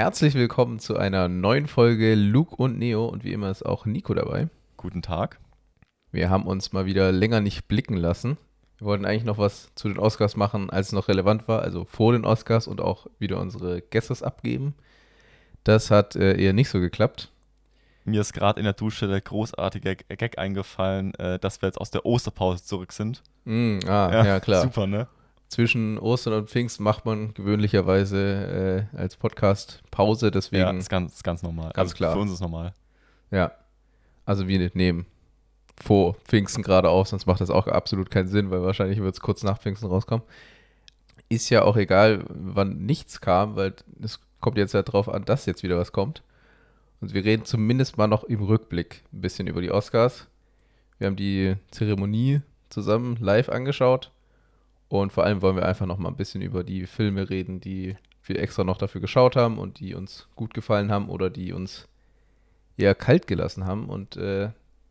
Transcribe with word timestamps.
Herzlich 0.00 0.32
willkommen 0.32 0.78
zu 0.78 0.96
einer 0.96 1.28
neuen 1.28 1.66
Folge 1.66 2.14
Luke 2.14 2.56
und 2.56 2.78
Neo 2.78 3.04
und 3.04 3.22
wie 3.22 3.34
immer 3.34 3.50
ist 3.50 3.66
auch 3.66 3.84
Nico 3.84 4.14
dabei. 4.14 4.48
Guten 4.78 5.02
Tag. 5.02 5.38
Wir 6.10 6.30
haben 6.30 6.46
uns 6.46 6.72
mal 6.72 6.86
wieder 6.86 7.12
länger 7.12 7.42
nicht 7.42 7.68
blicken 7.68 7.98
lassen. 7.98 8.38
Wir 8.78 8.86
wollten 8.86 9.04
eigentlich 9.04 9.24
noch 9.24 9.36
was 9.36 9.70
zu 9.74 9.88
den 9.88 9.98
Oscars 9.98 10.36
machen, 10.36 10.70
als 10.70 10.86
es 10.86 10.92
noch 10.94 11.08
relevant 11.08 11.48
war, 11.48 11.60
also 11.60 11.84
vor 11.84 12.14
den 12.14 12.24
Oscars 12.24 12.66
und 12.66 12.80
auch 12.80 13.08
wieder 13.18 13.38
unsere 13.38 13.82
Guesses 13.82 14.22
abgeben. 14.22 14.74
Das 15.64 15.90
hat 15.90 16.16
äh, 16.16 16.34
eher 16.40 16.54
nicht 16.54 16.70
so 16.70 16.80
geklappt. 16.80 17.30
Mir 18.06 18.22
ist 18.22 18.32
gerade 18.32 18.58
in 18.58 18.64
der 18.64 18.72
Dusche 18.72 19.06
der 19.06 19.20
großartige 19.20 19.96
Gag 19.96 20.38
eingefallen, 20.38 21.12
äh, 21.16 21.38
dass 21.38 21.60
wir 21.60 21.66
jetzt 21.66 21.78
aus 21.78 21.90
der 21.90 22.06
Osterpause 22.06 22.64
zurück 22.64 22.92
sind. 22.92 23.22
Mm, 23.44 23.80
ah, 23.86 24.24
ja, 24.24 24.40
klar. 24.40 24.62
Super, 24.62 24.86
ne? 24.86 25.08
Zwischen 25.50 25.98
Ostern 25.98 26.34
und 26.34 26.48
Pfingsten 26.48 26.84
macht 26.84 27.04
man 27.04 27.34
gewöhnlicherweise 27.34 28.86
äh, 28.94 28.96
als 28.96 29.16
Podcast 29.16 29.82
Pause, 29.90 30.30
deswegen. 30.30 30.62
Ja, 30.62 30.70
ist 30.70 30.88
ganz, 30.88 31.24
ganz 31.24 31.42
normal. 31.42 31.72
Ganz 31.72 31.90
Also 31.90 31.94
klar. 31.96 32.12
Für 32.12 32.20
uns 32.20 32.30
ist 32.30 32.40
normal. 32.40 32.72
Ja. 33.32 33.50
Also 34.24 34.46
wir 34.46 34.70
nehmen 34.74 35.06
vor 35.82 36.14
Pfingsten 36.24 36.62
gerade 36.62 36.88
auf, 36.88 37.08
sonst 37.08 37.26
macht 37.26 37.40
das 37.40 37.50
auch 37.50 37.66
absolut 37.66 38.12
keinen 38.12 38.28
Sinn, 38.28 38.52
weil 38.52 38.62
wahrscheinlich 38.62 39.00
wird 39.00 39.12
es 39.12 39.20
kurz 39.20 39.42
nach 39.42 39.58
Pfingsten 39.58 39.88
rauskommen. 39.88 40.24
Ist 41.28 41.50
ja 41.50 41.64
auch 41.64 41.76
egal, 41.76 42.22
wann 42.28 42.86
nichts 42.86 43.20
kam, 43.20 43.56
weil 43.56 43.74
es 44.00 44.20
kommt 44.40 44.56
jetzt 44.56 44.72
ja 44.72 44.82
drauf 44.82 45.08
an, 45.08 45.24
dass 45.24 45.46
jetzt 45.46 45.64
wieder 45.64 45.78
was 45.78 45.90
kommt. 45.90 46.22
Und 47.00 47.12
wir 47.12 47.24
reden 47.24 47.44
zumindest 47.44 47.98
mal 47.98 48.06
noch 48.06 48.22
im 48.22 48.40
Rückblick 48.40 49.02
ein 49.12 49.20
bisschen 49.20 49.48
über 49.48 49.62
die 49.62 49.72
Oscars. 49.72 50.28
Wir 50.98 51.08
haben 51.08 51.16
die 51.16 51.56
Zeremonie 51.72 52.42
zusammen 52.68 53.16
live 53.16 53.48
angeschaut 53.48 54.12
und 54.90 55.12
vor 55.12 55.22
allem 55.22 55.40
wollen 55.40 55.54
wir 55.54 55.64
einfach 55.64 55.86
noch 55.86 55.98
mal 55.98 56.08
ein 56.08 56.16
bisschen 56.16 56.42
über 56.42 56.64
die 56.64 56.84
Filme 56.84 57.30
reden, 57.30 57.60
die 57.60 57.96
wir 58.24 58.40
extra 58.40 58.64
noch 58.64 58.76
dafür 58.76 59.00
geschaut 59.00 59.36
haben 59.36 59.56
und 59.56 59.78
die 59.78 59.94
uns 59.94 60.28
gut 60.34 60.52
gefallen 60.52 60.90
haben 60.90 61.08
oder 61.08 61.30
die 61.30 61.52
uns 61.52 61.86
eher 62.76 62.96
kalt 62.96 63.28
gelassen 63.28 63.66
haben. 63.66 63.88
Und 63.88 64.16
äh, 64.16 64.50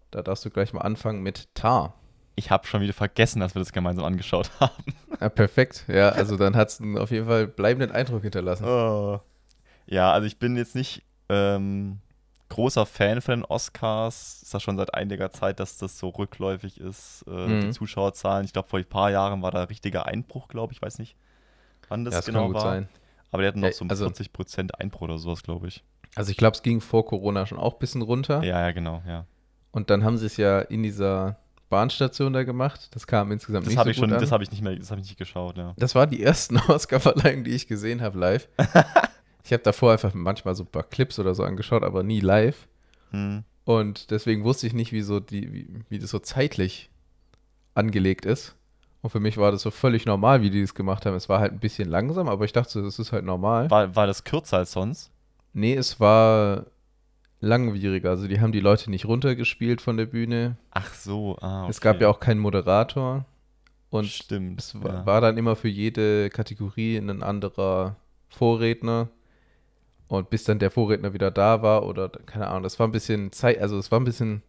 da 0.09 0.21
darfst 0.21 0.45
du 0.45 0.51
gleich 0.51 0.71
mal 0.71 0.81
anfangen 0.81 1.21
mit 1.21 1.53
Tar. 1.53 1.95
Ich 2.37 2.49
habe 2.49 2.65
schon 2.65 2.79
wieder 2.79 2.93
vergessen, 2.93 3.41
dass 3.41 3.55
wir 3.55 3.59
das 3.59 3.73
gemeinsam 3.73 4.05
angeschaut 4.05 4.49
haben. 4.61 4.95
Ja, 5.19 5.27
perfekt. 5.27 5.83
Ja, 5.89 6.09
also 6.09 6.37
dann 6.37 6.55
hat 6.55 6.69
es 6.69 6.81
auf 6.95 7.11
jeden 7.11 7.27
Fall 7.27 7.47
bleibenden 7.47 7.91
Eindruck 7.91 8.21
hinterlassen. 8.21 8.65
Oh. 8.65 9.19
Ja, 9.85 10.13
also 10.13 10.27
ich 10.27 10.39
bin 10.39 10.55
jetzt 10.55 10.75
nicht 10.75 11.03
ähm, 11.27 11.99
großer 12.49 12.85
Fan 12.85 13.21
von 13.21 13.35
den 13.41 13.45
Oscars. 13.45 14.41
Ist 14.43 14.53
ja 14.53 14.59
schon 14.59 14.77
seit 14.77 14.93
einiger 14.93 15.31
Zeit, 15.31 15.59
dass 15.59 15.77
das 15.77 15.97
so 15.99 16.09
rückläufig 16.09 16.79
ist, 16.79 17.23
äh, 17.27 17.31
Mhm. 17.47 17.61
die 17.61 17.69
Zuschauerzahlen. 17.71 18.45
Ich 18.45 18.53
glaube, 18.53 18.67
vor 18.67 18.79
ein 18.79 18.85
paar 18.85 19.11
Jahren 19.11 19.41
war 19.41 19.51
da 19.51 19.63
richtiger 19.63 20.05
Einbruch, 20.07 20.47
glaube 20.47 20.73
ich. 20.73 20.77
Ich 20.77 20.81
weiß 20.81 20.99
nicht, 20.99 21.15
wann 21.87 22.05
das 22.05 22.13
Ja, 22.13 22.19
das 22.19 22.25
genau 22.25 22.39
kann 22.41 22.47
gut 22.47 22.55
war. 22.55 22.61
sein. 22.63 22.89
Aber 23.31 23.43
die 23.43 23.47
hatten 23.47 23.59
noch 23.59 23.71
so 23.71 23.83
um 23.83 23.89
also- 23.89 24.05
40% 24.07 24.79
Einbruch 24.79 25.01
oder 25.01 25.17
sowas, 25.19 25.43
glaube 25.43 25.67
ich. 25.67 25.83
Also 26.15 26.31
ich 26.31 26.37
glaube, 26.37 26.55
es 26.55 26.63
ging 26.63 26.81
vor 26.81 27.05
Corona 27.05 27.45
schon 27.45 27.59
auch 27.59 27.73
ein 27.73 27.79
bisschen 27.79 28.01
runter. 28.01 28.43
Ja, 28.43 28.59
ja, 28.61 28.71
genau, 28.71 29.03
ja. 29.07 29.25
Und 29.71 29.91
dann 29.91 30.03
haben 30.03 30.17
sie 30.17 30.25
es 30.25 30.37
ja 30.37 30.59
in 30.61 30.81
dieser 30.81 31.37
Bahnstation 31.69 32.33
da 32.33 32.43
gemacht. 32.43 32.87
Das 32.95 33.05
kam 33.05 33.31
insgesamt 33.31 33.67
Das 33.67 33.69
nicht 33.69 33.77
habe 33.77 33.89
so 33.89 33.91
ich 33.91 33.97
gut 33.97 34.05
schon, 34.09 34.13
an. 34.15 34.19
das 34.19 34.31
habe 34.31 34.43
ich 34.43 34.49
nicht 34.49 34.63
mehr, 34.63 34.75
das 34.75 34.89
habe 34.89 34.99
ich 35.01 35.05
nicht 35.07 35.19
geschaut, 35.19 35.57
ja. 35.57 35.75
Das 35.77 35.93
waren 35.93 36.09
die 36.09 36.23
ersten 36.23 36.57
Oscar-Verleihungen, 36.67 37.43
die 37.43 37.51
ich 37.51 37.67
gesehen 37.67 38.01
habe 38.01 38.17
live. 38.17 38.49
ich 39.43 39.53
habe 39.53 39.63
davor 39.63 39.91
einfach 39.91 40.13
manchmal 40.13 40.55
so 40.55 40.63
ein 40.63 40.67
paar 40.67 40.83
Clips 40.83 41.19
oder 41.19 41.33
so 41.33 41.43
angeschaut, 41.43 41.83
aber 41.83 42.03
nie 42.03 42.19
live. 42.19 42.67
Hm. 43.11 43.43
Und 43.65 44.11
deswegen 44.11 44.43
wusste 44.43 44.67
ich 44.67 44.73
nicht, 44.73 44.91
wie, 44.91 45.01
so 45.01 45.19
die, 45.19 45.53
wie, 45.53 45.67
wie 45.89 45.99
das 45.99 46.09
so 46.09 46.19
zeitlich 46.19 46.89
angelegt 47.75 48.25
ist. 48.25 48.55
Und 49.01 49.11
für 49.11 49.19
mich 49.19 49.37
war 49.37 49.51
das 49.51 49.61
so 49.61 49.71
völlig 49.71 50.05
normal, 50.05 50.41
wie 50.41 50.49
die 50.49 50.61
das 50.61 50.73
gemacht 50.73 51.05
haben. 51.05 51.15
Es 51.15 51.29
war 51.29 51.39
halt 51.39 51.53
ein 51.53 51.59
bisschen 51.59 51.87
langsam, 51.87 52.27
aber 52.27 52.45
ich 52.45 52.51
dachte, 52.51 52.81
das 52.81 52.99
ist 52.99 53.11
halt 53.11 53.23
normal. 53.23 53.69
War, 53.71 53.95
war 53.95 54.07
das 54.07 54.23
kürzer 54.23 54.57
als 54.57 54.73
sonst? 54.73 55.11
Nee, 55.53 55.75
es 55.75 55.99
war 55.99 56.65
langwieriger. 57.39 58.09
Also 58.09 58.27
die 58.27 58.41
haben 58.41 58.51
die 58.51 58.59
Leute 58.59 58.89
nicht 58.89 59.05
runtergespielt 59.05 59.81
von 59.81 59.97
der 59.97 60.05
Bühne. 60.05 60.57
Ach 60.71 60.93
so, 60.93 61.37
ah, 61.39 61.61
okay. 61.61 61.69
Es 61.69 61.79
gab 61.79 62.01
ja 62.01 62.09
auch 62.09 62.19
keinen 62.19 62.39
Moderator. 62.39 63.25
Und 63.89 64.07
Stimmt. 64.07 64.59
es 64.59 64.83
war, 64.83 64.93
ja. 64.93 65.05
war 65.05 65.21
dann 65.21 65.37
immer 65.37 65.55
für 65.55 65.69
jede 65.69 66.29
Kategorie 66.29 66.97
ein 66.97 67.23
anderer 67.23 67.95
Vorredner. 68.27 69.09
Und 70.09 70.29
bis 70.31 70.43
dann 70.43 70.59
der 70.59 70.71
Vorredner 70.71 71.13
wieder 71.13 71.31
da 71.31 71.61
war 71.61 71.85
oder 71.85 72.09
keine 72.09 72.47
Ahnung, 72.47 72.63
das 72.63 72.77
war 72.79 72.87
ein 72.87 72.91
bisschen 72.91 73.31
Zeit, 73.31 73.61
also 73.61 73.77
es 73.77 73.91
war 73.91 73.99
ein 73.99 74.05
bisschen, 74.05 74.41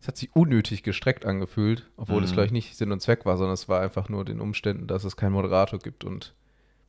es 0.00 0.06
hat 0.08 0.16
sich 0.16 0.34
unnötig 0.34 0.82
gestreckt 0.84 1.26
angefühlt, 1.26 1.90
obwohl 1.96 2.22
es 2.22 2.30
Mhm. 2.30 2.34
vielleicht 2.34 2.52
nicht 2.52 2.76
Sinn 2.76 2.92
und 2.92 3.02
Zweck 3.02 3.26
war, 3.26 3.36
sondern 3.36 3.54
es 3.54 3.68
war 3.68 3.80
einfach 3.80 4.08
nur 4.08 4.24
den 4.24 4.40
Umständen, 4.40 4.86
dass 4.86 5.02
es 5.04 5.16
keinen 5.16 5.32
Moderator 5.32 5.78
gibt 5.80 6.04
und 6.04 6.32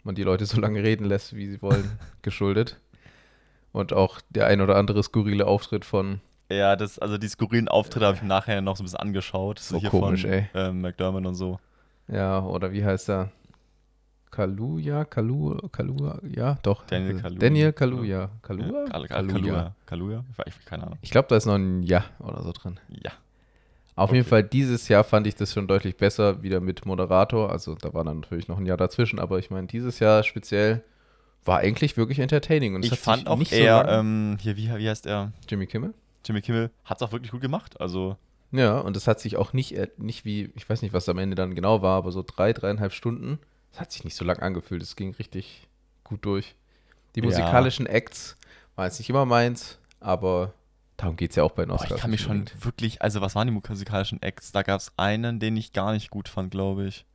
man 0.04 0.14
die 0.16 0.24
Leute 0.24 0.46
so 0.46 0.62
lange 0.62 0.82
reden 0.84 1.06
lässt, 1.06 1.36
wie 1.36 1.48
sie 1.48 1.62
wollen, 1.62 1.90
geschuldet. 2.22 2.80
Und 3.74 3.94
auch 3.94 4.22
der 4.30 4.48
ein 4.48 4.62
oder 4.62 4.76
andere 4.76 5.02
skurrile 5.04 5.46
Auftritt 5.48 5.84
von, 5.84 6.22
Ja, 6.52 6.76
das, 6.76 7.00
also 7.00 7.18
die 7.18 7.28
skurrilen 7.28 7.68
Auftritte 7.68 8.06
habe 8.06 8.16
ich 8.16 8.22
im 8.22 8.28
Nachhinein 8.28 8.64
noch 8.64 8.78
so 8.78 8.84
ein 8.84 8.86
bisschen 8.86 9.00
angeschaut. 9.00 9.60
So 9.60 9.80
komisch, 9.82 10.22
von, 10.22 10.32
ey. 10.32 10.48
Ähm, 10.54 10.82
McDermott 10.82 11.26
und 11.26 11.36
so. 11.36 11.60
ja, 12.08 12.44
oder 12.44 12.72
wie 12.72 12.86
heißt 12.86 13.10
er? 13.10 13.32
Kaluja, 14.32 15.06
Kalu, 15.06 15.58
Kalua, 15.72 16.20
ja, 16.30 16.58
doch. 16.64 16.84
Daniel 16.86 17.18
äh, 17.18 17.22
Kaluuya. 17.22 17.40
Daniel 17.40 17.72
Kaluja. 17.74 18.30
Kalua? 18.42 18.66
Ja, 18.66 18.90
Kal 18.90 19.08
Kal 19.08 19.28
Kaluuya. 19.28 19.74
Kaluuya. 19.86 20.24
Kaluuya? 20.26 20.26
Ich 20.46 20.66
keine 20.66 20.84
Ahnung. 20.84 20.98
Ich 21.02 21.12
glaube, 21.12 21.28
da 21.30 21.38
ist 21.38 21.46
noch 21.46 21.56
ein 21.56 21.82
Ja 21.84 22.04
oder 22.20 22.44
so 22.44 22.52
drin. 22.52 22.80
Ja. 22.90 23.12
Auf 23.96 24.10
Okay. 24.10 24.18
jeden 24.18 24.28
Fall, 24.28 24.44
dieses 24.44 24.88
Jahr 24.90 25.04
fand 25.04 25.26
ich 25.26 25.36
das 25.36 25.54
schon 25.54 25.68
deutlich 25.68 25.98
besser, 25.98 26.44
wieder 26.44 26.60
mit 26.60 26.86
Moderator. 26.86 27.52
Also 27.52 27.74
da 27.76 27.94
war 27.96 28.04
dann 28.04 28.20
natürlich 28.20 28.48
noch 28.48 28.60
ein 28.60 28.66
Jahr 28.68 28.78
dazwischen, 28.78 29.18
aber 29.20 29.40
ich 29.40 29.50
meine, 29.50 29.66
dieses 29.68 29.98
Jahr 30.00 30.22
speziell 30.24 30.84
war 31.46 31.60
eigentlich 31.60 31.98
wirklich 31.98 32.20
entertaining. 32.20 32.76
Und 32.76 32.86
Ich 32.86 33.00
fand 33.00 33.28
auch 33.28 33.38
nicht 33.40 33.54
eher, 33.54 33.86
so 33.86 33.92
ähm, 33.92 34.38
hier, 34.40 34.56
wie, 34.58 34.70
wie 34.76 34.88
heißt 34.90 35.08
er? 35.08 35.32
Jimmy 35.50 35.66
Kimmel. 35.66 35.94
Jimmy 36.26 36.42
Kimmel 36.42 36.70
hat 36.86 36.98
es 36.98 37.08
auch 37.08 37.12
wirklich 37.12 37.32
gut 37.32 37.42
gemacht. 37.42 37.80
Also, 37.82 38.18
Ja, 38.52 38.78
und 38.80 38.96
es 38.98 39.08
hat 39.08 39.20
sich 39.20 39.36
auch 39.38 39.54
nicht, 39.54 39.72
äh, 39.76 39.88
nicht 39.98 40.26
wie, 40.26 40.52
ich 40.56 40.70
weiß 40.70 40.82
nicht, 40.84 40.94
was 40.94 41.10
am 41.10 41.18
Ende 41.18 41.36
dann 41.36 41.56
genau 41.56 41.82
war, 41.82 41.98
aber 41.98 42.12
so 42.12 42.24
drei, 42.24 42.54
dreieinhalb 42.54 42.92
Stunden. 42.94 43.40
Es 43.74 43.80
hat 43.80 43.92
sich 43.92 44.04
nicht 44.04 44.16
so 44.16 44.26
lang 44.26 44.40
angefühlt. 44.40 44.82
Es 44.82 44.96
ging 44.96 45.14
richtig 45.16 45.68
gut 46.04 46.26
durch. 46.26 46.56
Die 47.16 47.20
Ja. 47.22 47.26
musikalischen 47.26 47.86
Acts 47.86 48.36
waren 48.76 48.86
jetzt 48.86 49.00
nicht 49.00 49.10
immer 49.10 49.26
meins, 49.26 49.78
aber 50.00 50.54
darum 50.98 51.16
geht 51.16 51.32
es 51.32 51.36
ja 51.36 51.44
auch 51.44 51.52
bei 51.52 51.64
den 51.64 51.70
boah, 51.70 51.76
Oscars. 51.76 51.92
ich 51.96 52.02
kann 52.02 52.12
mich 52.12 52.22
schon 52.22 52.46
wirklich, 52.60 53.02
also 53.02 53.22
was 53.22 53.36
waren 53.36 53.48
die 53.48 53.54
musikalischen 53.54 54.22
Acts? 54.22 54.52
Da 54.52 54.62
gab 54.64 54.80
es 54.80 54.92
einen, 54.98 55.40
den 55.40 55.58
ich 55.58 55.74
gar 55.74 55.94
nicht 55.94 56.10
gut 56.10 56.30
fand, 56.30 56.52
glaube 56.52 56.86
ich. 56.88 57.06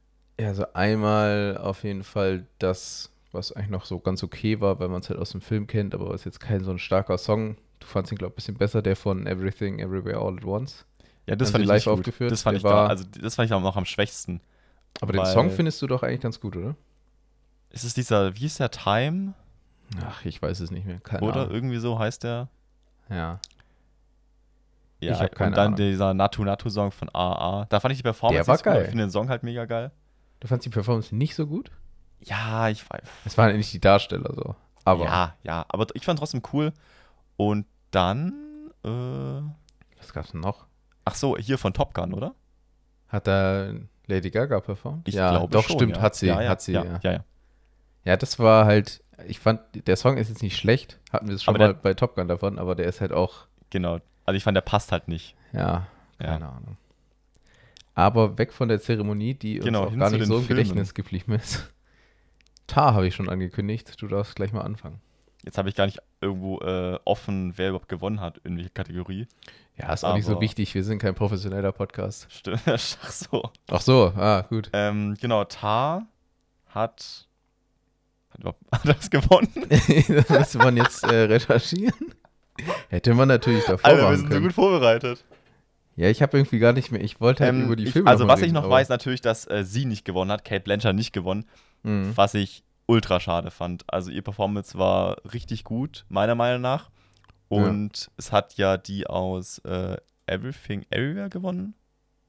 Ja, 0.40 0.48
also 0.48 0.66
einmal 0.72 1.58
auf 1.58 1.84
jeden 1.84 2.04
Fall 2.04 2.46
das, 2.58 3.10
was 3.32 3.52
eigentlich 3.52 3.70
noch 3.70 3.84
so 3.84 3.98
ganz 4.00 4.22
okay 4.22 4.60
war, 4.60 4.78
weil 4.80 4.88
man 4.88 5.00
es 5.00 5.08
halt 5.10 5.18
aus 5.20 5.30
dem 5.30 5.40
Film 5.40 5.66
kennt, 5.66 5.94
aber 5.94 6.12
ist 6.14 6.24
jetzt 6.24 6.40
kein 6.40 6.64
so 6.64 6.70
ein 6.70 6.78
starker 6.78 7.18
Song. 7.18 7.56
Du 7.80 7.86
fandst 7.86 8.12
ihn, 8.12 8.18
glaube 8.18 8.32
ich, 8.32 8.34
ein 8.34 8.36
bisschen 8.36 8.58
besser, 8.58 8.82
der 8.82 8.96
von 8.96 9.26
Everything, 9.26 9.78
Everywhere, 9.78 10.18
All 10.18 10.36
at 10.36 10.44
Once. 10.44 10.84
Ja, 11.26 11.36
das 11.36 11.50
fand 11.50 11.62
ich 11.62 11.68
live 11.68 11.86
aufgeführt? 11.86 12.32
Das 12.32 12.42
fand 12.42 12.54
Der 12.54 12.58
ich 12.58 12.64
war- 12.64 12.72
gar, 12.72 12.88
also 12.90 13.04
das 13.20 13.36
fand 13.36 13.46
ich 13.48 13.52
auch 13.54 13.60
noch 13.62 13.76
am 13.76 13.84
schwächsten. 13.84 14.40
Aber 15.00 15.12
den 15.12 15.24
Song 15.26 15.50
findest 15.50 15.80
du 15.82 15.86
doch 15.86 16.02
eigentlich 16.02 16.20
ganz 16.20 16.38
gut, 16.40 16.56
oder? 16.56 16.76
Ist 17.70 17.84
es 17.84 17.94
dieser, 17.94 18.36
wie 18.36 18.46
ist 18.46 18.60
der 18.60 18.70
Time? 18.70 19.34
Ach, 20.04 20.24
ich 20.24 20.40
weiß 20.40 20.60
es 20.60 20.70
nicht 20.70 20.86
mehr. 20.86 21.00
Keine 21.00 21.22
Oder 21.26 21.42
Ahnung. 21.42 21.54
irgendwie 21.54 21.78
so 21.78 21.98
heißt 21.98 22.22
der? 22.24 22.48
Ja. 23.08 23.40
Ja, 25.00 25.12
Ich 25.14 25.20
hab 25.20 25.34
keine 25.34 25.48
und 25.50 25.56
dann 25.56 25.66
Ahnung. 25.68 25.76
dieser 25.76 26.14
Natu 26.14 26.44
Natu 26.44 26.70
Song 26.70 26.92
von 26.92 27.08
AA. 27.12 27.66
Da 27.68 27.80
fand 27.80 27.92
ich 27.92 27.98
die 27.98 28.02
Performance 28.04 28.38
Der 28.44 28.46
war 28.46 28.58
geil. 28.58 28.82
Ich 28.84 28.88
finde 28.90 29.04
den 29.04 29.10
Song 29.10 29.28
halt 29.28 29.42
mega 29.42 29.64
geil. 29.64 29.90
Du 30.40 30.48
fandst 30.48 30.64
die 30.64 30.70
Performance 30.70 31.14
nicht 31.14 31.34
so 31.34 31.46
gut? 31.46 31.70
Ja, 32.20 32.68
ich 32.68 32.88
weiß. 32.88 33.02
Es 33.24 33.36
waren 33.36 33.56
nicht 33.56 33.72
die 33.72 33.80
Darsteller 33.80 34.32
so. 34.34 34.54
Aber 34.84 35.04
ja, 35.04 35.36
ja, 35.42 35.64
aber 35.68 35.86
ich 35.94 36.04
fand 36.04 36.18
trotzdem 36.18 36.42
cool. 36.52 36.72
Und 37.36 37.66
dann, 37.90 38.32
äh, 38.84 38.88
was 39.98 40.12
gab's 40.12 40.32
denn 40.32 40.40
noch? 40.40 40.66
ach 41.04 41.16
so, 41.16 41.36
hier 41.36 41.58
von 41.58 41.74
Top 41.74 41.94
Gun, 41.94 42.14
oder? 42.14 42.32
Hat 43.08 43.26
da 43.26 43.72
Lady 44.06 44.30
Gaga 44.30 44.60
performt? 44.60 45.06
Ich 45.08 45.14
ja, 45.14 45.30
glaube 45.30 45.52
doch, 45.52 45.64
schon, 45.64 45.76
stimmt, 45.76 45.96
ja. 45.96 46.02
hat 46.02 46.14
sie, 46.14 46.26
ja, 46.26 46.40
ja, 46.42 46.48
hat 46.50 46.60
sie, 46.62 46.72
ja. 46.72 46.84
ja. 46.84 47.00
Ja, 47.02 47.24
ja. 48.04 48.16
Das 48.16 48.38
war 48.38 48.64
halt, 48.66 49.02
ich 49.26 49.38
fand, 49.38 49.60
der 49.86 49.96
Song 49.96 50.16
ist 50.16 50.28
jetzt 50.28 50.42
nicht 50.42 50.56
schlecht, 50.56 50.98
hatten 51.12 51.28
wir 51.28 51.34
es 51.36 51.42
schon 51.44 51.54
Aber 51.54 51.64
mal 51.66 51.72
der- 51.74 51.80
bei 51.80 51.94
Top 51.94 52.14
Gun 52.16 52.28
davon, 52.28 52.58
aber 52.58 52.74
der 52.74 52.86
ist 52.86 53.00
halt 53.00 53.12
auch, 53.12 53.46
Genau. 53.70 54.00
Also 54.26 54.36
ich 54.36 54.44
fand, 54.44 54.54
der 54.56 54.60
passt 54.62 54.92
halt 54.92 55.08
nicht. 55.08 55.34
ja, 55.52 55.86
keine 56.18 56.48
Ahnung. 56.48 56.76
Aber 57.94 58.38
weg 58.38 58.52
von 58.52 58.68
der 58.68 58.80
Zeremonie, 58.80 59.34
die 59.34 59.56
uns 59.56 59.64
Genau, 59.66 59.84
auch 59.84 59.90
hin 59.90 59.98
gar 59.98 60.10
nicht 60.10 60.24
so 60.26 60.36
im 60.38 60.44
Filmen. 60.44 60.62
Gedächtnis 60.62 60.94
geblieben 60.94 61.32
ist. 61.32 61.70
Tar 62.66 62.94
habe 62.94 63.06
ich 63.06 63.14
schon 63.14 63.28
angekündigt, 63.28 64.00
du 64.00 64.06
darfst 64.08 64.34
gleich 64.36 64.52
mal 64.52 64.62
anfangen. 64.62 65.00
Jetzt 65.44 65.58
habe 65.58 65.68
ich 65.68 65.74
gar 65.74 65.86
nicht 65.86 65.98
irgendwo 66.20 66.60
äh, 66.60 66.98
offen, 67.04 67.52
wer 67.56 67.70
überhaupt 67.70 67.88
gewonnen 67.88 68.20
hat, 68.20 68.38
in 68.44 68.56
welcher 68.56 68.70
Kategorie. 68.70 69.26
Ja, 69.76 69.92
ist 69.92 70.04
auch 70.04 70.14
nicht 70.14 70.26
so 70.26 70.40
wichtig, 70.40 70.72
wir 70.74 70.84
sind 70.84 70.98
kein 71.00 71.14
professioneller 71.14 71.72
Podcast. 71.72 72.26
Stimmt. 72.30 72.60
Ach 72.66 72.78
so. 72.78 73.50
Ach 73.70 73.80
so, 73.80 74.12
ah, 74.16 74.42
gut. 74.48 74.70
Ähm, 74.72 75.16
genau, 75.20 75.44
Tar 75.44 76.06
hat. 76.68 77.26
Hat, 78.30 78.40
überhaupt- 78.40 78.60
das 78.84 79.10
gewonnen? 79.10 79.48
das 79.68 80.28
müsste 80.28 80.58
man 80.58 80.76
jetzt 80.76 81.02
äh, 81.04 81.22
recherchieren. 81.24 82.14
Hätte 82.88 83.14
man 83.14 83.28
natürlich 83.28 83.64
davor 83.64 83.84
Alter, 83.84 84.10
wir 84.10 84.16
sind 84.16 84.26
so 84.26 84.32
können. 84.34 84.44
gut 84.44 84.52
vorbereitet. 84.52 85.24
Ja, 85.96 86.08
ich 86.08 86.22
habe 86.22 86.38
irgendwie 86.38 86.58
gar 86.58 86.72
nicht 86.72 86.90
mehr, 86.92 87.02
ich 87.02 87.20
wollte 87.20 87.44
halt 87.44 87.54
Ähm, 87.54 87.64
über 87.64 87.76
die 87.76 87.84
ich, 87.84 87.92
Filme 87.92 88.08
also, 88.08 88.24
noch 88.24 88.28
mal 88.28 88.32
was 88.34 88.40
ich 88.40 88.44
reden, 88.44 88.54
noch 88.54 88.64
aber- 88.64 88.74
weiß, 88.74 88.88
natürlich, 88.90 89.20
dass 89.22 89.46
äh, 89.50 89.64
sie 89.64 89.86
nicht 89.86 90.04
gewonnen 90.04 90.30
hat, 90.30 90.44
Kate 90.44 90.60
Blanchard 90.62 90.94
nicht 90.94 91.12
gewonnen. 91.12 91.44
Mhm. 91.82 92.12
Was 92.16 92.34
ich 92.34 92.62
ultra 92.86 93.20
schade 93.20 93.50
fand. 93.50 93.84
Also 93.86 94.10
ihr 94.10 94.22
Performance 94.22 94.78
war 94.78 95.16
richtig 95.32 95.64
gut, 95.64 96.04
meiner 96.08 96.34
Meinung 96.34 96.62
nach. 96.62 96.90
Und 97.48 98.06
ja. 98.06 98.12
es 98.16 98.32
hat 98.32 98.54
ja 98.54 98.76
die 98.76 99.06
aus 99.06 99.58
äh, 99.58 99.96
Everything 100.26 100.86
Everywhere 100.90 101.28
gewonnen. 101.28 101.74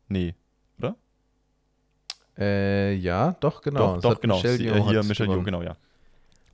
Nee, 0.10 0.36
oder? 0.78 0.96
Äh, 2.38 2.94
ja, 2.96 3.36
doch, 3.40 3.62
genau. 3.62 3.96
Doch, 3.96 4.14
doch 4.14 4.22
genau. 4.22 4.40
Sie, 4.40 4.68
äh, 4.68 4.82
hier 4.82 5.04
Michelle 5.04 5.32
Yeoh, 5.32 5.44
genau, 5.44 5.62
ja. 5.62 5.78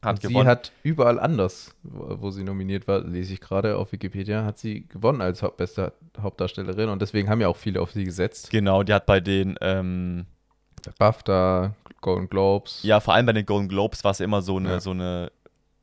Hat 0.02 0.22
gewonnen. 0.22 0.46
Sie 0.46 0.50
hat 0.50 0.72
überall 0.84 1.20
anders, 1.20 1.76
wo 1.84 2.30
sie 2.30 2.44
nominiert 2.44 2.88
war, 2.88 3.02
lese 3.02 3.34
ich 3.34 3.42
gerade 3.42 3.76
auf 3.76 3.92
Wikipedia, 3.92 4.46
hat 4.46 4.58
sie 4.58 4.88
gewonnen 4.88 5.22
als 5.22 5.44
Haupt 5.44 5.58
beste 5.58 5.92
Hauptdarstellerin 6.18 6.90
und 6.90 7.02
deswegen 7.02 7.30
haben 7.30 7.42
ja 7.42 7.50
auch 7.50 7.58
viele 7.58 7.82
auf 7.82 7.92
sie 7.92 8.06
gesetzt. 8.06 8.50
Genau, 8.50 8.84
die 8.84 8.94
hat 8.94 9.06
bei 9.06 9.20
den 9.20 9.58
ähm, 9.60 10.26
BAFTA, 10.98 11.76
Golden 12.02 12.30
Globes. 12.30 12.84
Ja, 12.84 13.00
vor 13.00 13.14
allem 13.14 13.26
bei 13.26 13.34
den 13.34 13.46
Golden 13.46 13.68
Globes 13.68 14.04
war 14.04 14.12
es 14.12 14.20
immer 14.20 14.42
so 14.42 14.58
eine, 14.58 14.70
ja. 14.70 14.80
so 14.80 14.92
eine, 14.92 15.32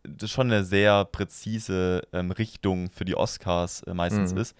das 0.02 0.30
schon 0.30 0.50
eine 0.50 0.64
sehr 0.64 1.04
präzise 1.04 2.02
ähm, 2.12 2.30
Richtung 2.30 2.90
für 2.90 3.04
die 3.04 3.16
Oscars 3.16 3.82
äh, 3.82 3.94
meistens 3.94 4.32
mhm. 4.32 4.40
ist. 4.40 4.56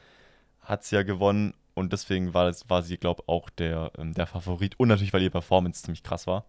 Hat 0.61 0.85
sie 0.85 0.97
ja 0.97 1.03
gewonnen 1.03 1.55
und 1.75 1.93
deswegen 1.93 2.35
war, 2.35 2.47
das, 2.47 2.69
war 2.69 2.83
sie, 2.83 2.97
glaube 2.97 3.23
ich, 3.23 3.29
auch 3.29 3.51
der, 3.51 3.93
ähm, 3.99 4.15
der 4.15 4.27
Favorit. 4.27 4.79
Und 4.79 4.89
natürlich, 4.89 5.13
weil 5.13 5.23
ihre 5.23 5.31
Performance 5.31 5.83
ziemlich 5.83 6.03
krass 6.03 6.27
war. 6.27 6.45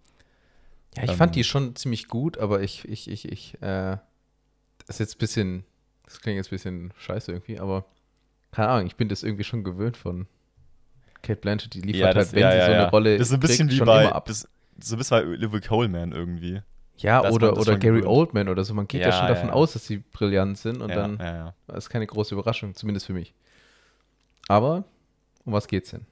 Ja, 0.96 1.04
ich 1.04 1.12
ähm, 1.12 1.18
fand 1.18 1.36
die 1.36 1.44
schon 1.44 1.76
ziemlich 1.76 2.08
gut, 2.08 2.38
aber 2.38 2.62
ich, 2.62 2.88
ich, 2.88 3.10
ich, 3.10 3.30
ich, 3.30 3.56
äh, 3.62 3.98
das 4.80 4.96
ist 4.96 5.00
jetzt 5.00 5.16
ein 5.16 5.20
bisschen, 5.20 5.66
das 6.06 6.22
klingt 6.22 6.38
jetzt 6.38 6.48
ein 6.48 6.56
bisschen 6.56 6.94
scheiße 6.98 7.32
irgendwie, 7.32 7.60
aber 7.60 7.86
keine 8.52 8.70
Ahnung, 8.70 8.88
ich 8.88 8.96
bin 8.96 9.10
das 9.10 9.24
irgendwie 9.24 9.44
schon 9.44 9.64
gewöhnt 9.64 9.98
von 9.98 10.28
Kate 11.28 11.42
Blanchett, 11.42 11.74
die 11.74 11.82
liefert 11.82 12.00
ja, 12.00 12.14
das, 12.14 12.28
halt, 12.28 12.36
wenn 12.36 12.42
ja, 12.42 12.52
sie 12.52 12.58
ja, 12.58 12.66
so 12.66 12.72
eine 12.72 12.90
Rolle 12.90 13.18
Das 13.18 13.28
ist 13.28 13.34
ein 13.34 13.40
bisschen 13.40 13.68
kriegt, 13.68 13.82
wie 13.82 13.86
bei, 13.86 14.12
ab. 14.12 14.26
Das, 14.26 14.48
so 14.80 14.96
ein 14.96 14.98
bisschen 14.98 15.18
bei 15.18 15.28
Olivia 15.28 15.60
Coleman 15.60 16.12
irgendwie. 16.12 16.62
Ja, 16.98 17.30
oder, 17.30 17.58
oder 17.58 17.78
Gary 17.78 18.00
gewöhnt. 18.00 18.06
Oldman 18.08 18.50
oder 18.50 18.64
so. 18.64 18.74
Man 18.74 18.88
geht 18.88 19.02
ja, 19.02 19.12
schon 19.12 19.28
davon 19.28 19.52
aus, 19.52 19.74
dass 19.74 19.86
sie 19.86 19.98
brillant 19.98 20.58
sind 20.58 20.82
und 20.82 20.90
dann 20.90 21.18
das 21.68 21.86
ist 21.86 21.90
keine 21.90 22.08
große 22.08 22.34
Überraschung, 22.34 22.74
zumindest 22.74 23.06
für 23.06 23.14
mich. 23.14 23.36
Aber 24.48 24.86
um 25.46 25.54
was 25.54 25.68
geht's 25.68 25.92
denn? 25.92 26.06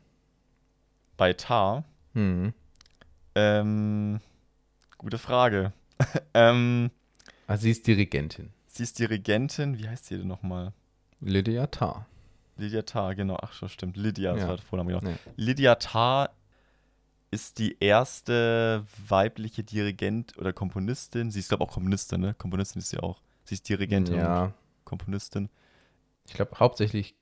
Bei 1.17 1.33
Tar? 1.33 1.85
Hm. 2.13 2.53
Ähm, 3.33 4.19
Gute 4.97 5.17
Frage. 5.17 5.73
ähm, 6.33 6.89
also 7.47 7.63
sie 7.63 7.71
ist 7.71 7.85
Dirigentin. 7.85 8.49
Sie 8.67 8.83
ist 8.83 8.97
Dirigentin. 8.97 9.77
Wie 9.77 9.87
heißt 9.87 10.07
sie 10.07 10.17
denn 10.17 10.27
nochmal? 10.27 10.73
Lydia 11.19 11.67
Tarr. 11.67 12.07
Lydia 12.57 12.81
Tarr, 12.83 13.15
genau. 13.15 13.37
Ach 13.41 13.53
schon, 13.53 13.69
stimmt. 13.69 13.97
Lydia, 13.97 14.33
das 14.33 14.41
ja. 14.41 14.47
war 14.47 14.55
der 14.57 14.65
Vorname, 14.65 14.93
genau. 14.93 15.11
Ja. 15.11 15.17
Lydia 15.35 15.75
Tarr 15.75 16.29
ist 17.31 17.59
die 17.59 17.77
erste 17.79 18.85
weibliche 19.07 19.63
Dirigent 19.63 20.37
oder 20.37 20.53
Komponistin. 20.53 21.31
Sie 21.31 21.39
ist, 21.39 21.49
glaube 21.49 21.63
ich, 21.63 21.69
auch 21.69 21.73
Komponistin, 21.73 22.21
ne? 22.21 22.33
Komponistin 22.35 22.79
ist 22.79 22.89
sie 22.89 22.99
auch. 22.99 23.21
Sie 23.43 23.55
ist 23.55 23.67
Dirigentin 23.67 24.15
ja. 24.15 24.43
und 24.45 24.53
Komponistin. 24.85 25.49
Ich 26.27 26.33
glaube, 26.33 26.57
hauptsächlich 26.59 27.15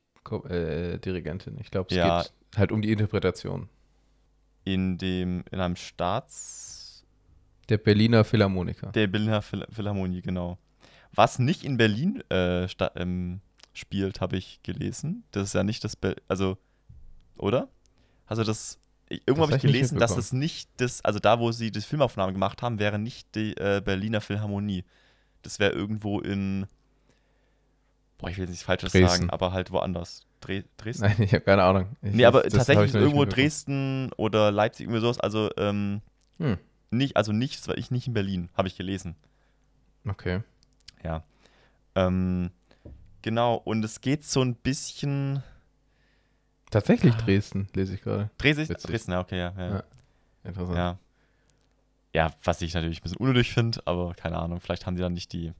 äh, 0.49 0.99
Dirigentin. 0.99 1.57
Ich 1.59 1.71
glaube, 1.71 1.87
es 1.89 1.97
ja. 1.97 2.21
geht 2.21 2.31
halt 2.55 2.71
um 2.71 2.81
die 2.81 2.91
Interpretation. 2.91 3.69
In 4.63 4.97
dem, 4.97 5.43
in 5.51 5.59
einem 5.59 5.75
Staats- 5.75 7.03
der 7.69 7.77
Berliner 7.77 8.23
Philharmoniker. 8.23 8.91
Der 8.91 9.07
Berliner 9.07 9.41
Phil 9.41 9.65
Philharmonie, 9.71 10.21
genau. 10.21 10.57
Was 11.13 11.39
nicht 11.39 11.63
in 11.63 11.77
Berlin 11.77 12.23
äh, 12.29 12.67
ähm, 12.95 13.41
spielt, 13.73 14.21
habe 14.21 14.37
ich 14.37 14.61
gelesen. 14.63 15.23
Das 15.31 15.43
ist 15.43 15.53
ja 15.53 15.63
nicht 15.63 15.83
das, 15.83 15.95
Be 15.95 16.15
also, 16.27 16.57
oder? 17.37 17.67
Also 18.25 18.43
das, 18.43 18.79
irgendwo 19.09 19.43
habe 19.43 19.55
ich 19.55 19.61
gelesen, 19.61 19.99
dass 19.99 20.15
das 20.15 20.33
nicht 20.33 20.69
das, 20.77 21.03
also 21.03 21.19
da, 21.19 21.39
wo 21.39 21.51
sie 21.51 21.71
die 21.71 21.81
Filmaufnahme 21.81 22.33
gemacht 22.33 22.61
haben, 22.61 22.79
wäre 22.79 22.99
nicht 22.99 23.35
die 23.35 23.55
äh, 23.57 23.81
Berliner 23.83 24.21
Philharmonie. 24.21 24.85
Das 25.41 25.59
wäre 25.59 25.73
irgendwo 25.73 26.19
in, 26.19 26.65
boah, 28.17 28.29
ich 28.29 28.37
will 28.37 28.43
jetzt 28.43 28.51
nichts 28.51 28.63
Falsches 28.63 28.91
Dresden. 28.91 29.09
sagen, 29.09 29.29
aber 29.29 29.51
halt 29.51 29.71
woanders. 29.71 30.25
Dre 30.39 30.63
Dresden? 30.77 31.03
Nein, 31.03 31.21
ich 31.21 31.33
habe 31.33 31.43
keine 31.43 31.63
Ahnung. 31.63 31.95
Ich 32.01 32.13
nee, 32.13 32.25
aber 32.25 32.43
tatsächlich 32.43 32.93
irgendwo 32.93 33.25
Dresden 33.25 34.11
oder 34.17 34.51
Leipzig, 34.51 34.85
irgendwie 34.85 35.01
sowas. 35.01 35.19
Also, 35.19 35.49
ähm, 35.57 36.01
hm. 36.37 36.57
Nicht, 36.91 37.17
also 37.17 37.31
nicht, 37.31 37.59
das 37.59 37.67
war 37.67 37.77
ich 37.77 37.91
nicht 37.91 38.07
in 38.07 38.13
Berlin, 38.13 38.49
habe 38.55 38.67
ich 38.67 38.77
gelesen. 38.77 39.15
Okay. 40.07 40.41
Ja. 41.03 41.23
Ähm, 41.95 42.51
genau, 43.23 43.55
und 43.55 43.83
es 43.83 43.99
geht 44.01 44.23
so 44.23 44.41
ein 44.41 44.53
bisschen. 44.53 45.41
Tatsächlich 46.69 47.15
Dresden, 47.15 47.67
lese 47.73 47.95
ich 47.95 48.01
gerade. 48.01 48.29
Dresden, 48.37 48.75
Dresden, 48.75 49.11
ja, 49.11 49.19
okay, 49.19 49.37
ja. 49.37 49.53
ja. 49.57 49.69
ja. 49.69 49.83
Interessant. 50.43 50.77
Ja. 50.77 50.97
ja, 52.13 52.31
was 52.43 52.61
ich 52.61 52.73
natürlich 52.73 52.99
ein 52.99 53.03
bisschen 53.03 53.17
unnötig 53.17 53.53
finde, 53.53 53.81
aber 53.85 54.13
keine 54.13 54.37
Ahnung, 54.37 54.59
vielleicht 54.59 54.85
haben 54.85 54.95
die 54.95 55.01
dann 55.01 55.13
nicht 55.13 55.33
die 55.33 55.53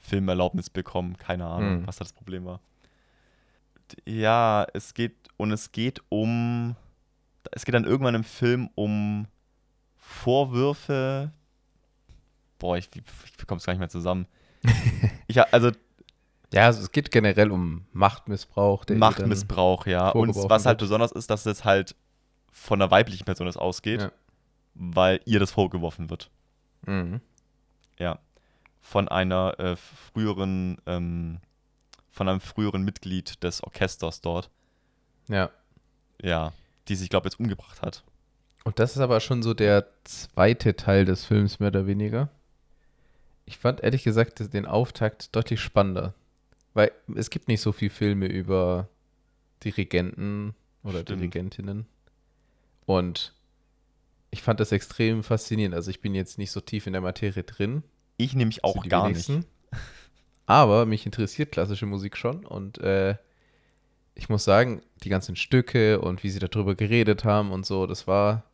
Filmerlaubnis 0.00 0.70
bekommen, 0.70 1.16
keine 1.16 1.46
Ahnung, 1.46 1.78
hm. 1.78 1.86
was 1.86 1.96
da 1.96 2.04
das 2.04 2.12
Problem 2.12 2.44
war. 2.44 2.60
Ja, 4.06 4.66
es 4.74 4.94
geht, 4.94 5.14
und 5.36 5.52
es 5.52 5.72
geht 5.72 6.02
um, 6.08 6.76
es 7.52 7.64
geht 7.64 7.74
dann 7.74 7.84
irgendwann 7.84 8.14
im 8.14 8.24
Film 8.24 8.70
um 8.74 9.26
Vorwürfe. 9.96 11.32
Boah, 12.58 12.76
ich, 12.76 12.88
ich 12.94 13.36
bekomme 13.36 13.58
es 13.58 13.64
gar 13.64 13.72
nicht 13.72 13.80
mehr 13.80 13.88
zusammen. 13.88 14.26
ich, 15.26 15.40
also. 15.52 15.70
Ja, 16.54 16.66
also 16.66 16.82
es 16.82 16.92
geht 16.92 17.10
generell 17.10 17.50
um 17.50 17.84
Machtmissbrauch. 17.92 18.84
Machtmissbrauch, 18.88 19.86
ja. 19.86 20.10
Und 20.10 20.36
was 20.36 20.66
halt 20.66 20.78
besonders 20.78 21.10
ist, 21.10 21.28
dass 21.28 21.46
es 21.46 21.64
halt 21.64 21.96
von 22.52 22.80
einer 22.80 22.92
weiblichen 22.92 23.24
Person 23.24 23.46
das 23.46 23.56
ausgeht, 23.56 24.02
ja. 24.02 24.12
weil 24.74 25.20
ihr 25.24 25.40
das 25.40 25.50
vorgeworfen 25.50 26.10
wird. 26.10 26.30
Mhm. 26.86 27.20
Ja. 27.98 28.20
Von 28.80 29.08
einer 29.08 29.58
äh, 29.58 29.74
früheren, 29.74 30.78
ähm, 30.86 31.40
von 32.10 32.28
einem 32.28 32.40
früheren 32.40 32.84
Mitglied 32.84 33.42
des 33.42 33.60
Orchesters 33.64 34.20
dort. 34.20 34.48
Ja. 35.26 35.50
Ja. 36.22 36.52
Die 36.86 36.94
sich, 36.94 37.08
glaube 37.08 37.26
ich, 37.26 37.32
jetzt 37.32 37.40
umgebracht 37.40 37.82
hat. 37.82 38.04
Und 38.62 38.78
das 38.78 38.92
ist 38.92 39.02
aber 39.02 39.18
schon 39.18 39.42
so 39.42 39.54
der 39.54 39.88
zweite 40.04 40.76
Teil 40.76 41.04
des 41.04 41.24
Films, 41.24 41.58
mehr 41.58 41.70
oder 41.70 41.88
weniger. 41.88 42.28
Ich 43.44 43.58
fand 43.58 43.80
ehrlich 43.82 44.04
gesagt 44.04 44.54
den 44.54 44.66
Auftakt 44.66 45.34
deutlich 45.34 45.60
spannender. 45.60 46.14
Weil 46.74 46.92
es 47.14 47.30
gibt 47.30 47.48
nicht 47.48 47.60
so 47.60 47.72
viele 47.72 47.90
Filme 47.90 48.26
über 48.26 48.88
Dirigenten 49.62 50.54
oder 50.82 51.00
Stimmt. 51.00 51.20
Dirigentinnen. 51.20 51.86
Und 52.84 53.32
ich 54.30 54.42
fand 54.42 54.60
das 54.60 54.72
extrem 54.72 55.22
faszinierend. 55.22 55.74
Also 55.74 55.90
ich 55.90 56.00
bin 56.00 56.14
jetzt 56.14 56.38
nicht 56.38 56.50
so 56.50 56.60
tief 56.60 56.86
in 56.86 56.92
der 56.92 57.02
Materie 57.02 57.44
drin. 57.44 57.82
Ich 58.16 58.34
nämlich 58.34 58.64
auch 58.64 58.86
gar 58.88 59.06
wenigsten. 59.08 59.36
nicht. 59.36 59.48
Aber 60.46 60.84
mich 60.84 61.06
interessiert 61.06 61.52
klassische 61.52 61.86
Musik 61.86 62.16
schon 62.16 62.44
und 62.44 62.78
äh, 62.78 63.16
ich 64.14 64.28
muss 64.28 64.44
sagen, 64.44 64.82
die 65.02 65.08
ganzen 65.08 65.36
Stücke 65.36 66.00
und 66.00 66.22
wie 66.22 66.28
sie 66.28 66.38
darüber 66.38 66.74
geredet 66.74 67.24
haben 67.24 67.50
und 67.50 67.64
so, 67.64 67.86
das 67.86 68.06
war 68.06 68.44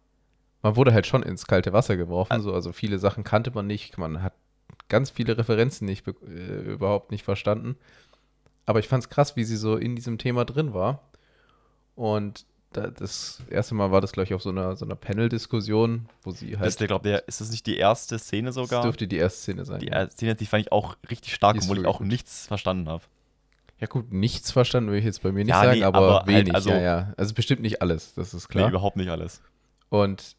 man 0.62 0.76
wurde 0.76 0.92
halt 0.92 1.06
schon 1.06 1.23
ins 1.23 1.47
kalte 1.47 1.73
Wasser 1.73 1.97
geworfen. 1.97 2.33
Also, 2.33 2.52
also 2.52 2.73
viele 2.73 2.99
Sachen 2.99 3.25
kannte 3.25 3.50
man 3.50 3.66
nicht. 3.66 3.99
Man 3.99 4.23
hat 4.23 4.35
ganz 4.88 5.11
viele 5.11 5.38
Referenzen 5.38 5.87
nicht 5.87 6.06
äh, 6.06 6.73
überhaupt 6.73 7.11
nicht 7.11 7.25
verstanden. 7.25 7.76
Aber 8.70 8.78
ich 8.78 8.86
fand 8.86 9.02
es 9.02 9.10
krass, 9.10 9.34
wie 9.34 9.42
sie 9.42 9.56
so 9.56 9.76
in 9.76 9.96
diesem 9.96 10.16
Thema 10.16 10.44
drin 10.44 10.72
war. 10.72 11.02
Und 11.96 12.46
da, 12.72 12.86
das 12.86 13.42
erste 13.50 13.74
Mal 13.74 13.90
war 13.90 14.00
das, 14.00 14.12
glaube 14.12 14.26
ich, 14.26 14.34
auf 14.34 14.42
so 14.42 14.50
einer, 14.50 14.76
so 14.76 14.84
einer 14.84 14.94
Panel-Diskussion, 14.94 16.08
wo 16.22 16.30
sie 16.30 16.56
halt. 16.56 16.68
Das 16.68 16.76
ist, 16.76 16.86
glaub, 16.86 17.02
der, 17.02 17.26
ist 17.26 17.40
das 17.40 17.50
nicht 17.50 17.66
die 17.66 17.76
erste 17.76 18.16
Szene 18.16 18.52
sogar? 18.52 18.78
Das 18.78 18.82
dürfte 18.84 19.08
die 19.08 19.16
erste 19.16 19.40
Szene 19.40 19.64
sein. 19.64 19.80
Die 19.80 19.88
ja. 19.88 20.08
Szene, 20.08 20.36
die 20.36 20.46
fand 20.46 20.66
ich 20.66 20.70
auch 20.70 20.96
richtig 21.10 21.34
stark, 21.34 21.56
obwohl 21.60 21.80
ich 21.80 21.86
auch 21.86 21.98
gut. 21.98 22.06
nichts 22.06 22.46
verstanden 22.46 22.88
habe. 22.88 23.02
Ja, 23.80 23.88
gut, 23.88 24.12
nichts 24.12 24.52
verstanden 24.52 24.90
würde 24.90 25.00
ich 25.00 25.04
jetzt 25.04 25.20
bei 25.22 25.32
mir 25.32 25.44
nicht 25.44 25.48
ja, 25.48 25.64
sagen, 25.64 25.80
nee, 25.80 25.84
aber, 25.84 25.98
aber, 25.98 26.14
halt 26.18 26.26
wenig, 26.28 26.44
halt, 26.44 26.54
also, 26.54 26.70
ja, 26.70 26.80
ja. 26.80 27.14
Also 27.16 27.34
bestimmt 27.34 27.62
nicht 27.62 27.82
alles, 27.82 28.14
das 28.14 28.34
ist 28.34 28.48
klar. 28.48 28.66
Nee, 28.66 28.70
überhaupt 28.70 28.96
nicht 28.96 29.10
alles. 29.10 29.42
Und 29.88 30.36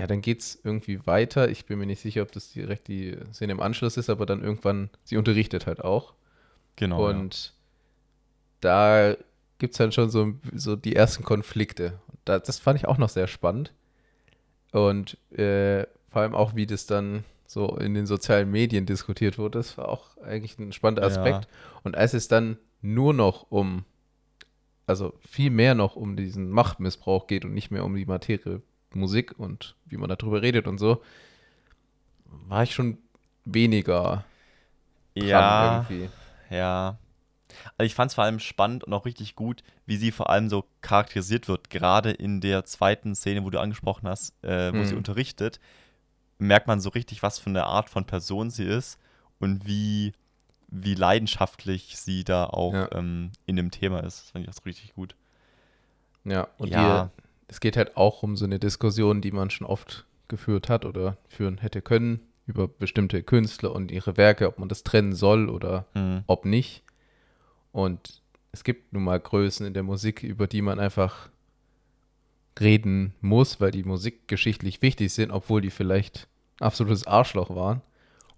ja, 0.00 0.06
dann 0.06 0.22
geht 0.22 0.40
es 0.40 0.58
irgendwie 0.64 1.06
weiter. 1.06 1.50
Ich 1.50 1.66
bin 1.66 1.78
mir 1.78 1.86
nicht 1.86 2.00
sicher, 2.00 2.22
ob 2.22 2.32
das 2.32 2.50
direkt 2.50 2.88
die 2.88 3.14
Szene 3.34 3.52
im 3.52 3.60
Anschluss 3.60 3.98
ist, 3.98 4.08
aber 4.08 4.24
dann 4.24 4.42
irgendwann, 4.42 4.88
sie 5.02 5.18
unterrichtet 5.18 5.66
halt 5.66 5.84
auch. 5.84 6.14
Genau. 6.76 7.10
Und. 7.10 7.53
Da 8.64 9.16
gibt 9.58 9.72
es 9.72 9.78
dann 9.78 9.92
schon 9.92 10.10
so, 10.10 10.34
so 10.54 10.76
die 10.76 10.96
ersten 10.96 11.22
Konflikte. 11.22 11.98
Da, 12.24 12.38
das 12.38 12.58
fand 12.58 12.78
ich 12.78 12.88
auch 12.88 12.98
noch 12.98 13.08
sehr 13.08 13.26
spannend. 13.26 13.72
Und 14.72 15.18
äh, 15.36 15.86
vor 16.10 16.22
allem 16.22 16.34
auch, 16.34 16.54
wie 16.54 16.66
das 16.66 16.86
dann 16.86 17.24
so 17.46 17.76
in 17.76 17.94
den 17.94 18.06
sozialen 18.06 18.50
Medien 18.50 18.86
diskutiert 18.86 19.38
wurde, 19.38 19.58
das 19.58 19.76
war 19.78 19.88
auch 19.88 20.16
eigentlich 20.18 20.58
ein 20.58 20.72
spannender 20.72 21.06
Aspekt. 21.06 21.44
Ja. 21.44 21.50
Und 21.82 21.96
als 21.96 22.14
es 22.14 22.26
dann 22.26 22.56
nur 22.80 23.12
noch 23.12 23.46
um, 23.50 23.84
also 24.86 25.14
viel 25.20 25.50
mehr 25.50 25.74
noch 25.74 25.94
um 25.94 26.16
diesen 26.16 26.50
Machtmissbrauch 26.50 27.26
geht 27.26 27.44
und 27.44 27.54
nicht 27.54 27.70
mehr 27.70 27.84
um 27.84 27.94
die 27.94 28.06
Materie 28.06 28.62
Musik 28.94 29.38
und 29.38 29.74
wie 29.86 29.96
man 29.96 30.08
darüber 30.08 30.42
redet 30.42 30.66
und 30.66 30.78
so, 30.78 31.02
war 32.26 32.62
ich 32.62 32.74
schon 32.74 32.98
weniger 33.44 34.24
ja, 35.14 35.86
irgendwie. 35.88 36.08
Ja. 36.50 36.98
Also 37.78 37.86
ich 37.86 37.94
fand 37.94 38.10
es 38.10 38.14
vor 38.14 38.24
allem 38.24 38.38
spannend 38.38 38.84
und 38.84 38.92
auch 38.92 39.06
richtig 39.06 39.34
gut, 39.34 39.62
wie 39.86 39.96
sie 39.96 40.12
vor 40.12 40.30
allem 40.30 40.48
so 40.48 40.64
charakterisiert 40.80 41.48
wird, 41.48 41.70
gerade 41.70 42.10
in 42.10 42.40
der 42.40 42.64
zweiten 42.64 43.14
Szene, 43.14 43.44
wo 43.44 43.50
du 43.50 43.60
angesprochen 43.60 44.08
hast, 44.08 44.32
äh, 44.42 44.72
wo 44.72 44.78
hm. 44.78 44.84
sie 44.84 44.94
unterrichtet, 44.94 45.60
merkt 46.38 46.66
man 46.66 46.80
so 46.80 46.90
richtig, 46.90 47.22
was 47.22 47.38
für 47.38 47.50
eine 47.50 47.64
Art 47.64 47.90
von 47.90 48.04
Person 48.06 48.50
sie 48.50 48.64
ist 48.64 48.98
und 49.38 49.66
wie, 49.66 50.12
wie 50.68 50.94
leidenschaftlich 50.94 51.96
sie 51.96 52.24
da 52.24 52.46
auch 52.46 52.74
Ja. 52.74 52.92
ähm, 52.92 53.32
in 53.46 53.56
dem 53.56 53.70
Thema 53.70 54.00
ist. 54.00 54.22
Das 54.22 54.30
fand 54.30 54.46
ich 54.46 54.50
auch 54.50 54.66
richtig 54.66 54.94
gut. 54.94 55.14
Ja, 56.24 56.48
und 56.58 56.68
Ja. 56.68 57.04
Die, 57.04 57.22
es 57.48 57.60
geht 57.60 57.76
halt 57.76 57.96
auch 57.96 58.22
um 58.22 58.36
so 58.36 58.44
eine 58.44 58.58
Diskussion, 58.58 59.20
die 59.20 59.30
man 59.32 59.50
schon 59.50 59.66
oft 59.66 60.06
geführt 60.28 60.68
hat 60.68 60.84
oder 60.84 61.18
führen 61.28 61.58
hätte 61.58 61.82
können 61.82 62.20
über 62.46 62.68
bestimmte 62.68 63.22
Künstler 63.22 63.72
und 63.72 63.90
ihre 63.90 64.16
Werke, 64.16 64.48
ob 64.48 64.58
man 64.58 64.68
das 64.68 64.82
trennen 64.82 65.14
soll 65.14 65.48
oder 65.48 65.86
Mhm. 65.94 66.24
ob 66.26 66.44
nicht. 66.44 66.82
Und 67.74 68.22
es 68.52 68.62
gibt 68.62 68.92
nun 68.92 69.02
mal 69.02 69.18
Größen 69.18 69.66
in 69.66 69.74
der 69.74 69.82
Musik, 69.82 70.22
über 70.22 70.46
die 70.46 70.62
man 70.62 70.78
einfach 70.78 71.28
reden 72.60 73.14
muss, 73.20 73.60
weil 73.60 73.72
die 73.72 73.82
musikgeschichtlich 73.82 74.80
wichtig 74.80 75.12
sind, 75.12 75.32
obwohl 75.32 75.60
die 75.60 75.70
vielleicht 75.70 76.28
absolutes 76.60 77.04
Arschloch 77.08 77.50
waren. 77.54 77.82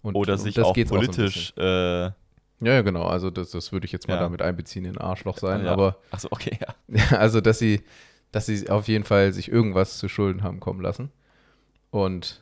Und 0.01 0.15
Oder 0.15 0.39
sich 0.39 0.55
das 0.55 0.65
auch 0.69 0.73
geht's 0.73 0.89
so 0.89 0.97
ein 0.97 1.05
politisch. 1.05 1.53
äh, 1.59 2.05
ja, 2.05 2.15
ja, 2.61 2.81
genau. 2.81 3.03
Also 3.05 3.29
das, 3.29 3.51
das 3.51 3.73
würde 3.73 3.85
ich 3.85 3.93
jetzt 3.93 4.09
mal 4.09 4.15
Ja. 4.15 4.21
damit 4.21 4.41
einbeziehen, 4.41 4.87
in 4.87 4.97
Arschloch 4.97 5.37
sein. 5.37 5.67
ja. 5.67 5.71
Aber 5.73 5.99
Achso, 6.11 6.29
okay, 6.31 6.59
ja. 6.59 6.75
ja, 6.89 7.05
also, 7.19 7.43
dass 7.43 7.59
sie, 7.59 7.83
dass 8.33 8.47
sie 8.47 8.71
auf 8.71 8.89
jeden 8.89 9.05
Fall 9.05 9.35
sich 9.35 9.53
irgendwas 9.53 9.99
zu 9.99 10.09
Schulden 10.09 10.43
haben 10.43 10.61
kommen 10.61 10.81
lassen. 10.81 11.11
Und 11.91 12.41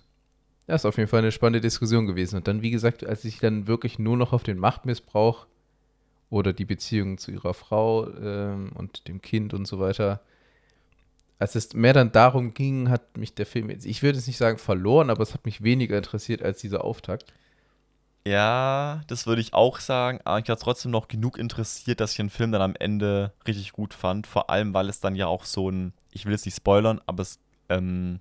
ja, 0.69 0.77
ist 0.77 0.87
auf 0.87 0.97
jeden 0.97 1.09
Fall 1.09 1.19
eine 1.19 1.33
spannende 1.33 1.61
Diskussion 1.61 2.07
gewesen. 2.07 2.37
Und 2.37 2.47
dann, 2.47 2.63
wie 2.63 2.71
gesagt, 2.71 3.05
als 3.05 3.25
ich 3.25 3.41
dann 3.41 3.67
wirklich 3.67 3.99
nur 3.99 4.17
noch 4.17 4.33
auf 4.33 4.45
den 4.45 4.59
Machtmissbrauch 4.59 5.47
oder 6.31 6.52
die 6.52 6.64
Beziehung 6.64 7.19
zu 7.19 7.31
ihrer 7.31 7.54
Frau 7.54 8.09
ähm, 8.09 8.73
und 8.75 9.09
dem 9.09 9.21
Kind 9.23 9.54
und 9.54 9.66
so 9.66 9.78
weiter, 9.78 10.21
als 11.38 11.54
es 11.54 11.75
mehr 11.75 11.93
dann 11.93 12.12
darum 12.12 12.54
ging, 12.54 12.88
hat 12.88 13.16
mich 13.16 13.35
der 13.35 13.47
Film, 13.47 13.71
jetzt- 13.71 13.87
ich 13.87 14.02
würde 14.02 14.19
es 14.19 14.26
nicht 14.26 14.38
sagen 14.38 14.59
verloren, 14.59 15.11
aber 15.11 15.23
es 15.23 15.35
hat 15.35 15.45
mich 15.45 15.62
weniger 15.62 15.97
interessiert 15.97 16.43
als 16.43 16.61
dieser 16.61 16.85
Auftakt. 16.85 17.33
Ja, 18.26 19.02
das 19.09 19.26
würde 19.26 19.43
ich 19.43 19.52
auch 19.52 19.81
sagen, 19.81 20.21
aber 20.25 20.38
ich 20.38 20.49
war 20.49 20.57
trotzdem 20.57 20.90
noch 20.90 21.09
genug 21.09 21.37
interessiert, 21.37 22.00
dass 22.00 22.12
ich 22.12 22.16
den 22.16 22.31
Film 22.31 22.52
dann 22.52 22.62
am 22.62 22.75
Ende 22.75 23.35
richtig 23.47 23.73
gut 23.73 23.93
fand. 23.93 24.26
Vor 24.26 24.49
allem, 24.49 24.73
weil 24.73 24.88
es 24.88 25.00
dann 25.00 25.14
ja 25.14 25.26
auch 25.26 25.45
so 25.45 25.71
ein, 25.71 25.93
ich 26.11 26.25
will 26.25 26.33
jetzt 26.33 26.47
nicht 26.47 26.57
spoilern, 26.57 27.02
aber 27.04 27.21
es, 27.21 27.38
ähm, 27.69 28.21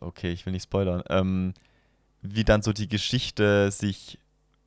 okay, 0.00 0.32
ich 0.32 0.46
will 0.46 0.54
nicht 0.54 0.62
spoilern, 0.62 1.02
ähm, 1.10 1.52
wie 2.22 2.44
dann 2.44 2.62
so 2.62 2.72
die 2.72 2.88
Geschichte 2.88 3.70
sich 3.70 4.18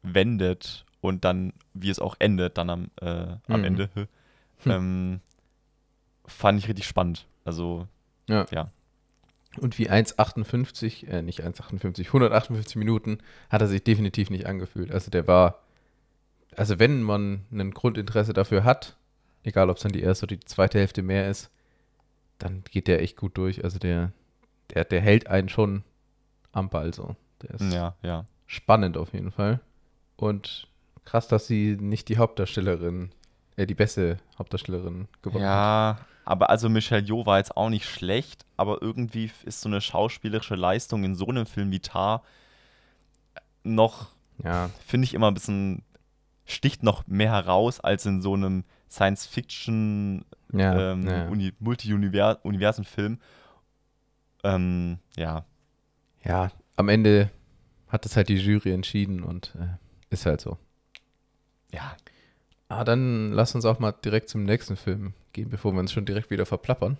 wendet 0.03 0.85
und 1.01 1.25
dann, 1.25 1.53
wie 1.73 1.89
es 1.89 1.99
auch 1.99 2.15
endet, 2.19 2.57
dann 2.57 2.69
am, 2.69 2.91
äh, 3.01 3.35
am 3.47 3.59
Mhm. 3.59 3.63
Ende, 3.63 3.89
ähm, 4.65 5.19
fand 6.25 6.59
ich 6.59 6.67
richtig 6.67 6.85
spannend. 6.87 7.27
Also, 7.43 7.87
Ja. 8.27 8.45
Ja. 8.51 8.71
Und 9.59 9.77
wie 9.77 9.89
1,58, 9.89 11.07
äh, 11.07 11.21
nicht 11.21 11.43
1,58, 11.43 12.07
158 12.07 12.77
Minuten 12.77 13.17
hat 13.49 13.61
er 13.61 13.67
sich 13.67 13.83
definitiv 13.83 14.29
nicht 14.29 14.45
angefühlt. 14.45 14.91
Also 14.91 15.11
der 15.11 15.27
war, 15.27 15.59
also 16.55 16.79
wenn 16.79 17.01
man 17.01 17.41
ein 17.51 17.71
Grundinteresse 17.71 18.31
dafür 18.31 18.63
hat, 18.63 18.95
egal 19.43 19.69
ob 19.69 19.75
es 19.75 19.83
dann 19.83 19.91
die 19.91 20.01
erste 20.01 20.25
oder 20.25 20.37
die 20.37 20.45
zweite 20.45 20.79
Hälfte 20.79 21.01
mehr 21.03 21.29
ist, 21.29 21.49
dann 22.37 22.63
geht 22.71 22.87
der 22.87 23.01
echt 23.01 23.17
gut 23.17 23.35
durch. 23.37 23.63
Also 23.65 23.77
der, 23.77 24.13
der, 24.73 24.85
der 24.85 25.01
hält 25.01 25.27
einen 25.27 25.49
schon 25.49 25.83
am 26.53 26.69
Ball 26.69 26.93
so. 26.93 27.17
Der 27.41 27.49
ist 27.55 27.73
ja, 27.73 27.95
ja. 28.03 28.25
spannend 28.47 28.95
auf 28.95 29.11
jeden 29.13 29.31
Fall. 29.31 29.59
Und 30.15 30.69
krass, 31.05 31.27
dass 31.27 31.47
sie 31.47 31.77
nicht 31.79 32.09
die 32.09 32.17
Hauptdarstellerin, 32.17 33.11
äh, 33.55 33.65
die 33.65 33.75
beste 33.75 34.17
Hauptdarstellerin 34.37 35.07
gewonnen 35.21 35.45
hat. 35.45 35.51
Ja, 35.51 36.05
aber 36.25 36.49
also 36.49 36.69
Michelle 36.69 37.05
Yeoh 37.05 37.25
war 37.25 37.37
jetzt 37.37 37.57
auch 37.57 37.69
nicht 37.69 37.85
schlecht, 37.89 38.45
aber 38.57 38.81
irgendwie 38.81 39.31
ist 39.43 39.61
so 39.61 39.69
eine 39.69 39.81
schauspielerische 39.81 40.55
Leistung 40.55 41.03
in 41.03 41.15
so 41.15 41.27
einem 41.27 41.45
Film 41.45 41.71
wie 41.71 41.79
Tar 41.79 42.23
noch, 43.63 44.09
Ja, 44.43 44.69
finde 44.85 45.05
ich 45.05 45.13
immer 45.13 45.29
ein 45.29 45.33
bisschen, 45.33 45.83
sticht 46.45 46.83
noch 46.83 47.05
mehr 47.07 47.31
heraus 47.31 47.79
als 47.79 48.05
in 48.05 48.21
so 48.21 48.33
einem 48.33 48.63
Science-Fiction 48.89 50.25
ja, 50.53 50.91
ähm, 50.91 51.07
ja. 51.07 51.27
Uni 51.27 51.53
Multi-Universen-Film. 51.59 53.19
Ähm, 54.43 54.99
ja, 55.15 55.45
ja, 56.23 56.51
am 56.75 56.89
Ende 56.89 57.29
hat 57.87 58.05
es 58.05 58.15
halt 58.15 58.29
die 58.29 58.37
Jury 58.37 58.73
entschieden 58.73 59.23
und 59.23 59.55
äh, 59.59 59.77
ist 60.09 60.25
halt 60.25 60.41
so. 60.41 60.57
Ja, 61.71 61.95
Ah, 62.71 62.85
dann 62.85 63.33
lass 63.33 63.53
uns 63.53 63.65
auch 63.65 63.79
mal 63.79 63.91
direkt 63.91 64.29
zum 64.29 64.45
nächsten 64.45 64.77
Film 64.77 65.13
gehen, 65.33 65.49
bevor 65.49 65.73
wir 65.73 65.81
uns 65.81 65.91
schon 65.91 66.05
direkt 66.05 66.31
wieder 66.31 66.45
verplappern. 66.45 66.97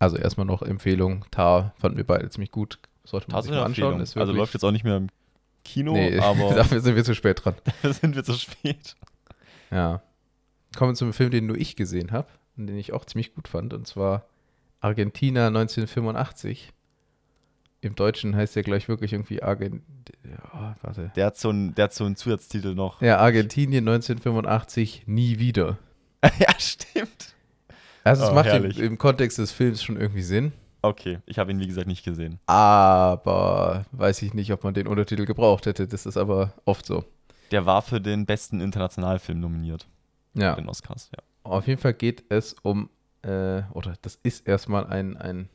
Also 0.00 0.16
erstmal 0.16 0.44
noch 0.44 0.60
Empfehlung, 0.60 1.24
Tar 1.30 1.72
fanden 1.78 1.98
wir 1.98 2.04
beide 2.04 2.28
ziemlich 2.28 2.50
gut. 2.50 2.80
Sollte 3.04 3.30
man 3.30 3.42
sich 3.42 3.52
mal 3.52 3.62
anschauen. 3.62 4.00
Also 4.00 4.32
läuft 4.32 4.54
jetzt 4.54 4.64
auch 4.64 4.72
nicht 4.72 4.82
mehr 4.82 4.96
im 4.96 5.08
Kino, 5.64 5.92
nee, 5.92 6.18
aber 6.18 6.52
dafür 6.52 6.80
sind 6.80 6.96
wir 6.96 7.04
zu 7.04 7.14
spät 7.14 7.44
dran. 7.44 7.54
da 7.82 7.92
sind 7.92 8.16
wir 8.16 8.24
zu 8.24 8.32
spät. 8.32 8.96
Ja. 9.70 10.02
Kommen 10.76 10.92
wir 10.92 10.96
zum 10.96 11.12
Film, 11.12 11.30
den 11.30 11.46
nur 11.46 11.56
ich 11.56 11.76
gesehen 11.76 12.10
habe 12.10 12.26
und 12.56 12.66
den 12.66 12.76
ich 12.76 12.92
auch 12.92 13.04
ziemlich 13.04 13.36
gut 13.36 13.46
fand, 13.46 13.72
und 13.72 13.86
zwar 13.86 14.26
Argentina 14.80 15.46
1985. 15.46 16.72
Im 17.80 17.94
Deutschen 17.94 18.34
heißt 18.34 18.56
der 18.56 18.62
gleich 18.64 18.88
wirklich 18.88 19.12
irgendwie 19.12 19.42
Argent... 19.42 19.82
Ja, 20.24 20.76
warte. 20.82 21.12
Der 21.14 21.26
hat 21.26 21.36
so 21.38 21.50
einen, 21.50 21.74
der 21.74 21.84
hat 21.84 21.94
so 21.94 22.04
einen 22.04 22.16
Zusatztitel 22.16 22.74
noch. 22.74 23.00
Ja, 23.02 23.18
Argentinien 23.18 23.86
1985, 23.88 25.04
nie 25.06 25.38
wieder. 25.38 25.78
ja, 26.24 26.52
stimmt. 26.58 27.34
Also 28.04 28.24
es 28.24 28.30
Oh, 28.30 28.34
macht 28.34 28.48
im, 28.48 28.64
im 28.70 28.98
Kontext 28.98 29.38
des 29.38 29.52
Films 29.52 29.82
schon 29.82 29.96
irgendwie 30.00 30.22
Sinn, 30.22 30.52
Okay, 30.80 31.18
ich 31.26 31.40
habe 31.40 31.50
ihn 31.50 31.58
wie 31.58 31.66
gesagt 31.66 31.88
nicht 31.88 32.04
gesehen. 32.04 32.38
aber 32.46 33.84
weiß 33.92 34.22
ich 34.22 34.32
nicht, 34.32 34.52
ob 34.52 34.62
man 34.62 34.74
den 34.74 34.86
Untertitel 34.86 35.24
gebraucht 35.24 35.66
hätte. 35.66 35.88
Das 35.88 36.06
ist 36.06 36.16
aber 36.16 36.54
oft 36.64 36.86
so. 36.86 37.04
Der 37.50 37.66
war 37.66 37.82
für 37.82 38.00
den 38.00 38.26
besten 38.26 38.60
Internationalfilm 38.60 39.40
nominiert, 39.40 39.88
Ja, 40.34 40.54
den 40.54 40.68
Oscars, 40.68 41.10
ja. 41.16 41.22
auf 41.42 41.66
jeden 41.66 41.80
Fall 41.80 41.94
geht 41.94 42.24
es 42.28 42.54
um, 42.62 42.90
äh, 43.22 43.62
oder 43.72 43.94
das 44.02 44.20
ist 44.22 44.46
erstmal 44.46 44.86
ein, 44.86 45.16
ein 45.16 45.48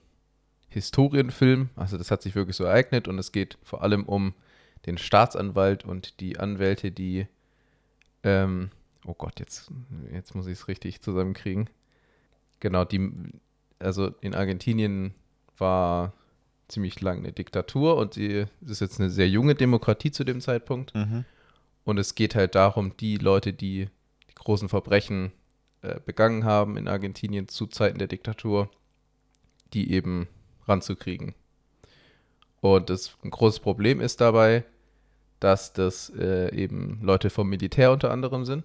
Historienfilm. 0.74 1.70
Also 1.76 1.98
das 1.98 2.12
hat 2.12 2.22
sich 2.22 2.36
wirklich 2.36 2.56
so 2.56 2.64
ereignet 2.64 3.08
und 3.08 3.18
es 3.20 3.32
geht 3.32 3.58
vor 3.64 3.84
allem 3.84 4.04
um 4.06 4.34
den 4.86 4.98
Staatsanwalt 4.98 5.86
und 5.86 6.20
die 6.20 6.40
Anwälte, 6.40 6.92
die, 6.92 7.28
ähm, 8.24 8.70
oh 9.06 9.14
Gott, 9.14 9.40
jetzt, 9.40 9.72
jetzt 10.12 10.36
muss 10.36 10.48
ich 10.48 10.54
es 10.54 10.68
richtig 10.68 11.02
zusammenkriegen. 11.02 11.70
Genau, 12.60 12.86
die, 12.86 13.12
also 13.80 14.08
in 14.22 14.36
Argentinien 14.36 15.14
war 15.58 16.14
ziemlich 16.68 17.00
lang 17.02 17.20
eine 17.20 17.32
Diktatur 17.32 17.98
und 17.98 18.16
die, 18.16 18.46
es 18.64 18.72
ist 18.72 18.82
jetzt 18.82 19.00
eine 19.00 19.10
sehr 19.10 19.30
junge 19.30 19.56
Demokratie 19.56 20.12
zu 20.12 20.24
dem 20.24 20.42
Zeitpunkt. 20.42 20.94
Mhm. 20.96 21.26
Und 21.86 21.98
es 21.98 22.16
geht 22.16 22.36
halt 22.36 22.56
darum, 22.56 22.96
die 22.98 23.18
Leute, 23.18 23.54
die 23.54 23.88
die 24.30 24.36
großen 24.36 24.70
Verbrechen 24.70 25.32
äh, 25.82 26.00
begangen 26.00 26.46
haben 26.46 26.78
in 26.78 26.88
Argentinien 26.88 27.48
zu 27.48 27.68
Zeiten 27.68 28.00
der 28.00 28.08
Diktatur, 28.08 28.70
die 29.74 29.92
eben 29.92 30.28
ranzukriegen. 30.68 31.34
Und 32.62 32.90
das 32.90 33.18
ein 33.24 33.30
großes 33.30 33.60
Problem 33.60 34.00
ist 34.00 34.22
dabei, 34.22 34.64
dass 35.40 35.74
das 35.74 36.12
äh, 36.18 36.56
eben 36.56 37.00
Leute 37.02 37.30
vom 37.30 37.50
Militär 37.50 37.92
unter 37.92 38.12
anderem 38.12 38.46
sind 38.46 38.64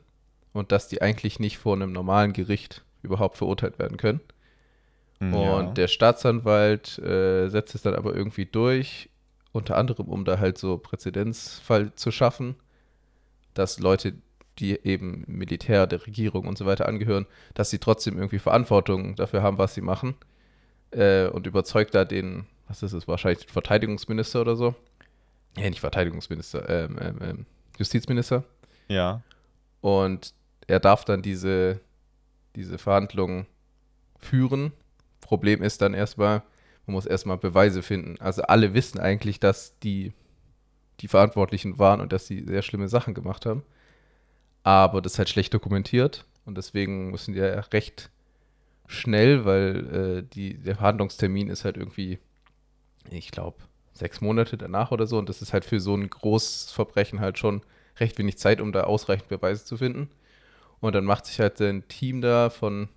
und 0.52 0.70
dass 0.70 0.88
die 0.88 1.02
eigentlich 1.02 1.40
nicht 1.40 1.58
vor 1.58 1.74
einem 1.74 1.92
normalen 1.92 2.32
Gericht 2.32 2.84
überhaupt 3.02 3.36
verurteilt 3.36 3.78
werden 3.78 3.96
können. 3.96 4.20
Ja. 5.20 5.56
Und 5.56 5.78
der 5.78 5.88
Staatsanwalt 5.88 6.98
äh, 6.98 7.48
setzt 7.48 7.74
es 7.74 7.82
dann 7.82 7.94
aber 7.94 8.14
irgendwie 8.14 8.46
durch, 8.46 9.10
unter 9.52 9.76
anderem, 9.76 10.06
um 10.06 10.24
da 10.24 10.38
halt 10.38 10.58
so 10.58 10.78
Präzedenzfall 10.78 11.92
zu 11.94 12.12
schaffen, 12.12 12.54
dass 13.54 13.80
Leute, 13.80 14.14
die 14.58 14.78
eben 14.84 15.24
Militär, 15.26 15.86
der 15.86 16.06
Regierung 16.06 16.46
und 16.46 16.56
so 16.56 16.66
weiter 16.66 16.86
angehören, 16.86 17.26
dass 17.54 17.70
sie 17.70 17.78
trotzdem 17.78 18.16
irgendwie 18.16 18.38
Verantwortung 18.38 19.16
dafür 19.16 19.42
haben, 19.42 19.58
was 19.58 19.74
sie 19.74 19.80
machen. 19.80 20.14
Äh, 20.90 21.28
und 21.28 21.46
überzeugt 21.46 21.94
da 21.94 22.04
den, 22.04 22.46
was 22.66 22.82
ist 22.82 22.92
es, 22.92 23.06
wahrscheinlich 23.08 23.46
den 23.46 23.52
Verteidigungsminister 23.52 24.40
oder 24.40 24.56
so. 24.56 24.74
Ja, 25.56 25.68
nicht 25.68 25.80
Verteidigungsminister, 25.80 26.68
ähm, 26.68 26.98
ähm, 27.00 27.18
ähm, 27.22 27.46
Justizminister. 27.78 28.44
ja. 28.88 29.22
Und 29.80 30.34
er 30.66 30.80
darf 30.80 31.04
dann 31.04 31.22
diese, 31.22 31.80
diese 32.56 32.78
Verhandlungen 32.78 33.46
führen. 34.18 34.72
Problem 35.20 35.62
ist 35.62 35.80
dann 35.80 35.94
erstmal, 35.94 36.42
man 36.86 36.94
muss 36.94 37.06
erstmal 37.06 37.38
Beweise 37.38 37.82
finden. 37.82 38.20
Also 38.20 38.42
alle 38.42 38.74
wissen 38.74 38.98
eigentlich, 38.98 39.38
dass 39.40 39.78
die 39.78 40.12
die 41.00 41.08
Verantwortlichen 41.08 41.78
waren 41.78 42.00
und 42.00 42.12
dass 42.12 42.26
sie 42.26 42.44
sehr 42.44 42.62
schlimme 42.62 42.88
Sachen 42.88 43.14
gemacht 43.14 43.46
haben. 43.46 43.62
Aber 44.62 45.00
das 45.00 45.12
ist 45.12 45.18
halt 45.18 45.28
schlecht 45.28 45.54
dokumentiert 45.54 46.24
und 46.44 46.58
deswegen 46.58 47.10
müssen 47.10 47.34
die 47.34 47.40
ja 47.40 47.60
recht 47.72 48.10
schnell, 48.88 49.44
weil 49.44 49.94
äh, 49.94 50.22
die, 50.22 50.54
der 50.54 50.74
Verhandlungstermin 50.74 51.50
ist 51.50 51.64
halt 51.64 51.76
irgendwie, 51.76 52.18
ich 53.10 53.30
glaube, 53.30 53.58
sechs 53.92 54.20
Monate 54.20 54.56
danach 54.56 54.90
oder 54.90 55.06
so 55.06 55.18
und 55.18 55.28
das 55.28 55.42
ist 55.42 55.52
halt 55.52 55.64
für 55.64 55.78
so 55.78 55.94
ein 55.94 56.08
Großverbrechen 56.08 57.20
halt 57.20 57.38
schon 57.38 57.60
recht 58.00 58.18
wenig 58.18 58.38
Zeit, 58.38 58.60
um 58.60 58.72
da 58.72 58.84
ausreichend 58.84 59.28
Beweise 59.28 59.64
zu 59.64 59.76
finden. 59.76 60.08
Und 60.80 60.94
dann 60.94 61.04
macht 61.04 61.26
sich 61.26 61.38
halt 61.38 61.60
ein 61.60 61.86
Team 61.88 62.22
da 62.22 62.48
von 62.48 62.88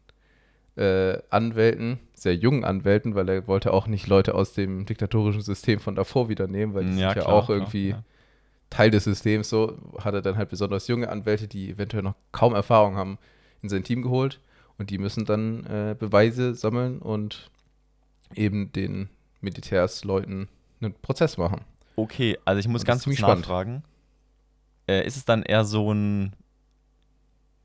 äh, 0.78 1.18
Anwälten, 1.30 2.00
sehr 2.14 2.36
jungen 2.36 2.64
Anwälten, 2.64 3.16
weil 3.16 3.28
er 3.28 3.48
wollte 3.48 3.74
auch 3.74 3.88
nicht 3.88 4.08
Leute 4.08 4.34
aus 4.34 4.54
dem 4.54 4.86
diktatorischen 4.86 5.42
System 5.42 5.80
von 5.80 5.96
davor 5.96 6.30
wieder 6.30 6.48
nehmen, 6.48 6.74
weil 6.74 6.86
die 6.86 7.00
ja, 7.00 7.14
sind 7.14 7.24
ja 7.24 7.30
auch 7.30 7.50
irgendwie 7.50 7.90
klar, 7.90 8.00
ja. 8.00 8.06
Teil 8.70 8.92
des 8.92 9.04
Systems. 9.04 9.50
So 9.50 9.78
hat 10.00 10.14
er 10.14 10.22
dann 10.22 10.38
halt 10.38 10.50
besonders 10.50 10.88
junge 10.88 11.10
Anwälte, 11.10 11.48
die 11.48 11.72
eventuell 11.72 12.04
noch 12.04 12.16
kaum 12.32 12.54
Erfahrung 12.54 12.96
haben, 12.96 13.18
in 13.62 13.68
sein 13.68 13.84
Team 13.84 14.04
geholt 14.04 14.40
und 14.82 14.90
die 14.90 14.98
müssen 14.98 15.26
dann 15.26 15.64
äh, 15.66 15.96
Beweise 15.98 16.56
sammeln 16.56 17.00
und 17.00 17.50
eben 18.34 18.72
den 18.74 19.10
Militärsleuten 19.40 20.50
einen 20.82 20.94
Prozess 20.94 21.38
machen. 21.38 21.62
Okay, 21.96 22.38
also 22.46 22.60
ich 22.60 22.68
muss 22.68 22.84
ganz 22.84 23.04
kurz 23.04 23.20
nachfragen. 23.20 23.84
Äh, 24.88 25.06
ist 25.06 25.18
es 25.18 25.26
dann 25.26 25.44
eher 25.44 25.66
so 25.66 25.94
ein 25.94 26.34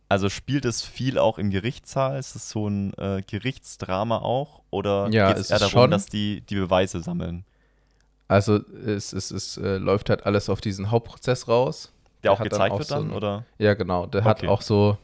also 0.09 0.29
spielt 0.29 0.65
es 0.65 0.83
viel 0.83 1.19
auch 1.19 1.39
im 1.39 1.51
Gerichtssaal? 1.51 2.19
Ist 2.19 2.37
es 2.37 2.51
so 2.51 2.69
ein 2.69 2.93
äh, 2.95 3.23
Gerichtsdrama 3.27 4.19
auch? 4.19 4.63
Oder 4.71 5.09
ja, 5.11 5.29
geht 5.29 5.39
es 5.39 5.51
eher 5.51 5.59
darum, 5.59 5.73
schon. 5.73 5.91
dass 5.91 6.07
die 6.07 6.43
die 6.43 6.55
Beweise 6.55 7.03
sammeln? 7.03 7.45
Also 8.29 8.61
es, 8.85 9.15
es, 9.15 9.31
es 9.31 9.57
äh, 9.57 9.79
läuft 9.79 10.11
halt 10.11 10.27
alles 10.27 10.49
auf 10.49 10.61
diesen 10.61 10.91
Hauptprozess 10.91 11.49
raus. 11.49 11.93
Der, 12.23 12.31
der 12.31 12.33
auch 12.33 12.43
gezeigt 12.43 12.73
auch 12.73 12.79
wird 12.79 12.91
dann, 12.91 13.09
so 13.09 13.17
oder? 13.17 13.45
Ja, 13.59 13.75
genau. 13.75 14.07
Der 14.07 14.21
okay. 14.21 14.29
hat 14.29 14.45
auch 14.45 14.63
so, 14.63 14.99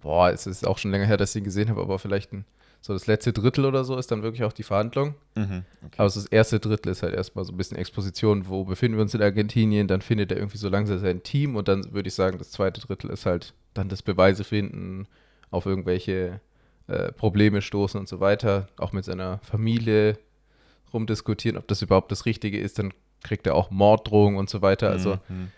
boah, 0.00 0.30
es 0.30 0.46
ist 0.46 0.66
auch 0.66 0.78
schon 0.78 0.90
länger 0.90 1.06
her, 1.06 1.16
dass 1.16 1.34
ich 1.34 1.40
ihn 1.40 1.44
gesehen 1.44 1.68
habe, 1.70 1.80
aber 1.80 1.98
vielleicht 1.98 2.32
ein, 2.32 2.44
so 2.80 2.92
das 2.92 3.06
letzte 3.06 3.32
Drittel 3.32 3.64
oder 3.64 3.84
so 3.84 3.96
ist 3.96 4.10
dann 4.10 4.22
wirklich 4.22 4.44
auch 4.44 4.52
die 4.52 4.62
Verhandlung. 4.62 5.14
Mhm, 5.34 5.64
okay. 5.84 5.94
Aber 5.96 6.06
das 6.06 6.26
erste 6.26 6.60
Drittel 6.60 6.90
ist 6.90 7.02
halt 7.02 7.14
erstmal 7.14 7.44
so 7.44 7.52
ein 7.52 7.56
bisschen 7.56 7.76
Exposition, 7.76 8.48
wo 8.48 8.64
befinden 8.64 8.96
wir 8.96 9.02
uns 9.02 9.14
in 9.14 9.22
Argentinien, 9.22 9.86
dann 9.86 10.00
findet 10.00 10.32
er 10.32 10.38
irgendwie 10.38 10.58
so 10.58 10.68
langsam 10.68 10.98
sein 10.98 11.22
Team 11.22 11.56
und 11.56 11.68
dann 11.68 11.92
würde 11.92 12.08
ich 12.08 12.14
sagen, 12.14 12.38
das 12.38 12.50
zweite 12.50 12.80
Drittel 12.80 13.10
ist 13.10 13.26
halt 13.26 13.54
dann 13.74 13.88
das 13.88 14.02
Beweise 14.02 14.44
finden, 14.44 15.06
auf 15.50 15.66
irgendwelche 15.66 16.40
äh, 16.86 17.12
Probleme 17.12 17.62
stoßen 17.62 18.00
und 18.00 18.08
so 18.08 18.20
weiter, 18.20 18.68
auch 18.78 18.92
mit 18.92 19.04
seiner 19.04 19.38
Familie 19.38 20.18
rumdiskutieren, 20.92 21.58
ob 21.58 21.68
das 21.68 21.82
überhaupt 21.82 22.10
das 22.10 22.26
Richtige 22.26 22.58
ist, 22.58 22.78
dann 22.78 22.92
kriegt 23.22 23.46
er 23.46 23.54
auch 23.54 23.70
Morddrohungen 23.70 24.38
und 24.38 24.50
so 24.50 24.62
weiter. 24.62 24.90
Also 24.90 25.18
mhm. 25.28 25.52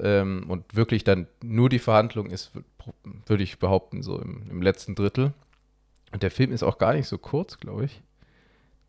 Ähm, 0.00 0.44
und 0.48 0.74
wirklich 0.74 1.04
dann 1.04 1.26
nur 1.42 1.68
die 1.68 1.78
Verhandlung 1.78 2.30
ist, 2.30 2.52
würde 3.26 3.42
ich 3.42 3.58
behaupten, 3.58 4.02
so 4.02 4.18
im, 4.20 4.42
im, 4.50 4.62
letzten 4.62 4.94
Drittel. 4.94 5.32
Und 6.12 6.22
der 6.22 6.30
Film 6.30 6.52
ist 6.52 6.62
auch 6.62 6.78
gar 6.78 6.94
nicht 6.94 7.08
so 7.08 7.18
kurz, 7.18 7.58
glaube 7.58 7.84
ich. 7.86 8.02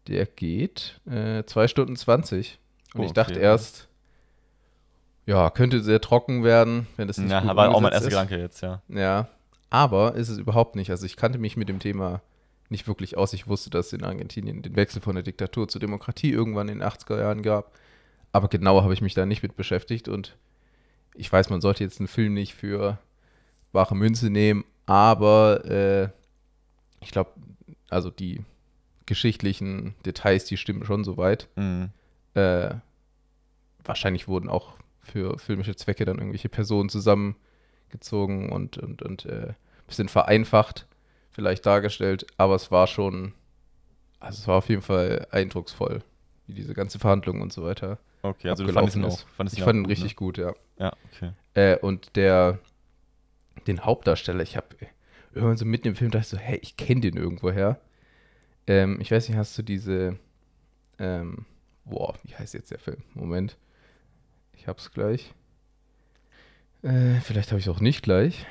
Der 0.08 0.26
geht 0.26 1.00
äh, 1.10 1.44
2 1.44 1.68
Stunden 1.68 1.96
20. 1.96 2.60
Und 2.94 3.02
oh, 3.02 3.04
ich 3.04 3.14
dachte 3.14 3.34
okay. 3.34 3.44
erst, 3.44 3.88
ja, 5.26 5.50
könnte 5.50 5.82
sehr 5.82 6.02
trocken 6.02 6.44
werden, 6.44 6.88
wenn 6.98 7.08
das 7.08 7.18
nicht 7.18 7.30
Ja, 7.30 7.42
gut 7.42 7.56
war 7.56 7.70
auch 7.70 7.82
mein 7.82 7.92
erster 7.92 8.10
Gedanke 8.10 8.38
jetzt, 8.38 8.62
ja. 8.62 8.82
Ja, 8.88 9.28
aber 9.70 10.16
ist 10.16 10.30
es 10.30 10.38
überhaupt 10.38 10.76
nicht. 10.76 10.90
Also 10.90 11.06
ich 11.06 11.18
kannte 11.18 11.38
mich 11.38 11.56
mit 11.56 11.70
dem 11.70 11.80
Thema 11.80 12.22
nicht 12.70 12.88
wirklich 12.88 13.18
aus. 13.18 13.34
Ich 13.34 13.48
wusste, 13.48 13.70
dass 13.70 13.88
es 13.88 13.94
in 13.94 14.04
Argentinien 14.04 14.62
den 14.62 14.76
Wechsel 14.76 15.02
von 15.02 15.16
der 15.16 15.24
Diktatur 15.24 15.68
zur 15.68 15.82
Demokratie 15.82 16.32
irgendwann 16.32 16.70
in 16.70 16.80
den 16.80 16.88
80er 16.88 17.20
Jahren 17.20 17.44
gab. 17.44 17.72
Aber 18.32 18.48
genauer 18.48 18.84
habe 18.84 18.94
ich 18.94 19.02
mich 19.02 19.14
da 19.14 19.26
nicht 19.26 19.44
mit 19.44 19.56
beschäftigt 19.56 20.08
und 20.08 20.36
ich 21.16 21.32
weiß, 21.32 21.50
man 21.50 21.62
sollte 21.62 21.84
jetzt 21.84 22.00
einen 22.00 22.08
Film 22.08 22.34
nicht 22.34 22.54
für 22.54 23.00
wahre 23.72 23.96
Münze 23.96 24.30
nehmen, 24.30 24.66
aber 24.86 25.66
äh, 25.66 26.10
ich 27.02 27.12
glaube, 27.12 27.32
also 27.90 28.10
die 28.10 28.44
geschichtlichen 29.06 29.96
Details, 30.06 30.46
die 30.46 30.58
stimmen 30.58 30.86
schon 30.86 31.04
soweit. 31.04 31.48
Mhm. 31.56 31.90
Äh, 32.36 32.76
wahrscheinlich 33.84 34.28
wurden 34.28 34.50
auch 34.50 34.76
für 35.02 35.40
filmische 35.40 35.76
Zwecke 35.76 36.06
dann 36.06 36.18
irgendwelche 36.18 36.50
Personen 36.50 36.90
zusammengezogen 36.90 38.52
und, 38.52 38.78
und, 38.78 39.02
und 39.02 39.26
äh, 39.26 39.54
bisschen 39.88 40.10
vereinfacht 40.10 40.86
vielleicht 41.32 41.66
dargestellt, 41.66 42.28
aber 42.38 42.56
es 42.56 42.72
war 42.72 42.88
schon, 42.88 43.34
also 44.20 44.40
es 44.40 44.48
war 44.48 44.58
auf 44.58 44.70
jeden 44.70 44.82
Fall 44.82 45.28
eindrucksvoll, 45.32 46.04
wie 46.50 46.54
diese 46.54 46.74
ganze 46.74 47.00
Verhandlung 47.00 47.42
und 47.42 47.54
so 47.54 47.64
weiter. 47.64 48.00
Okay, 48.24 48.50
also 48.50 48.66
du 48.66 48.74
fandest 48.74 48.98
ihn 48.98 49.06
auch. 49.06 49.20
Fandest 49.38 49.58
ich 49.58 49.64
fand 49.64 49.78
ihn 49.78 49.84
gut, 49.84 49.92
richtig 49.92 50.12
ne? 50.12 50.16
gut, 50.16 50.38
ja. 50.38 50.54
Ja, 50.78 50.94
okay. 51.12 51.32
Äh, 51.54 51.78
und 51.78 52.16
der, 52.16 52.60
den 53.68 53.86
Hauptdarsteller, 53.86 54.44
ich 54.44 54.58
habe 54.58 54.68
irgendwann 55.34 55.58
so 55.58 55.66
mitten 55.66 55.90
im 55.90 55.96
Film 55.96 56.12
dachte 56.12 56.24
ich 56.24 56.28
so, 56.30 56.38
hey, 56.38 56.60
ich 56.62 56.76
kenne 56.76 57.02
den 57.02 57.16
irgendwoher. 57.16 57.80
Ähm, 58.68 59.00
ich 59.00 59.12
weiß 59.12 59.30
nicht, 59.30 59.38
hast 59.38 59.58
du 59.58 59.62
diese, 59.62 60.18
ähm, 60.98 61.46
boah, 61.86 62.16
wie 62.24 62.36
heißt 62.36 62.54
jetzt 62.54 62.72
der 62.72 62.80
Film? 62.80 63.04
Moment. 63.14 63.58
Ich 64.54 64.68
hab's 64.68 64.92
gleich. 64.92 65.34
Äh, 66.82 67.20
vielleicht 67.22 67.52
habe 67.52 67.60
ich 67.60 67.68
es 67.68 67.74
auch 67.74 67.80
nicht 67.80 68.04
gleich. 68.04 68.46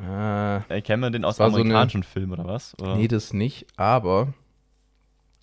Äh, 0.00 0.56
äh, 0.78 0.82
Kennt 0.82 1.00
man 1.00 1.12
den 1.12 1.24
aus 1.24 1.40
amerikanischen 1.40 2.02
so 2.02 2.08
Film 2.08 2.32
oder 2.32 2.44
was? 2.44 2.78
Oder? 2.80 2.96
Nee, 2.96 3.08
das 3.08 3.32
nicht, 3.32 3.66
aber 3.76 4.34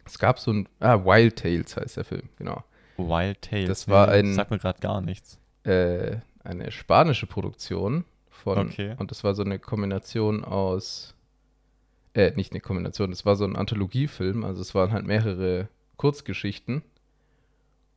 es 0.06 0.20
gab 0.20 0.40
so 0.40 0.52
ein. 0.52 0.70
Ah, 0.80 1.04
Wild 1.04 1.38
Tales 1.38 1.76
heißt 1.78 1.98
der 1.98 2.04
Film, 2.04 2.30
genau. 2.38 2.64
Wild 2.98 3.42
Tales. 3.42 3.68
Das 3.68 3.88
war 3.88 4.10
ein. 4.10 4.28
Das 4.28 4.36
sagt 4.36 4.52
mir 4.52 4.60
gerade 4.60 4.80
gar 4.80 5.02
nichts. 5.02 5.40
Äh, 5.64 6.18
eine 6.44 6.72
spanische 6.72 7.28
Produktion 7.28 8.06
von. 8.30 8.58
Okay. 8.58 8.96
Und 8.98 9.12
das 9.12 9.24
war 9.24 9.34
so 9.34 9.44
eine 9.44 9.60
Kombination 9.60 10.44
aus. 10.44 11.14
Äh, 12.14 12.32
nicht 12.36 12.52
eine 12.52 12.60
Kombination, 12.60 13.10
das 13.10 13.26
war 13.26 13.38
so 13.38 13.46
ein 13.46 13.56
Anthologiefilm, 13.56 14.44
also 14.44 14.60
es 14.62 14.76
waren 14.76 14.92
halt 14.92 15.06
mehrere 15.06 15.70
Kurzgeschichten. 15.96 16.82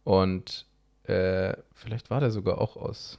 Und 0.05 0.67
äh, 1.05 1.55
vielleicht 1.73 2.11
war 2.11 2.21
der 2.21 2.31
sogar 2.31 2.61
auch 2.61 2.77
aus 2.77 3.19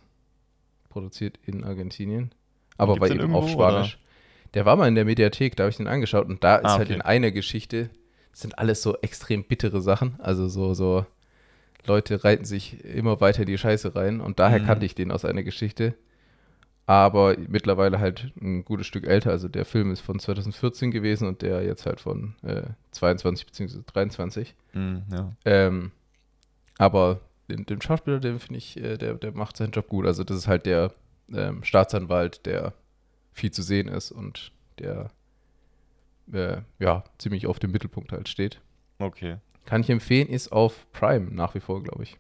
produziert 0.90 1.38
in 1.44 1.66
Argentinien. 1.66 2.32
Aber 2.78 3.00
war 3.02 3.10
eben 3.10 3.36
auf 3.36 3.50
Spanisch. 3.50 3.96
Oder? 3.96 4.54
Der 4.54 4.66
war 4.66 4.78
mal 4.78 4.88
in 4.88 4.96
der 4.96 5.04
Mediathek, 5.04 5.58
da 5.58 5.64
habe 5.64 5.72
ich 5.72 5.78
den 5.78 5.88
angeschaut 5.88 6.28
und 6.28 6.42
da 6.44 6.56
ist 6.56 6.66
ah, 6.66 6.78
halt 6.78 6.90
in 6.90 7.02
einer 7.02 7.32
Geschichte, 7.32 7.90
sind 8.36 8.60
alles 8.60 8.82
so 8.82 8.98
extrem 8.98 9.46
bittere 9.46 9.82
Sachen. 9.82 10.16
Also 10.20 10.50
so, 10.50 10.74
so 10.74 11.06
Leute 11.86 12.24
reiten 12.24 12.44
sich 12.44 12.84
immer 12.84 13.22
weiter 13.22 13.46
die 13.46 13.58
Scheiße 13.58 13.96
rein 13.96 14.20
und 14.20 14.40
daher 14.40 14.60
mhm. 14.60 14.66
kannte 14.66 14.86
ich 14.86 14.94
den 14.94 15.12
aus 15.12 15.24
einer 15.24 15.44
Geschichte. 15.44 15.96
Aber 16.86 17.36
mittlerweile 17.48 18.00
halt 18.00 18.32
ein 18.40 18.64
gutes 18.66 18.86
Stück 18.86 19.08
älter. 19.08 19.32
Also 19.32 19.48
der 19.48 19.66
Film 19.66 19.92
ist 19.92 20.02
von 20.02 20.20
2014 20.20 20.92
gewesen 20.92 21.28
und 21.28 21.42
der 21.42 21.64
jetzt 21.64 21.86
halt 21.86 22.00
von 22.00 22.36
äh, 22.44 22.64
22 22.92 23.46
bzw. 23.46 23.80
23. 23.88 24.54
Mhm, 24.74 25.04
ja. 25.12 25.32
ähm, 25.46 25.92
aber 26.78 27.22
den, 27.50 27.66
den 27.66 27.82
Schauspieler, 27.82 28.20
den 28.20 28.40
finde 28.40 28.58
ich, 28.58 28.78
äh, 28.78 28.98
der, 28.98 29.16
der 29.16 29.32
macht 29.32 29.56
seinen 29.58 29.72
Job 29.72 29.88
gut. 29.88 30.06
Also 30.06 30.24
das 30.26 30.38
ist 30.38 30.48
halt 30.48 30.66
der 30.66 30.92
ähm, 31.34 31.64
Staatsanwalt, 31.64 32.46
der 32.46 32.74
viel 33.32 33.52
zu 33.52 33.64
sehen 33.64 33.88
ist 33.88 34.12
und 34.12 34.52
der 34.78 35.10
äh, 36.32 36.58
ja 36.80 37.04
ziemlich 37.18 37.48
auf 37.48 37.60
dem 37.60 37.72
Mittelpunkt 37.72 38.12
halt 38.12 38.30
steht. 38.30 38.62
Okay. 39.00 39.38
Kann 39.66 39.82
ich 39.82 39.90
empfehlen, 39.90 40.28
ist 40.28 40.52
auf 40.52 40.86
Prime 40.92 41.34
nach 41.34 41.56
wie 41.56 41.60
vor, 41.60 41.84
glaube 41.84 42.04
ich. 42.04 42.18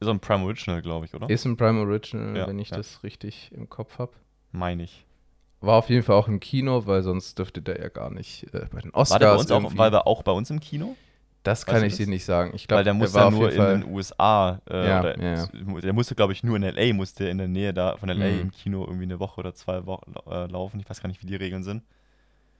Ist 0.00 0.08
ein 0.08 0.20
Prime 0.20 0.44
Original, 0.44 0.82
glaube 0.82 1.06
ich, 1.06 1.14
oder? 1.14 1.28
Ist 1.28 1.44
ein 1.44 1.56
Prime 1.56 1.80
Original, 1.80 2.36
ja, 2.36 2.46
wenn 2.46 2.58
ich 2.58 2.70
ja. 2.70 2.76
das 2.76 3.02
richtig 3.02 3.50
im 3.52 3.68
Kopf 3.68 3.98
habe. 3.98 4.12
Meine 4.52 4.84
ich. 4.84 5.04
War 5.60 5.76
auf 5.76 5.90
jeden 5.90 6.04
Fall 6.04 6.16
auch 6.16 6.28
im 6.28 6.38
Kino, 6.38 6.86
weil 6.86 7.02
sonst 7.02 7.38
dürfte 7.38 7.60
der 7.60 7.80
ja 7.80 7.88
gar 7.88 8.10
nicht 8.10 8.44
äh, 8.54 8.66
bei 8.70 8.80
den 8.80 8.92
Oscars. 8.92 9.10
War 9.10 9.18
der 9.18 9.28
bei 9.32 9.36
uns 9.36 9.50
auch, 9.50 9.76
war 9.76 9.90
der 9.90 10.06
auch 10.06 10.22
bei 10.22 10.32
uns 10.32 10.50
im 10.50 10.60
Kino? 10.60 10.96
Das 11.42 11.64
kann 11.64 11.82
ich 11.82 11.96
dir 11.96 12.06
nicht 12.06 12.24
sagen. 12.24 12.52
Ich 12.54 12.68
glaub, 12.68 12.78
Weil 12.78 12.84
der 12.84 12.94
musste 12.94 13.18
ja 13.18 13.30
nur 13.30 13.50
in 13.50 13.80
den 13.80 13.84
USA, 13.84 14.60
äh, 14.68 14.88
ja, 14.88 15.00
oder, 15.00 15.18
ja. 15.18 15.46
der 15.80 15.92
musste, 15.92 16.14
glaube 16.14 16.32
ich, 16.32 16.42
nur 16.42 16.56
in 16.56 16.62
L.A., 16.62 16.92
musste 16.92 17.28
in 17.28 17.38
der 17.38 17.48
Nähe 17.48 17.72
da 17.72 17.96
von 17.96 18.08
L.A. 18.08 18.26
Mhm. 18.26 18.40
im 18.40 18.50
Kino 18.50 18.84
irgendwie 18.84 19.04
eine 19.04 19.18
Woche 19.18 19.40
oder 19.40 19.54
zwei 19.54 19.86
Wochen 19.86 20.12
äh, 20.30 20.46
laufen. 20.46 20.78
Ich 20.78 20.88
weiß 20.88 21.00
gar 21.00 21.08
nicht, 21.08 21.22
wie 21.22 21.26
die 21.26 21.36
Regeln 21.36 21.62
sind. 21.62 21.82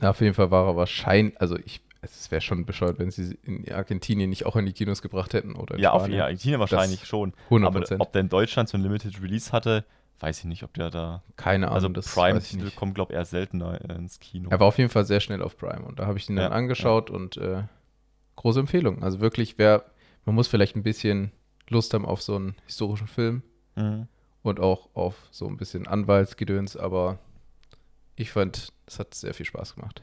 Ja, 0.00 0.11
auf 0.11 0.20
jeden 0.20 0.34
Fall 0.34 0.50
war 0.50 0.66
er 0.68 0.76
wahrscheinlich, 0.76 1.40
also 1.40 1.56
ich, 1.56 1.80
es 2.00 2.30
wäre 2.30 2.40
schon 2.40 2.64
bescheuert, 2.64 2.98
wenn 2.98 3.11
sie 3.11 3.37
in 3.42 3.70
Argentinien 3.72 4.30
nicht 4.30 4.46
auch 4.46 4.56
in 4.56 4.66
die 4.66 4.72
Kinos 4.72 5.02
gebracht 5.02 5.34
hätten. 5.34 5.56
Oder 5.56 5.78
ja, 5.78 5.90
Spanien. 5.90 6.12
auf 6.12 6.16
ja, 6.16 6.24
Argentinien 6.24 6.61
wahrscheinlich 6.61 7.00
das 7.00 7.08
schon. 7.08 7.32
100%. 7.50 7.66
Aber 7.66 7.84
ob 7.98 8.12
der 8.12 8.20
in 8.20 8.28
Deutschland 8.28 8.68
so 8.68 8.78
ein 8.78 8.82
Limited 8.82 9.20
Release 9.20 9.52
hatte, 9.52 9.84
weiß 10.20 10.40
ich 10.40 10.44
nicht, 10.44 10.62
ob 10.62 10.74
der 10.74 10.90
da. 10.90 11.22
Keine 11.37 11.68
Ahnung. 11.70 11.96
Also 11.96 12.14
Prime 12.14 12.40
kommt, 12.76 12.94
glaube 12.94 13.12
ich, 13.12 13.16
eher 13.16 13.24
seltener 13.24 13.80
ins 13.90 14.20
Kino. 14.20 14.48
Er 14.50 14.61
war 14.61 14.68
auf 14.68 14.78
jeden 14.78 14.90
Fall 14.90 15.04
sehr 15.04 15.20
schnell 15.20 15.42
auf 15.42 15.56
Prime 15.56 15.84
und 15.84 15.98
da 15.98 16.06
habe 16.06 16.18
ich 16.18 16.28
ihn 16.28 16.37
dann 16.37 16.52
angeschaut 16.52 17.11
und 17.11 17.37
äh, 17.37 17.64
große 18.37 18.61
Empfehlung. 18.61 19.02
Also 19.02 19.20
wirklich, 19.20 19.58
wer, 19.58 19.84
man 20.24 20.34
muss 20.34 20.48
vielleicht 20.48 20.76
ein 20.76 20.82
bisschen 20.82 21.32
Lust 21.68 21.94
haben 21.94 22.06
auf 22.06 22.22
so 22.22 22.37
einen 22.37 22.54
historischen 22.66 23.06
Film 23.06 23.42
mhm. 23.76 24.08
und 24.42 24.61
auch 24.61 24.88
auf 24.94 25.14
so 25.30 25.46
ein 25.46 25.56
bisschen 25.56 25.87
Anwaltsgedöns, 25.87 26.76
aber 26.76 27.18
ich 28.20 28.31
fand, 28.31 28.72
es 28.87 28.98
hat 28.98 29.14
sehr 29.14 29.35
viel 29.35 29.46
Spaß 29.46 29.74
gemacht. 29.74 30.02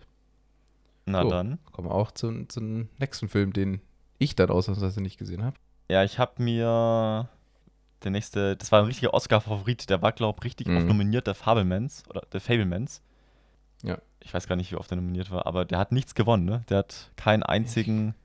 Na 1.05 1.23
so, 1.23 1.29
dann. 1.29 1.59
Kommen 1.71 1.89
wir 1.89 1.93
auch 1.93 2.11
zum, 2.11 2.49
zum 2.49 2.89
nächsten 2.97 3.29
Film, 3.29 3.53
den 3.53 3.81
ich 4.17 4.35
dann 4.35 4.49
ausnahmsweise 4.49 5.01
nicht 5.01 5.17
gesehen 5.17 5.43
habe. 5.43 5.57
Ja, 5.89 6.03
ich 6.03 6.17
habe 6.17 6.41
mir 6.41 7.29
der 8.03 8.11
nächste, 8.11 8.55
das 8.55 8.71
war 8.71 8.81
ein 8.81 8.87
richtiger 8.87 9.13
Oscar-Favorit, 9.13 9.89
der 9.89 10.01
war, 10.01 10.11
glaube 10.11 10.39
ich, 10.39 10.45
richtig 10.45 10.67
mhm. 10.67 10.77
oft 10.77 10.87
nominiert, 10.87 11.27
der 11.27 11.35
Fablemans 11.35 12.03
oder 12.09 12.21
der 12.31 12.41
Fablemans. 12.41 13.01
Ja. 13.83 13.99
Ich 14.19 14.33
weiß 14.33 14.47
gar 14.47 14.55
nicht, 14.55 14.71
wie 14.71 14.77
oft 14.77 14.91
er 14.91 14.95
nominiert 14.95 15.29
war, 15.29 15.45
aber 15.45 15.65
der 15.65 15.77
hat 15.77 15.91
nichts 15.91 16.15
gewonnen, 16.15 16.45
ne? 16.45 16.63
Der 16.69 16.79
hat 16.79 17.11
keinen 17.15 17.43
einzigen 17.43 18.15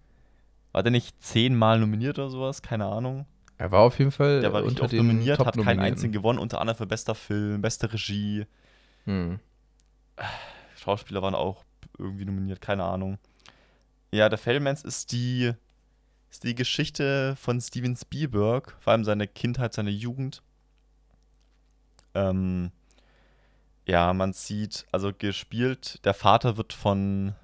war 0.72 0.82
der 0.82 0.92
nicht 0.92 1.20
zehnmal 1.22 1.80
nominiert 1.80 2.18
oder 2.18 2.30
sowas? 2.30 2.62
Keine 2.62 2.86
Ahnung. 2.86 3.26
Er 3.58 3.72
war 3.72 3.80
auf 3.80 3.98
jeden 3.98 4.10
Fall 4.10 4.40
der 4.40 4.52
war 4.52 4.64
unter 4.64 4.86
den 4.86 4.98
nominiert, 4.98 5.38
hat 5.38 5.58
keinen 5.58 5.80
einzigen 5.80 6.12
gewonnen, 6.12 6.38
unter 6.38 6.60
anderem 6.60 6.78
für 6.78 6.86
bester 6.86 7.14
Film, 7.14 7.60
beste 7.60 7.92
Regie. 7.92 8.46
Hm. 9.04 9.38
Schauspieler 10.76 11.22
waren 11.22 11.34
auch 11.34 11.64
irgendwie 11.98 12.24
nominiert, 12.24 12.60
keine 12.60 12.84
Ahnung. 12.84 13.18
Ja, 14.12 14.28
der 14.28 14.38
Fablemans 14.38 14.82
ist 14.82 15.12
die, 15.12 15.52
ist 16.30 16.44
die 16.44 16.54
Geschichte 16.54 17.36
von 17.36 17.60
Steven 17.60 17.96
Spielberg, 17.96 18.76
vor 18.80 18.92
allem 18.92 19.04
seine 19.04 19.26
Kindheit, 19.28 19.72
seine 19.74 19.90
Jugend. 19.90 20.42
Ähm, 22.14 22.72
ja, 23.86 24.12
man 24.12 24.32
sieht, 24.32 24.86
also 24.92 25.12
gespielt, 25.16 26.04
der 26.04 26.14
Vater 26.14 26.56
wird 26.56 26.72
von, 26.72 27.34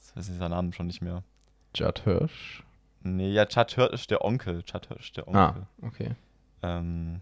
ich 0.00 0.16
weiß 0.16 0.28
nicht 0.28 0.38
seinen 0.38 0.50
Namen 0.50 0.72
schon 0.72 0.86
nicht 0.86 1.02
mehr. 1.02 1.22
Judd 1.74 2.00
Hirsch? 2.04 2.62
Nee, 3.02 3.32
ja, 3.32 3.46
Chad 3.46 3.72
Hirsch 3.74 3.92
ist 3.94 4.10
der 4.10 4.24
Onkel. 4.24 4.62
Chad 4.62 4.86
Hirsch 4.88 5.08
ist 5.08 5.16
der 5.16 5.26
Ah, 5.28 5.48
Onkel. 5.48 5.66
okay. 5.82 6.14
Ähm, 6.62 7.20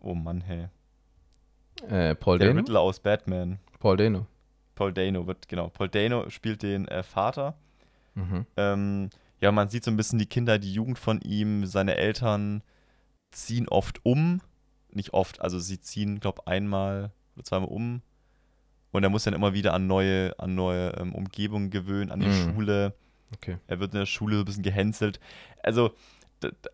oh 0.00 0.14
Mann, 0.14 0.40
hey. 0.40 0.68
Äh, 1.88 2.14
Paul 2.16 2.38
Der 2.38 2.48
Dano? 2.48 2.58
Riddler 2.60 2.80
aus 2.80 2.98
Batman. 2.98 3.60
Paul 3.80 3.96
Dano. 3.96 4.26
Paul 4.76 4.92
Dano 4.92 5.26
wird, 5.26 5.48
genau. 5.48 5.68
Paul 5.68 5.88
Dano 5.88 6.30
spielt 6.30 6.62
den 6.62 6.86
äh, 6.88 7.02
Vater. 7.02 7.54
Mhm. 8.14 8.46
Ähm, 8.56 9.10
ja, 9.40 9.50
man 9.52 9.68
sieht 9.68 9.84
so 9.84 9.90
ein 9.90 9.96
bisschen 9.96 10.18
die 10.18 10.26
Kinder, 10.26 10.58
die 10.58 10.72
Jugend 10.72 10.98
von 10.98 11.20
ihm. 11.22 11.66
Seine 11.66 11.96
Eltern 11.96 12.62
ziehen 13.30 13.68
oft 13.68 14.04
um. 14.04 14.40
Nicht 14.92 15.12
oft, 15.12 15.40
also 15.40 15.58
sie 15.58 15.80
ziehen, 15.80 16.20
glaube 16.20 16.46
einmal 16.46 17.10
oder 17.36 17.44
zweimal 17.44 17.68
um. 17.68 18.02
Und 18.92 19.02
er 19.04 19.10
muss 19.10 19.24
dann 19.24 19.34
immer 19.34 19.54
wieder 19.54 19.72
an 19.72 19.86
neue, 19.86 20.36
an 20.38 20.54
neue 20.54 20.90
ähm, 20.98 21.14
Umgebungen 21.14 21.70
gewöhnen, 21.70 22.10
an 22.10 22.20
die 22.20 22.26
Mhm. 22.26 22.54
Schule. 22.54 22.94
Okay. 23.32 23.58
Er 23.68 23.78
wird 23.78 23.92
in 23.92 24.00
der 24.00 24.06
Schule 24.06 24.34
so 24.36 24.42
ein 24.42 24.44
bisschen 24.46 24.62
gehänselt. 24.64 25.20
Also, 25.62 25.92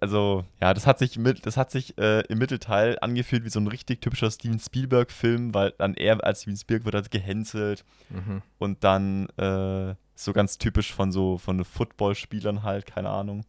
also 0.00 0.44
ja, 0.61 0.72
das 0.74 0.87
hat 0.87 0.98
sich, 0.98 1.18
mit, 1.18 1.46
das 1.46 1.57
hat 1.57 1.70
sich 1.70 1.96
äh, 1.98 2.20
im 2.29 2.38
Mittelteil 2.38 2.98
angefühlt 3.00 3.44
wie 3.44 3.48
so 3.50 3.61
ein 3.61 3.66
richtig 3.66 4.00
typischer 4.00 4.31
Steven 4.31 4.59
Spielberg-Film, 4.59 5.55
weil 5.55 5.72
dann 5.79 5.94
er 5.94 6.22
als 6.24 6.42
Steven 6.42 6.57
Spielberg 6.57 6.85
wird 6.85 6.94
halt 6.94 7.11
gehänselt 7.11 7.85
Mhm. 8.11 8.42
und 8.59 8.85
dann 8.85 9.29
äh, 9.38 9.94
so 10.14 10.33
ganz 10.33 10.59
typisch 10.59 10.92
von 10.94 11.11
so 11.12 11.38
von 11.38 11.64
Footballspielern 11.64 12.62
halt, 12.62 12.87
keine 12.87 13.11
Ahnung. 13.11 13.44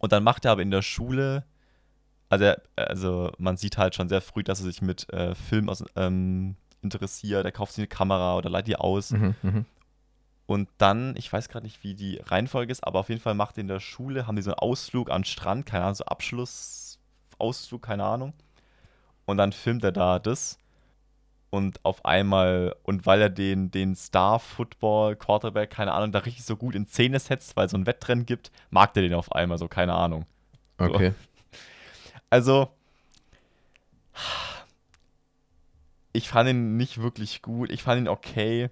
Und 0.00 0.12
dann 0.12 0.24
macht 0.24 0.44
er 0.46 0.52
aber 0.52 0.62
in 0.62 0.70
der 0.70 0.82
Schule, 0.82 1.44
also, 2.30 2.44
er, 2.44 2.62
also 2.76 3.30
man 3.38 3.56
sieht 3.56 3.76
halt 3.76 3.94
schon 3.94 4.08
sehr 4.08 4.20
früh, 4.22 4.42
dass 4.42 4.60
er 4.60 4.66
sich 4.66 4.80
mit 4.82 5.12
äh, 5.12 5.34
Film 5.34 5.68
aus, 5.68 5.84
ähm, 5.96 6.56
interessiert. 6.82 7.44
Er 7.44 7.52
kauft 7.52 7.72
sich 7.74 7.82
eine 7.82 7.88
Kamera 7.88 8.36
oder 8.36 8.48
leiht 8.48 8.66
die 8.66 8.76
aus. 8.76 9.10
Mhm. 9.10 9.34
Und 10.50 10.68
dann, 10.78 11.14
ich 11.16 11.32
weiß 11.32 11.48
gerade 11.48 11.64
nicht, 11.64 11.84
wie 11.84 11.94
die 11.94 12.16
Reihenfolge 12.16 12.72
ist, 12.72 12.82
aber 12.82 12.98
auf 12.98 13.08
jeden 13.08 13.20
Fall 13.20 13.34
macht 13.34 13.56
in 13.56 13.68
der 13.68 13.78
Schule, 13.78 14.26
haben 14.26 14.34
die 14.34 14.42
so 14.42 14.50
einen 14.50 14.58
Ausflug 14.58 15.08
an 15.08 15.22
den 15.22 15.26
Strand, 15.26 15.64
keine 15.64 15.84
Ahnung, 15.84 15.94
so 15.94 16.04
Abschlussausflug, 16.06 17.80
keine 17.80 18.02
Ahnung. 18.02 18.32
Und 19.26 19.36
dann 19.36 19.52
filmt 19.52 19.84
er 19.84 19.92
da 19.92 20.18
das. 20.18 20.58
Und 21.50 21.78
auf 21.84 22.04
einmal, 22.04 22.74
und 22.82 23.06
weil 23.06 23.22
er 23.22 23.30
den, 23.30 23.70
den 23.70 23.94
Star-Football-Quarterback, 23.94 25.70
keine 25.70 25.92
Ahnung, 25.92 26.10
da 26.10 26.18
richtig 26.18 26.44
so 26.44 26.56
gut 26.56 26.74
in 26.74 26.88
Szene 26.88 27.20
setzt, 27.20 27.56
weil 27.56 27.66
es 27.66 27.70
so 27.70 27.78
ein 27.78 27.86
Wettrennen 27.86 28.26
gibt, 28.26 28.50
mag 28.70 28.92
der 28.94 29.04
den 29.04 29.14
auf 29.14 29.30
einmal 29.30 29.56
so, 29.56 29.68
keine 29.68 29.94
Ahnung. 29.94 30.26
Okay. 30.78 31.14
Also, 32.28 32.70
ich 36.12 36.28
fand 36.28 36.50
ihn 36.50 36.76
nicht 36.76 37.00
wirklich 37.00 37.40
gut. 37.40 37.70
Ich 37.70 37.84
fand 37.84 38.00
ihn 38.00 38.08
okay. 38.08 38.70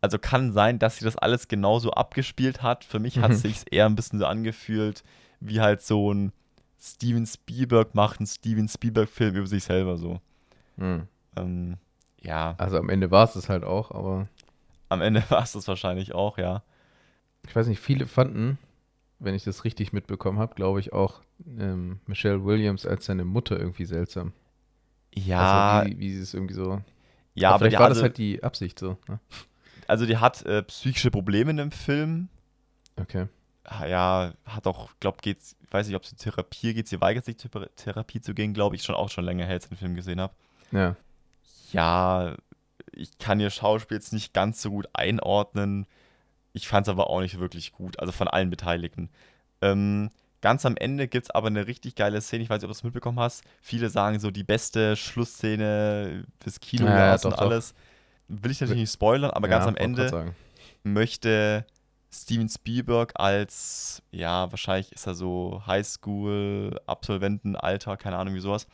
Also 0.00 0.18
kann 0.18 0.52
sein, 0.52 0.78
dass 0.78 0.98
sie 0.98 1.04
das 1.04 1.16
alles 1.16 1.48
genauso 1.48 1.90
abgespielt 1.92 2.62
hat. 2.62 2.84
Für 2.84 2.98
mich 2.98 3.18
hat 3.18 3.30
Mhm. 3.30 3.34
es 3.36 3.42
sich 3.42 3.72
eher 3.72 3.86
ein 3.86 3.96
bisschen 3.96 4.18
so 4.18 4.26
angefühlt, 4.26 5.02
wie 5.40 5.60
halt 5.60 5.82
so 5.82 6.12
ein 6.12 6.32
Steven 6.78 7.26
Spielberg 7.26 7.94
macht 7.94 8.20
einen 8.20 8.26
Steven 8.26 8.68
Spielberg-Film 8.68 9.34
über 9.34 9.46
sich 9.46 9.64
selber 9.64 9.96
so. 9.96 10.20
Mhm. 10.76 11.08
Ähm, 11.36 11.76
ja, 12.20 12.54
Also 12.58 12.78
am 12.78 12.88
Ende 12.90 13.10
war 13.10 13.24
es 13.24 13.32
das 13.32 13.48
halt 13.48 13.64
auch, 13.64 13.90
aber 13.90 14.28
am 14.90 15.00
Ende 15.00 15.22
war 15.30 15.42
es 15.42 15.52
das 15.52 15.66
wahrscheinlich 15.68 16.14
auch, 16.14 16.38
ja. 16.38 16.62
ich 17.48 17.56
weiß 17.56 17.66
nicht, 17.66 17.80
viele 17.80 18.06
fanden, 18.06 18.58
wenn 19.18 19.34
ich 19.34 19.44
das 19.44 19.64
richtig 19.64 19.92
mitbekommen 19.92 20.38
habe, 20.38 20.54
glaube 20.54 20.78
ich 20.80 20.92
auch 20.92 21.22
ähm, 21.58 22.00
Michelle 22.06 22.44
Williams 22.44 22.86
als 22.86 23.06
seine 23.06 23.24
Mutter 23.24 23.58
irgendwie 23.58 23.86
seltsam. 23.86 24.32
Ja, 25.14 25.78
Also 25.80 25.90
wie, 25.90 25.98
wie 25.98 26.14
sie 26.14 26.22
es 26.22 26.34
irgendwie 26.34 26.54
so. 26.54 26.82
ja, 27.34 27.50
aber 27.50 27.58
vielleicht 27.60 27.72
die 27.74 27.78
war 27.78 27.84
hatte, 27.86 27.94
das 27.94 28.02
halt 28.02 28.18
die 28.18 28.42
Absicht 28.42 28.78
so. 28.78 28.98
Ne? 29.08 29.18
Also 29.88 30.06
die 30.06 30.16
hat 30.18 30.44
äh, 30.46 30.62
psychische 30.62 31.10
Probleme 31.10 31.50
in 31.50 31.56
dem 31.56 31.70
Film. 31.70 32.28
Okay. 32.96 33.26
Ja, 33.88 34.32
hat 34.44 34.66
auch, 34.66 34.90
glaub, 35.00 35.22
geht's, 35.22 35.56
weiß 35.70 35.88
nicht, 35.88 35.96
ob 35.96 36.04
sie 36.06 36.14
Therapie 36.14 36.72
geht, 36.72 36.86
sie 36.88 37.00
weigert 37.00 37.24
sich 37.24 37.36
Thera- 37.36 37.68
Therapie 37.74 38.20
zu 38.20 38.32
gehen, 38.32 38.54
glaube 38.54 38.76
ich, 38.76 38.84
schon 38.84 38.94
auch 38.94 39.10
schon 39.10 39.24
länger 39.24 39.44
her, 39.44 39.54
als 39.54 39.64
ich 39.64 39.70
den 39.70 39.78
Film 39.78 39.94
gesehen 39.96 40.20
habe. 40.20 40.32
Ja. 40.70 40.94
Ja, 41.72 42.36
ich 42.92 43.18
kann 43.18 43.40
ihr 43.40 43.50
Schauspiel 43.50 43.96
jetzt 43.96 44.12
nicht 44.12 44.32
ganz 44.32 44.62
so 44.62 44.70
gut 44.70 44.88
einordnen. 44.92 45.86
Ich 46.52 46.68
fand 46.68 46.86
es 46.86 46.90
aber 46.90 47.10
auch 47.10 47.20
nicht 47.20 47.38
wirklich 47.40 47.72
gut, 47.72 47.98
also 47.98 48.12
von 48.12 48.28
allen 48.28 48.50
Beteiligten. 48.50 49.10
Ähm, 49.60 50.10
ganz 50.40 50.64
am 50.64 50.76
Ende 50.76 51.08
gibt 51.08 51.26
es 51.26 51.30
aber 51.32 51.48
eine 51.48 51.66
richtig 51.66 51.96
geile 51.96 52.20
Szene, 52.20 52.44
ich 52.44 52.48
weiß 52.50 52.58
nicht, 52.62 52.64
ob 52.64 52.70
du 52.70 52.74
das 52.74 52.84
mitbekommen 52.84 53.18
hast. 53.18 53.42
Viele 53.60 53.90
sagen 53.90 54.20
so, 54.20 54.30
die 54.30 54.44
beste 54.44 54.94
Schlussszene 54.94 56.24
des 56.44 56.60
Kinos 56.60 56.88
Ja, 56.88 56.98
ja, 56.98 57.12
und 57.14 57.24
doch, 57.24 57.30
doch. 57.36 57.50
Will 58.28 58.50
ich 58.50 58.60
natürlich 58.60 58.82
nicht 58.82 58.92
spoilern, 58.92 59.30
aber 59.30 59.48
ja, 59.48 59.58
ganz 59.58 59.68
am 59.68 59.76
Ende 59.76 60.34
möchte 60.82 61.64
Steven 62.12 62.48
Spielberg 62.48 63.12
als, 63.16 64.02
ja, 64.10 64.50
wahrscheinlich 64.50 64.90
ist 64.92 65.06
er 65.06 65.14
so 65.14 65.62
Highschool-Absolventenalter, 65.66 67.96
keine 67.96 68.16
Ahnung, 68.16 68.34
wie 68.34 68.40
sowas. 68.40 68.66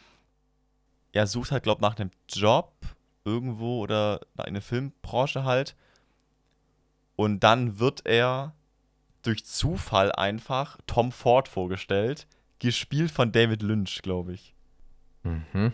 Er 1.13 1.27
sucht 1.27 1.53
halt, 1.53 1.63
glaube 1.65 1.79
ich, 1.79 1.83
nach 1.83 1.99
einem 1.99 2.11
Job 2.29 2.73
irgendwo 3.25 3.81
oder 3.81 4.21
nach 4.35 4.47
einer 4.47 4.61
Filmbranche 4.61 5.45
halt. 5.45 5.77
Und 7.17 7.41
dann 7.41 7.79
wird 7.79 8.07
er 8.07 8.55
durch 9.23 9.45
Zufall 9.45 10.13
einfach 10.13 10.79
Tom 10.87 11.13
Ford 11.13 11.49
vorgestellt, 11.49 12.27
gespielt 12.59 13.11
von 13.11 13.33
David 13.33 13.63
Lynch, 13.63 14.03
glaube 14.03 14.35
ich. 14.35 14.55
Mhm. 15.23 15.73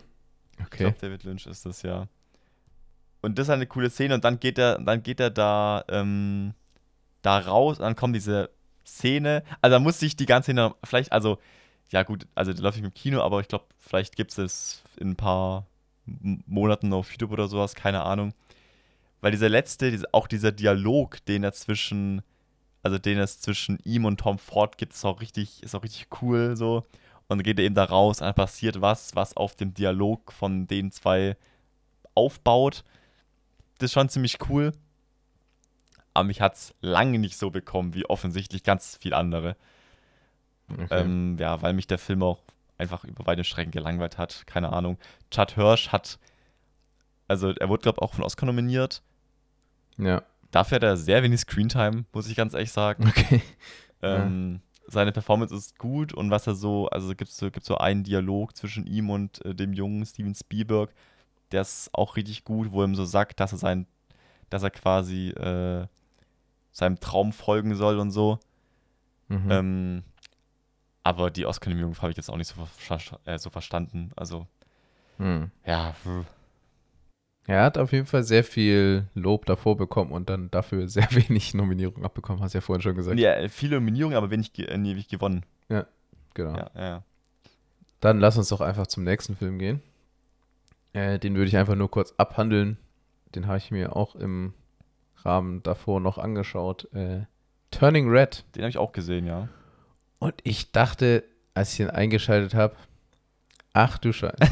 Ich 0.58 0.66
Okay. 0.66 0.78
glaube, 0.78 0.98
David 1.00 1.24
Lynch 1.24 1.46
ist 1.46 1.64
das, 1.64 1.82
ja. 1.82 2.08
Und 3.20 3.38
das 3.38 3.48
ist 3.48 3.50
eine 3.50 3.66
coole 3.66 3.90
Szene 3.90 4.14
und 4.14 4.24
dann 4.24 4.38
geht 4.38 4.58
er, 4.58 4.78
dann 4.78 5.02
geht 5.02 5.20
er 5.20 5.30
da, 5.30 5.84
ähm, 5.88 6.54
da 7.22 7.38
raus 7.38 7.78
und 7.78 7.84
dann 7.84 7.96
kommt 7.96 8.14
diese 8.14 8.50
Szene. 8.86 9.42
Also 9.60 9.74
da 9.74 9.80
muss 9.80 10.00
ich 10.02 10.16
die 10.16 10.26
ganze 10.26 10.52
Szene, 10.52 10.74
vielleicht, 10.84 11.12
also, 11.12 11.38
ja 11.90 12.02
gut, 12.02 12.26
also 12.34 12.52
die 12.52 12.62
läuft 12.62 12.76
nicht 12.76 12.86
im 12.86 12.94
Kino, 12.94 13.20
aber 13.22 13.40
ich 13.40 13.48
glaube, 13.48 13.66
vielleicht 13.78 14.16
gibt 14.16 14.30
es 14.32 14.38
es 14.38 14.82
in 14.98 15.10
ein 15.10 15.16
paar 15.16 15.66
Monaten 16.06 16.92
auf 16.92 17.10
YouTube 17.10 17.32
oder 17.32 17.48
sowas, 17.48 17.74
keine 17.74 18.02
Ahnung. 18.02 18.34
Weil 19.20 19.32
dieser 19.32 19.48
letzte, 19.48 20.02
auch 20.12 20.28
dieser 20.28 20.52
Dialog, 20.52 21.24
den 21.26 21.42
er 21.42 21.52
zwischen, 21.52 22.22
also 22.82 22.98
den 22.98 23.18
es 23.18 23.40
zwischen 23.40 23.78
ihm 23.84 24.04
und 24.04 24.20
Tom 24.20 24.38
Ford 24.38 24.78
gibt, 24.78 24.92
ist 24.92 25.04
auch 25.04 25.20
richtig, 25.20 25.62
ist 25.62 25.74
auch 25.74 25.82
richtig 25.82 26.06
cool 26.22 26.56
so. 26.56 26.84
Und 27.26 27.38
dann 27.38 27.42
geht 27.42 27.58
er 27.58 27.64
eben 27.64 27.74
da 27.74 27.84
raus, 27.84 28.20
und 28.20 28.26
dann 28.26 28.34
passiert 28.34 28.80
was, 28.80 29.14
was 29.14 29.36
auf 29.36 29.54
dem 29.54 29.74
Dialog 29.74 30.32
von 30.32 30.66
den 30.66 30.92
zwei 30.92 31.36
aufbaut. 32.14 32.84
Das 33.78 33.86
ist 33.86 33.92
schon 33.92 34.08
ziemlich 34.08 34.38
cool. 34.48 34.72
Aber 36.14 36.24
mich 36.24 36.40
hat 36.40 36.54
es 36.54 36.74
lange 36.80 37.18
nicht 37.18 37.38
so 37.38 37.50
bekommen, 37.50 37.94
wie 37.94 38.04
offensichtlich 38.06 38.64
ganz 38.64 38.96
viel 38.96 39.14
andere. 39.14 39.56
okay. 40.70 40.86
Ähm, 40.90 41.36
ja, 41.38 41.62
weil 41.62 41.72
mich 41.72 41.86
der 41.86 41.98
Film 41.98 42.22
auch 42.22 42.42
einfach 42.76 43.04
über 43.04 43.26
weite 43.26 43.44
Strecken 43.44 43.70
gelangweilt 43.70 44.18
hat. 44.18 44.44
Keine 44.46 44.72
Ahnung. 44.72 44.98
Chad 45.30 45.54
Hirsch 45.54 45.88
hat, 45.88 46.18
also 47.28 47.50
er 47.50 47.68
wurde, 47.68 47.82
glaube 47.82 47.98
ich, 47.98 48.02
auch 48.02 48.14
von 48.14 48.24
Oscar 48.24 48.46
nominiert. 48.46 49.02
ja. 49.96 50.22
Dafür 50.50 50.76
hat 50.76 50.82
er 50.82 50.96
sehr 50.96 51.22
wenig 51.22 51.40
Screentime, 51.40 52.06
muss 52.14 52.26
ich 52.26 52.34
ganz 52.34 52.54
ehrlich 52.54 52.72
sagen. 52.72 53.06
Okay. 53.08 53.42
Ähm, 54.00 54.60
Seine 54.86 55.12
Performance 55.12 55.54
ist 55.54 55.76
gut 55.76 56.14
und 56.14 56.30
was 56.30 56.46
er 56.46 56.54
so, 56.54 56.88
also 56.88 57.08
gibt 57.08 57.30
es 57.30 57.36
so, 57.36 57.50
gibt's 57.50 57.66
so 57.66 57.76
einen 57.76 58.04
Dialog 58.04 58.56
zwischen 58.56 58.86
ihm 58.86 59.10
und 59.10 59.44
äh, 59.44 59.54
dem 59.54 59.74
jungen 59.74 60.06
Steven 60.06 60.34
Spielberg, 60.34 60.94
der 61.52 61.62
ist 61.62 61.90
auch 61.92 62.16
richtig 62.16 62.44
gut, 62.44 62.72
wo 62.72 62.82
er 62.82 62.88
ihm 62.88 62.94
so 62.94 63.04
sagt, 63.04 63.40
dass 63.40 63.52
er 63.52 63.58
sein, 63.58 63.86
dass 64.50 64.62
er 64.62 64.70
quasi 64.70 65.30
äh, 65.30 65.86
seinem 66.72 67.00
Traum 67.00 67.32
folgen 67.32 67.74
soll 67.74 67.98
und 67.98 68.10
so. 68.10 68.38
Mhm. 69.28 69.50
Ähm, 69.50 70.02
aber 71.02 71.30
die 71.30 71.46
Oscar-Nominierung 71.46 71.96
habe 72.02 72.10
ich 72.10 72.16
jetzt 72.16 72.30
auch 72.30 72.36
nicht 72.36 72.48
so, 72.48 72.66
ver 72.66 72.98
äh, 73.24 73.38
so 73.38 73.50
verstanden. 73.50 74.10
Also, 74.16 74.46
Hm. 75.18 75.50
ja. 75.66 75.94
Er 77.46 77.62
hat 77.64 77.78
auf 77.78 77.92
jeden 77.92 78.06
Fall 78.06 78.22
sehr 78.22 78.44
viel 78.44 79.08
Lob 79.14 79.46
davor 79.46 79.76
bekommen 79.76 80.12
und 80.12 80.28
dann 80.30 80.50
dafür 80.50 80.86
sehr 80.88 81.08
wenig 81.10 81.54
Nominierung 81.54 82.04
abbekommen, 82.04 82.42
hast 82.42 82.52
du 82.54 82.58
ja 82.58 82.62
vorhin 82.62 82.82
schon 82.82 82.94
gesagt. 82.94 83.18
ja, 83.18 83.48
viele 83.48 83.76
Nominierungen, 83.76 84.16
aber 84.16 84.30
wenig, 84.30 84.56
äh, 84.58 84.76
nie 84.76 84.92
wenig 84.92 85.08
gewonnen. 85.08 85.44
Genau. 86.34 86.56
Ja, 86.56 86.70
ja. 86.76 87.02
Dann 87.98 88.20
lass 88.20 88.38
uns 88.38 88.48
doch 88.50 88.60
einfach 88.60 88.86
zum 88.86 89.02
nächsten 89.02 89.34
Film 89.34 89.58
gehen. 89.58 89.82
Äh, 90.92 91.18
den 91.18 91.34
würde 91.34 91.48
ich 91.48 91.56
einfach 91.56 91.74
nur 91.74 91.90
kurz 91.90 92.14
abhandeln. 92.16 92.78
Den 93.34 93.46
habe 93.46 93.58
ich 93.58 93.70
mir 93.70 93.94
auch 93.94 94.14
im 94.14 94.54
Rahmen 95.24 95.62
davor 95.62 96.00
noch 96.00 96.18
angeschaut. 96.18 96.92
Äh, 96.94 97.22
Turning 97.70 98.08
Red. 98.08 98.44
Den 98.54 98.62
habe 98.62 98.70
ich 98.70 98.78
auch 98.78 98.92
gesehen, 98.92 99.26
ja. 99.26 99.48
Und 100.18 100.34
ich 100.42 100.72
dachte, 100.72 101.24
als 101.54 101.74
ich 101.74 101.80
ihn 101.80 101.90
eingeschaltet 101.90 102.54
habe, 102.54 102.74
ach 103.72 103.98
du 103.98 104.12
Scheiße. 104.12 104.36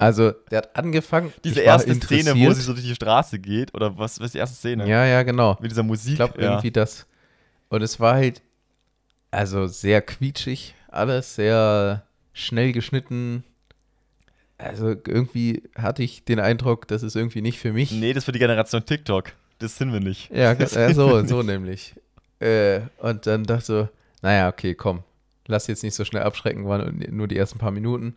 Also, 0.00 0.32
der 0.50 0.58
hat 0.58 0.76
angefangen. 0.76 1.30
Diese 1.44 1.60
erste 1.60 1.94
Szene, 1.94 2.34
wo 2.34 2.50
sie 2.54 2.62
so 2.62 2.72
durch 2.72 2.86
die 2.86 2.94
Straße 2.94 3.38
geht, 3.38 3.74
oder 3.74 3.98
was, 3.98 4.18
was 4.18 4.28
ist 4.28 4.34
die 4.34 4.38
erste 4.38 4.56
Szene? 4.56 4.88
Ja, 4.88 5.04
ja, 5.04 5.22
genau. 5.22 5.58
Mit 5.60 5.70
dieser 5.70 5.82
Musik. 5.82 6.12
Ich 6.12 6.16
glaube 6.16 6.40
ja. 6.40 6.52
irgendwie 6.52 6.70
das. 6.70 7.06
Und 7.68 7.82
es 7.82 8.00
war 8.00 8.14
halt 8.14 8.40
also 9.30 9.66
sehr 9.66 10.00
quietschig, 10.00 10.74
alles 10.88 11.34
sehr 11.34 12.06
schnell 12.32 12.72
geschnitten. 12.72 13.44
Also 14.62 14.94
irgendwie 15.06 15.62
hatte 15.76 16.02
ich 16.02 16.24
den 16.24 16.40
Eindruck, 16.40 16.86
das 16.88 17.02
ist 17.02 17.16
irgendwie 17.16 17.40
nicht 17.42 17.58
für 17.58 17.72
mich. 17.72 17.92
Nee, 17.92 18.12
das 18.12 18.22
ist 18.22 18.24
für 18.26 18.32
die 18.32 18.38
Generation 18.38 18.84
TikTok. 18.84 19.32
Das 19.58 19.76
sind 19.76 19.92
wir 19.92 20.00
nicht. 20.00 20.30
Ja, 20.30 20.52
äh, 20.52 20.94
so, 20.94 21.24
so 21.26 21.42
nämlich. 21.42 21.94
Äh, 22.40 22.80
und 22.98 23.26
dann 23.26 23.44
dachte 23.44 23.60
ich 23.60 23.64
so, 23.66 23.88
naja, 24.22 24.48
okay, 24.48 24.74
komm, 24.74 25.02
lass 25.46 25.66
jetzt 25.66 25.82
nicht 25.82 25.94
so 25.94 26.04
schnell 26.04 26.22
abschrecken, 26.22 26.66
waren 26.66 27.04
nur 27.10 27.28
die 27.28 27.36
ersten 27.36 27.58
paar 27.58 27.70
Minuten. 27.70 28.16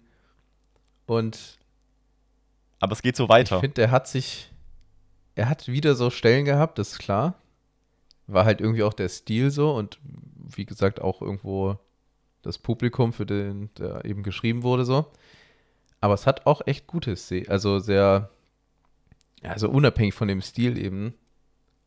Und 1.05 1.57
Aber 2.79 2.93
es 2.93 3.01
geht 3.01 3.15
so 3.15 3.25
ich 3.25 3.29
weiter. 3.29 3.59
finde, 3.59 3.81
er 3.81 3.91
hat 3.91 4.07
sich, 4.07 4.51
er 5.35 5.49
hat 5.49 5.67
wieder 5.67 5.95
so 5.95 6.09
Stellen 6.09 6.45
gehabt, 6.45 6.77
das 6.77 6.93
ist 6.93 6.99
klar. 6.99 7.35
War 8.27 8.45
halt 8.45 8.61
irgendwie 8.61 8.83
auch 8.83 8.93
der 8.93 9.09
Stil 9.09 9.51
so 9.51 9.75
und 9.75 9.99
wie 10.55 10.65
gesagt 10.65 11.01
auch 11.01 11.21
irgendwo 11.21 11.77
das 12.41 12.57
Publikum, 12.57 13.11
für 13.13 13.25
den 13.25 13.69
der 13.77 14.05
eben 14.05 14.23
geschrieben 14.23 14.63
wurde 14.63 14.85
so. 14.85 15.07
Aber 16.03 16.15
es 16.15 16.27
hat 16.27 16.45
auch 16.45 16.61
echt 16.65 16.85
gute 16.85 17.15
Szenen, 17.15 17.47
also 17.47 17.79
sehr, 17.79 18.29
ja, 19.41 19.51
also 19.51 19.69
unabhängig 19.69 20.13
von 20.13 20.27
dem 20.27 20.41
Stil 20.41 20.77
eben, 20.77 21.13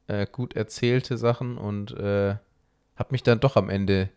äh, 0.07 0.27
gut 0.31 0.55
erzählte 0.57 1.19
Sachen 1.19 1.59
und 1.59 1.91
äh, 1.93 2.37
hat 2.97 3.13
mich 3.13 3.23
dann 3.23 3.41
doch 3.41 3.57
am 3.57 3.69
Ende 3.69 4.09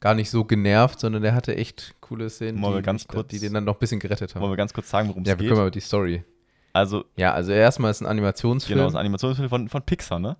gar 0.00 0.14
nicht 0.14 0.30
so 0.30 0.44
genervt, 0.44 0.98
sondern 1.00 1.22
er 1.24 1.34
hatte 1.34 1.56
echt 1.56 1.94
coole 2.00 2.30
Szenen, 2.30 2.58
wir 2.62 2.76
die, 2.76 2.82
da- 2.82 2.92
kurz- 3.06 3.28
die 3.28 3.38
den 3.38 3.52
dann 3.52 3.64
noch 3.64 3.74
ein 3.76 3.78
bisschen 3.80 4.00
gerettet 4.00 4.34
haben. 4.34 4.40
Wollen 4.40 4.52
wir 4.52 4.56
ganz 4.56 4.72
kurz 4.72 4.88
sagen, 4.88 5.08
worum 5.08 5.22
es 5.24 5.28
Ja, 5.28 5.34
wir 5.34 5.40
geht? 5.40 5.48
können 5.48 5.60
mal 5.60 5.70
die 5.70 5.80
Story. 5.80 6.24
Also, 6.72 7.04
Ja, 7.16 7.32
also 7.34 7.52
erstmal 7.52 7.90
ist 7.90 8.00
ein 8.00 8.06
Animationsfilm. 8.06 8.78
genau, 8.78 8.88
ist 8.88 8.94
ein 8.94 9.00
Animationsfilm 9.00 9.48
von, 9.50 9.68
von 9.68 9.82
Pixar, 9.82 10.18
ne? 10.20 10.36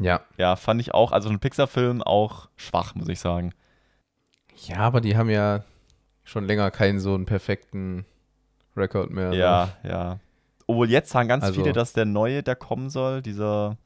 ja. 0.00 0.20
Ja, 0.36 0.56
fand 0.56 0.80
ich 0.80 0.94
auch, 0.94 1.12
also 1.12 1.28
ein 1.28 1.38
Pixar-Film 1.38 2.02
auch 2.02 2.48
schwach, 2.56 2.94
muss 2.96 3.08
ich 3.08 3.20
sagen. 3.20 3.52
Ja, 4.66 4.78
aber 4.78 5.00
die 5.00 5.16
haben 5.16 5.30
ja 5.30 5.62
schon 6.24 6.44
länger 6.46 6.70
keinen 6.70 7.00
so 7.00 7.14
einen 7.14 7.26
perfekten 7.26 8.04
Rekord 8.76 9.10
mehr. 9.10 9.30
ne? 9.30 9.36
Ja, 9.38 9.76
ja. 9.82 10.18
Obwohl 10.66 10.88
jetzt 10.90 11.10
sagen 11.10 11.28
ganz 11.28 11.44
Also- 11.44 11.60
viele, 11.60 11.72
dass 11.72 11.92
der 11.92 12.04
neue, 12.04 12.42
der 12.42 12.56
kommen 12.56 12.90
soll, 12.90 13.22
dieser 13.22 13.76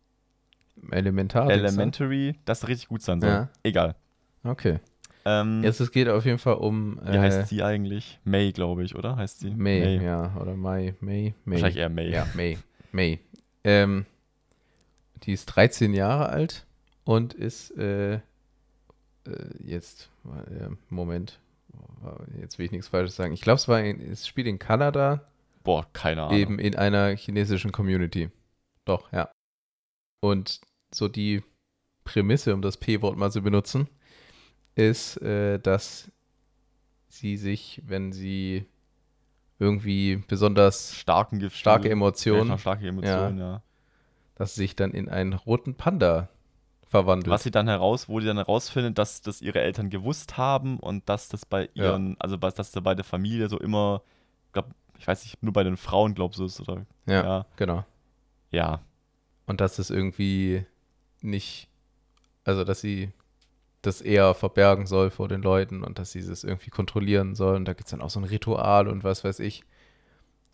Elementar. 0.90 1.50
Elementary, 1.50 2.34
das 2.44 2.68
richtig 2.68 2.88
gut 2.88 3.00
sein 3.02 3.20
soll. 3.20 3.30
Ja. 3.30 3.48
Egal. 3.62 3.94
Okay. 4.42 4.80
Ähm, 5.26 5.62
Jetzt 5.64 5.80
es 5.80 5.90
geht 5.90 6.08
auf 6.08 6.26
jeden 6.26 6.36
Fall 6.38 6.56
um 6.56 7.00
wie 7.02 7.16
äh, 7.16 7.18
heißt 7.18 7.48
sie 7.48 7.62
eigentlich? 7.62 8.20
May, 8.24 8.52
glaube 8.52 8.84
ich, 8.84 8.94
oder? 8.94 9.16
Heißt 9.16 9.40
sie? 9.40 9.50
May, 9.50 10.04
ja, 10.04 10.36
oder 10.38 10.54
Mai, 10.54 10.94
May, 11.00 11.32
May. 11.46 11.54
Wahrscheinlich 11.54 11.78
eher 11.78 11.88
May. 11.88 12.10
Ja, 12.10 12.26
May, 12.34 12.58
May. 12.92 13.20
Ähm, 13.62 14.04
die 15.22 15.32
ist 15.32 15.46
13 15.46 15.94
Jahre 15.94 16.28
alt 16.28 16.66
und 17.04 17.32
ist 17.32 17.70
äh, 17.78 18.14
äh, 18.16 18.20
jetzt, 19.60 20.10
äh, 20.26 20.68
Moment, 20.90 21.38
jetzt 22.40 22.58
will 22.58 22.66
ich 22.66 22.72
nichts 22.72 22.88
Falsches 22.88 23.16
sagen. 23.16 23.32
Ich 23.32 23.40
glaube, 23.40 23.56
es 23.56 23.68
war, 23.68 23.80
in, 23.80 24.00
es 24.00 24.26
spielt 24.26 24.46
in 24.46 24.58
Kanada, 24.58 25.26
Boah, 25.62 25.86
keine 25.92 26.24
Ahnung. 26.24 26.38
eben 26.38 26.58
in 26.58 26.76
einer 26.76 27.16
chinesischen 27.16 27.72
Community. 27.72 28.30
Doch, 28.84 29.10
ja. 29.12 29.30
Und 30.20 30.60
so 30.92 31.08
die 31.08 31.42
Prämisse, 32.04 32.54
um 32.54 32.62
das 32.62 32.76
P-Wort 32.76 33.16
mal 33.16 33.30
zu 33.32 33.42
benutzen, 33.42 33.88
ist, 34.74 35.16
äh, 35.22 35.58
dass 35.58 36.10
sie 37.08 37.36
sich, 37.36 37.82
wenn 37.86 38.12
sie 38.12 38.66
irgendwie 39.58 40.16
besonders 40.16 40.94
Starken 40.94 41.38
Gefühl. 41.38 41.58
starke 41.58 41.86
Ja, 41.86 41.92
Emotionen, 41.92 42.58
starke 42.58 42.88
Emotionen, 42.88 43.38
ja. 43.38 43.62
dass 44.34 44.54
sie 44.54 44.62
sich 44.62 44.76
dann 44.76 44.92
in 44.92 45.08
einen 45.08 45.32
roten 45.32 45.74
Panda 45.74 46.28
verwandelt. 46.94 47.30
Was 47.30 47.42
sie 47.42 47.50
dann 47.50 47.66
heraus, 47.68 48.08
wo 48.08 48.20
die 48.20 48.26
dann 48.26 48.36
herausfindet, 48.36 48.98
dass 48.98 49.20
das 49.20 49.42
ihre 49.42 49.60
Eltern 49.60 49.90
gewusst 49.90 50.36
haben 50.36 50.78
und 50.78 51.08
dass 51.08 51.28
das 51.28 51.44
bei 51.44 51.68
Ja. 51.74 51.90
ihren, 51.90 52.16
also 52.20 52.36
dass 52.36 52.54
das 52.54 52.70
bei 52.70 52.94
der 52.94 53.04
Familie 53.04 53.48
so 53.48 53.58
immer, 53.58 54.02
glaub, 54.52 54.66
ich 54.98 55.06
weiß 55.06 55.24
nicht, 55.24 55.42
nur 55.42 55.52
bei 55.52 55.64
den 55.64 55.76
Frauen, 55.76 56.14
glaubst 56.14 56.38
du, 56.38 56.44
ist 56.44 56.60
oder 56.60 56.86
ja, 57.06 57.24
ja. 57.24 57.46
genau. 57.56 57.84
ja. 58.50 58.80
Und 59.46 59.60
dass 59.60 59.78
es 59.78 59.90
irgendwie 59.90 60.64
nicht, 61.20 61.68
also 62.44 62.62
dass 62.64 62.80
sie 62.80 63.10
das 63.82 64.00
eher 64.00 64.32
verbergen 64.32 64.86
soll 64.86 65.10
vor 65.10 65.28
den 65.28 65.42
Leuten 65.42 65.82
und 65.82 65.98
dass 65.98 66.12
sie 66.12 66.24
das 66.26 66.44
irgendwie 66.44 66.70
kontrollieren 66.70 67.34
soll. 67.34 67.56
Und 67.56 67.66
da 67.66 67.72
gibt 67.74 67.86
es 67.88 67.90
dann 67.90 68.00
auch 68.00 68.08
so 68.10 68.20
ein 68.20 68.24
Ritual 68.24 68.88
und 68.88 69.04
was 69.04 69.24
weiß 69.24 69.40
ich. 69.40 69.64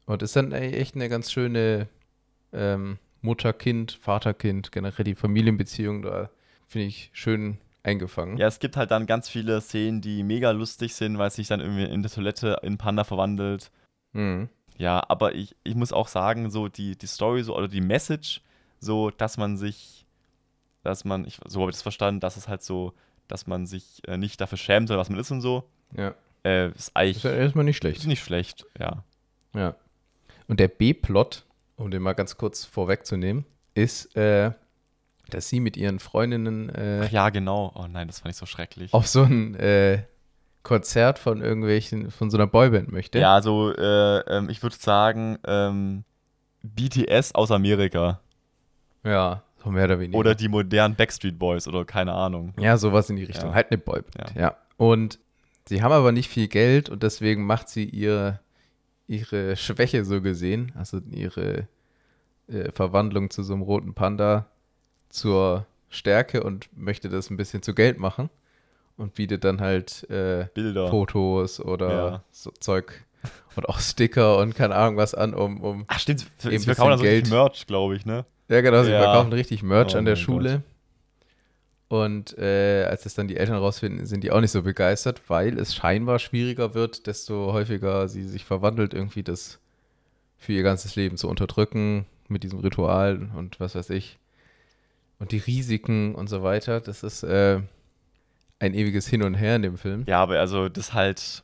Und 0.07 0.23
ist 0.23 0.35
dann 0.35 0.51
e- 0.53 0.73
echt 0.73 0.97
eine 0.97 1.09
ganz 1.09 1.31
schöne 1.31 1.87
ähm, 2.53 2.99
Mutter-Kind, 3.23 3.93
Vater-Kind, 4.01 4.73
generell 4.73 5.05
die 5.05 5.15
Familienbeziehung 5.15 6.03
da, 6.03 6.31
finde 6.67 6.87
ich, 6.87 7.11
schön 7.13 7.59
eingefangen. 7.83 8.37
Ja, 8.37 8.47
es 8.47 8.59
gibt 8.61 8.77
halt 8.77 8.91
dann 8.91 9.07
ganz 9.07 9.29
viele 9.29 9.61
Szenen, 9.61 10.01
die 10.01 10.23
mega 10.23 10.51
lustig 10.51 10.95
sind, 10.95 11.19
weil 11.19 11.29
es 11.29 11.35
sich 11.37 11.49
dann 11.49 11.61
irgendwie 11.61 11.85
in 11.85 12.03
der 12.03 12.11
Toilette 12.11 12.59
in 12.63 12.79
Panda 12.79 13.05
verwandelt. 13.05 13.71
Mhm. 14.13 14.49
Ja, 14.77 15.03
aber 15.09 15.35
ich, 15.35 15.55
ich 15.65 15.75
muss 15.75 15.93
auch 15.93 16.09
sagen, 16.09 16.51
so 16.51 16.69
die, 16.69 16.97
die 16.97 17.07
Story 17.07 17.43
so 17.43 17.57
oder 17.57 17.69
die 17.69 17.81
Message, 17.83 18.41
so 18.81 19.11
dass 19.11 19.37
man 19.37 19.57
sich, 19.57 20.07
dass 20.83 21.05
man, 21.05 21.27
ich, 21.27 21.39
so 21.47 21.61
habe 21.61 21.71
ich 21.71 21.77
das 21.77 21.83
verstanden, 21.83 22.21
dass 22.21 22.37
es 22.37 22.49
halt 22.49 22.63
so, 22.63 22.95
dass 23.29 23.47
man 23.47 23.67
sich 23.67 24.01
äh, 24.09 24.17
nicht 24.17 24.41
dafür 24.41 24.59
schämt, 24.59 24.89
was 24.89 25.11
man 25.11 25.19
ist 25.19 25.31
und 25.31 25.41
so, 25.43 25.65
Ja. 25.95 26.15
äh, 26.45 26.69
ist 26.71 26.77
Ist 26.79 26.97
eigentlich 26.97 27.23
ja 27.23 27.33
erstmal 27.33 27.65
nicht 27.65 27.77
schlecht. 27.77 27.99
ist 28.01 28.07
nicht 28.07 28.23
schlecht, 28.25 28.67
ja. 28.79 29.05
Ja. 29.55 29.75
Und 30.49 30.61
der 30.61 30.69
B-Plot, 30.69 31.45
um 31.81 31.91
den 31.91 32.03
mal 32.03 32.13
ganz 32.15 32.37
kurz 32.37 32.65
vorwegzunehmen, 32.65 33.45
ist, 33.75 34.15
äh, 34.17 34.53
dass 35.31 35.49
sie 35.49 35.61
mit 35.61 35.77
ihren 35.77 35.99
Freundinnen 35.99 36.69
äh, 36.71 37.03
Ach 37.07 37.11
ja, 37.11 37.31
genau. 37.31 37.73
Oh 37.75 37.87
nein, 37.89 38.07
das 38.09 38.21
fand 38.21 38.33
ich 38.33 38.37
so 38.37 38.47
schrecklich. 38.47 38.93
auf 38.93 39.07
so 39.07 39.23
ein 39.23 39.55
äh, 39.55 40.03
Konzert 40.63 41.19
von 41.19 41.41
irgendwelchen, 41.41 42.11
von 42.11 42.31
so 42.31 42.37
einer 42.37 42.47
Boyband 42.47 42.93
möchte. 42.93 43.19
Ja, 43.19 43.41
so, 43.41 43.73
äh, 43.75 44.19
ähm, 44.29 44.51
ich 44.51 44.63
würde 44.63 44.77
sagen, 44.77 45.39
ähm, 45.47 46.05
BTS 46.63 47.35
aus 47.35 47.51
Amerika. 47.51 48.21
Ja, 49.05 49.43
so 49.63 49.71
mehr 49.71 49.85
oder 49.85 49.99
weniger. 50.01 50.19
Oder 50.19 50.35
die 50.35 50.49
modernen 50.49 50.95
Backstreet 50.97 51.39
Boys 51.39 51.67
oder 51.67 51.85
keine 51.85 52.13
Ahnung. 52.13 52.53
ja, 52.59 52.77
sowas 52.77 53.09
in 53.09 53.17
die 53.17 53.25
Richtung. 53.25 53.51
Ja. 53.51 53.55
Halt 53.55 53.71
eine 53.71 53.79
Boyband, 53.79 54.35
Ja. 54.35 54.41
ja. 54.41 54.57
Und 54.77 55.19
sie 55.67 55.83
haben 55.83 55.93
aber 55.93 56.13
nicht 56.13 56.29
viel 56.29 56.49
Geld 56.49 56.89
und 56.91 57.03
deswegen 57.03 57.45
macht 57.47 57.69
sie 57.69 57.85
ihr, 57.85 58.41
ihre 59.11 59.57
Schwäche 59.57 60.05
so 60.05 60.23
gesehen, 60.23 60.73
also 60.77 61.01
ihre 61.11 61.67
äh, 62.49 62.71
Verwandlung 62.73 63.29
zu 63.31 63.43
so 63.43 63.53
einem 63.53 63.63
roten 63.63 63.93
Panda 63.95 64.47
zur 65.09 65.67
Stärke 65.89 66.43
und 66.45 66.69
möchte 66.77 67.09
das 67.09 67.31
ein 67.31 67.37
bisschen 67.37 67.63
zu 67.63 67.75
Geld 67.75 67.99
machen 67.99 68.31
und 68.97 69.15
bietet 69.15 69.43
dann 69.45 69.61
halt 69.61 70.09
äh, 70.09 70.47
Bilder. 70.55 70.87
Fotos 70.89 71.61
oder 71.61 71.91
Ja. 71.91 72.25
so 72.31 72.53
Zeug 72.61 73.05
und 73.57 73.69
auch 73.69 73.81
Sticker 73.81 74.39
und 74.39 74.55
keine 74.55 74.77
Ahnung 74.77 74.97
was 74.97 75.15
an, 75.15 75.35
um, 75.35 75.61
um 75.61 75.85
Ach 75.89 75.99
stimmt, 75.99 76.27
sie 76.39 76.59
verkaufen 76.61 77.01
richtig 77.01 77.31
Merch, 77.33 77.67
glaube 77.67 77.97
ich, 77.97 78.07
ne? 78.07 78.25
Ja, 78.49 78.61
genau, 78.61 78.85
sie 78.85 78.93
Ja. 78.93 78.99
verkaufen 79.03 79.33
richtig 79.33 79.63
Merch 79.65 79.95
Oh 79.95 79.99
an 79.99 80.05
der 80.05 80.17
Schule. 80.17 80.63
Und 81.91 82.39
äh, 82.39 82.85
als 82.89 83.05
es 83.05 83.15
dann 83.15 83.27
die 83.27 83.37
Eltern 83.37 83.57
rausfinden, 83.57 84.07
sind 84.07 84.23
die 84.23 84.31
auch 84.31 84.41
nicht 84.41 84.53
so 84.53 84.63
begeistert, 84.63 85.23
weil 85.27 85.59
es 85.59 85.75
scheinbar 85.75 86.21
schwieriger 86.21 86.73
wird, 86.73 87.09
desto 87.09 87.53
häufiger 87.53 88.09
sie 88.09 88.23
sich 88.23 88.45
verwandelt, 88.45 88.95
irgendwie 88.95 89.25
das 89.25 89.59
für 90.39 90.53
ihr 90.53 90.63
ganzes 90.63 90.95
Leben 90.95 91.17
zu 91.17 91.29
unterdrücken 91.29 92.07
mit 92.29 92.45
diesem 92.45 92.61
Ritual 92.61 93.29
und 93.37 93.59
was 93.59 93.75
weiß 93.75 93.91
ich. 93.91 94.21
Und 95.19 95.33
die 95.33 95.39
Risiken 95.39 96.15
und 96.15 96.29
so 96.29 96.45
weiter, 96.45 96.81
das 96.81 97.03
ist 97.03 97.25
äh, 97.25 97.61
ein 98.61 98.73
ewiges 98.75 99.09
Hin 99.09 99.25
und 99.25 99.35
Her 99.35 99.57
in 99.57 99.63
dem 99.63 99.77
Film. 99.77 100.05
Ja, 100.07 100.23
aber 100.23 100.39
also 100.39 100.69
das 100.69 100.95
halt, 100.95 101.43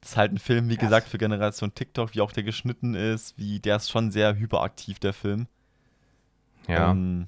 das 0.00 0.10
ist 0.10 0.16
halt 0.16 0.30
ein 0.30 0.38
Film, 0.38 0.68
wie 0.68 0.74
Ja. 0.74 0.80
gesagt, 0.80 1.08
für 1.08 1.18
Generation 1.18 1.74
TikTok, 1.74 2.14
wie 2.14 2.20
auch 2.20 2.30
der 2.30 2.44
geschnitten 2.44 2.94
ist, 2.94 3.36
wie 3.36 3.58
der 3.58 3.76
ist 3.78 3.90
schon 3.90 4.12
sehr 4.12 4.36
hyperaktiv, 4.36 5.00
der 5.00 5.12
Film. 5.12 5.48
Ähm, 6.68 7.26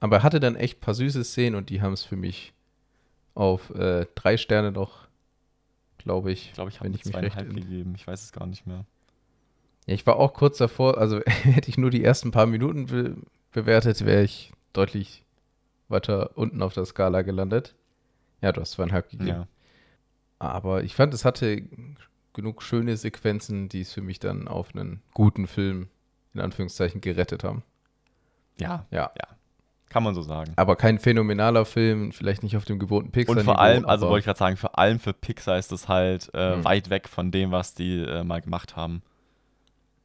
Aber 0.00 0.16
er 0.18 0.22
hatte 0.22 0.40
dann 0.40 0.54
echt 0.56 0.78
ein 0.78 0.80
paar 0.80 0.94
süße 0.94 1.24
Szenen 1.24 1.56
und 1.56 1.70
die 1.70 1.82
haben 1.82 1.92
es 1.92 2.04
für 2.04 2.16
mich 2.16 2.52
auf 3.34 3.70
äh, 3.70 4.06
drei 4.14 4.36
Sterne 4.36 4.72
noch, 4.72 5.08
glaube 5.98 6.30
ich. 6.32 6.46
ich 6.48 6.52
glaube, 6.54 6.70
ich 6.70 6.80
habe 6.80 6.92
zweieinhalb 6.98 7.48
in- 7.50 7.56
gegeben. 7.56 7.94
Ich 7.96 8.06
weiß 8.06 8.22
es 8.22 8.32
gar 8.32 8.46
nicht 8.46 8.66
mehr. 8.66 8.84
Ja, 9.86 9.94
ich 9.94 10.06
war 10.06 10.16
auch 10.16 10.34
kurz 10.34 10.58
davor, 10.58 10.98
also 10.98 11.20
hätte 11.26 11.68
ich 11.68 11.78
nur 11.78 11.90
die 11.90 12.04
ersten 12.04 12.30
paar 12.30 12.46
Minuten 12.46 12.86
be 12.86 13.16
bewertet, 13.52 14.04
wäre 14.04 14.22
ich 14.22 14.52
deutlich 14.74 15.24
weiter 15.88 16.36
unten 16.36 16.60
auf 16.62 16.74
der 16.74 16.84
Skala 16.84 17.22
gelandet. 17.22 17.74
Ja, 18.42 18.52
du 18.52 18.60
hast 18.60 18.72
zweieinhalb 18.72 19.08
gegeben. 19.10 19.28
Ja. 19.28 19.48
Aber 20.38 20.84
ich 20.84 20.94
fand, 20.94 21.14
es 21.14 21.24
hatte 21.24 21.62
genug 22.34 22.62
schöne 22.62 22.96
Sequenzen, 22.96 23.68
die 23.68 23.80
es 23.80 23.92
für 23.92 24.02
mich 24.02 24.20
dann 24.20 24.46
auf 24.46 24.74
einen 24.74 25.02
guten 25.14 25.46
Film 25.48 25.88
in 26.34 26.40
Anführungszeichen 26.40 27.00
gerettet 27.00 27.42
haben. 27.42 27.62
Ja, 28.58 28.86
Ja. 28.90 29.10
Kann 29.90 30.02
man 30.02 30.14
so 30.14 30.22
sagen. 30.22 30.52
Aber 30.56 30.76
kein 30.76 30.98
phänomenaler 30.98 31.64
Film, 31.64 32.12
vielleicht 32.12 32.42
nicht 32.42 32.56
auf 32.56 32.64
dem 32.64 32.78
gewohnten 32.78 33.10
Pixar. 33.10 33.36
Und 33.36 33.44
vor 33.44 33.58
allem, 33.58 33.84
also 33.86 34.06
wollte 34.08 34.20
ich 34.20 34.24
gerade 34.26 34.38
sagen, 34.38 34.56
vor 34.56 34.78
allem 34.78 34.98
für 35.00 35.12
Pixar 35.12 35.58
ist 35.58 35.72
das 35.72 35.88
halt 35.88 36.30
äh, 36.34 36.56
Mhm. 36.56 36.64
weit 36.64 36.90
weg 36.90 37.08
von 37.08 37.30
dem, 37.30 37.50
was 37.50 37.74
die 37.74 38.02
äh, 38.02 38.24
mal 38.24 38.40
gemacht 38.40 38.76
haben. 38.76 39.02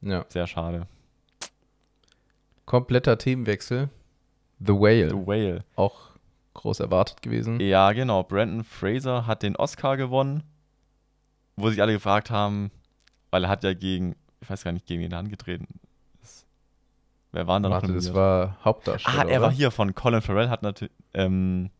Ja. 0.00 0.24
Sehr 0.28 0.46
schade. 0.46 0.86
Kompletter 2.66 3.18
Themenwechsel. 3.18 3.88
The 4.60 4.72
Whale. 4.72 5.10
The 5.10 5.26
Whale. 5.26 5.64
Auch 5.76 6.10
groß 6.54 6.80
erwartet 6.80 7.20
gewesen. 7.22 7.60
Ja, 7.60 7.92
genau. 7.92 8.22
Brandon 8.22 8.64
Fraser 8.64 9.26
hat 9.26 9.42
den 9.42 9.56
Oscar 9.56 9.96
gewonnen, 9.96 10.42
wo 11.56 11.68
sich 11.68 11.82
alle 11.82 11.92
gefragt 11.92 12.30
haben, 12.30 12.70
weil 13.30 13.44
er 13.44 13.50
hat 13.50 13.64
ja 13.64 13.74
gegen, 13.74 14.14
ich 14.40 14.48
weiß 14.48 14.64
gar 14.64 14.72
nicht, 14.72 14.86
gegen 14.86 15.02
wen 15.02 15.12
er 15.12 15.18
angetreten. 15.18 15.66
Wer 17.34 17.46
war 17.48 17.56
denn 17.56 17.64
da 17.64 17.68
noch 17.70 17.74
Warte, 17.82 17.86
das 17.88 18.04
nominiert? 18.06 18.14
war 18.14 18.56
Hauptdarsteller. 18.64 19.18
Ah, 19.18 19.22
er 19.22 19.38
oder? 19.38 19.42
war 19.42 19.52
hier 19.52 19.70
von 19.72 19.94
Colin 19.94 20.22
Farrell, 20.22 20.48
hat 20.50 20.62
natürlich 20.62 20.94
ähm, 21.14 21.70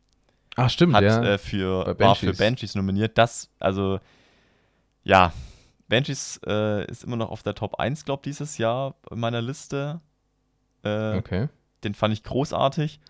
Ah, 0.57 0.69
stimmt, 0.69 0.95
hat 0.95 1.05
ja. 1.05 1.23
äh, 1.23 1.39
für, 1.39 1.85
Bei 1.95 2.07
war 2.07 2.15
für 2.17 2.27
Banshees. 2.27 2.39
Banshees 2.39 2.75
nominiert. 2.75 3.19
Das, 3.19 3.51
also, 3.61 3.99
ja, 5.03 5.33
Banshees 5.89 6.41
äh, 6.47 6.85
ist 6.91 7.05
immer 7.05 7.17
noch 7.17 7.31
auf 7.31 7.43
der 7.43 7.55
Top 7.55 7.79
1, 7.79 8.05
glaube 8.05 8.21
ich, 8.21 8.25
dieses 8.37 8.59
Jahr 8.59 8.95
in 9.11 9.21
meiner 9.21 9.43
Liste. 9.43 10.01
Äh, 10.83 11.17
okay. 11.17 11.49
Den 11.83 11.95
fand 11.95 12.15
ich 12.15 12.23
großartig. 12.25 13.01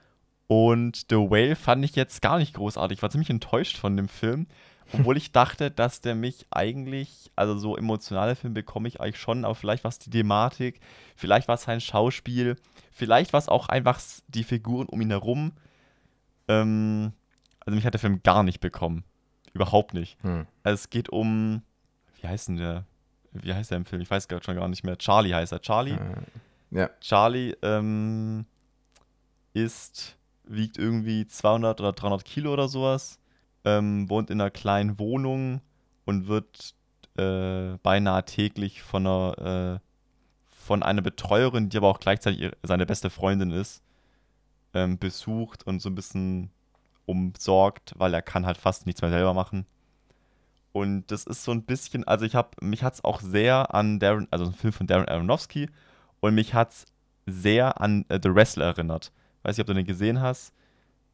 Und 0.47 1.07
The 1.11 1.17
Whale 1.17 1.57
fand 1.57 1.85
ich 1.85 1.97
jetzt 1.97 2.21
gar 2.21 2.39
nicht 2.39 2.55
großartig. 2.55 2.99
Ich 2.99 3.03
war 3.03 3.11
ziemlich 3.11 3.31
enttäuscht 3.31 3.79
von 3.79 3.97
dem 3.97 4.09
Film. 4.09 4.47
Obwohl 4.93 5.17
ich 5.17 5.33
dachte, 5.33 5.71
dass 5.71 6.01
der 6.01 6.15
mich 6.15 6.47
eigentlich, 6.51 7.31
also 7.37 7.59
so 7.59 7.77
emotionale 7.77 8.37
Filme 8.37 8.55
bekomme 8.55 8.89
ich 8.89 9.01
eigentlich 9.01 9.19
schon, 9.19 9.45
aber 9.45 9.55
vielleicht 9.55 9.85
war 9.85 9.89
es 9.89 9.99
die 9.99 10.11
Thematik, 10.11 10.81
vielleicht 11.17 11.49
war 11.49 11.57
es 11.57 11.63
sein 11.63 11.81
Schauspiel, 11.81 12.57
vielleicht 12.93 13.33
war 13.33 13.39
es 13.39 13.49
auch 13.49 13.69
einfach 13.69 14.01
die 14.29 14.45
Figuren 14.45 14.87
um 14.87 15.01
ihn 15.01 15.11
herum. 15.11 15.53
Ähm, 16.49 17.13
also 17.61 17.75
mich 17.75 17.87
hat 17.87 17.95
der 17.95 18.01
Film 18.01 18.23
gar 18.23 18.43
nicht 18.43 18.61
bekommen. 18.61 19.05
Überhaupt 19.53 19.95
nicht. 19.95 20.23
Hm. 20.23 20.47
Also 20.63 20.75
es 20.75 20.91
geht 20.91 21.09
um, 21.09 21.63
wie 22.21 22.29
heißt 22.29 22.49
denn 22.49 22.57
der? 22.57 22.85
Wie 23.33 23.53
heißt 23.53 23.71
der 23.71 23.79
im 23.79 23.85
Film? 23.85 24.03
Ich 24.03 24.11
weiß 24.11 24.29
gerade 24.29 24.45
schon 24.45 24.57
gar 24.57 24.69
nicht 24.69 24.85
mehr. 24.85 24.97
Charlie 24.99 25.35
heißt 25.35 25.53
er. 25.53 25.61
Charlie? 25.61 25.95
Äh, 25.95 26.79
ja. 26.79 26.91
Charlie 27.01 27.55
ähm, 27.63 28.47
ist, 29.55 30.17
wiegt 30.45 30.79
irgendwie 30.79 31.27
200 31.27 31.81
oder 31.81 31.93
300 31.93 32.25
Kilo 32.25 32.53
oder 32.53 32.69
sowas, 32.69 33.19
ähm, 33.65 34.09
wohnt 34.11 34.31
in 34.31 34.41
einer 34.41 34.51
kleinen 34.51 34.99
Wohnung 34.99 35.61
und 36.05 36.27
wird 36.27 36.75
äh, 37.17 37.77
beinahe 37.83 38.25
täglich 38.25 38.83
von 38.83 39.07
einer, 39.07 39.81
äh, 39.81 39.89
von 40.51 40.83
einer 40.83 41.03
Betreuerin, 41.03 41.69
die 41.69 41.77
aber 41.77 41.89
auch 41.89 42.01
gleichzeitig 42.01 42.41
ihre- 42.41 42.57
seine 42.63 42.87
beste 42.87 43.11
Freundin 43.11 43.51
ist, 43.51 43.83
ähm, 44.75 44.99
besucht 44.99 45.67
und 45.67 45.81
so 45.81 45.89
ein 45.89 45.95
bisschen 45.95 46.51
umsorgt, 47.07 47.95
weil 47.97 48.15
er 48.15 48.23
kann 48.23 48.47
halt 48.47 48.57
fast 48.57 48.87
nichts 48.87 49.03
mehr 49.03 49.11
selber 49.11 49.35
machen. 49.35 49.67
Und 50.73 51.07
das 51.13 51.25
ist 51.25 51.45
so 51.45 51.53
ein 51.53 51.63
bisschen, 51.63 52.03
also 52.05 52.25
ich 52.25 52.35
habe, 52.35 52.51
mich 52.61 52.83
hat 52.83 52.95
es 52.95 53.05
auch 53.05 53.21
sehr 53.21 53.73
an 53.75 54.01
Darren, 54.01 54.27
also 54.31 54.47
ein 54.47 54.55
Film 54.55 54.73
von 54.73 54.87
Darren 54.89 55.07
Aronofsky 55.09 55.69
und 56.21 56.35
mich 56.35 56.53
hat 56.55 56.71
es 56.71 56.87
sehr 57.27 57.81
an 57.81 58.05
äh, 58.09 58.19
The 58.23 58.35
Wrestler 58.35 58.67
erinnert. 58.67 59.13
Weiß 59.45 59.57
nicht, 59.57 59.63
ob 59.63 59.69
du 59.69 59.75
den 59.75 59.87
gesehen 59.87 60.21
hast. 60.21 60.53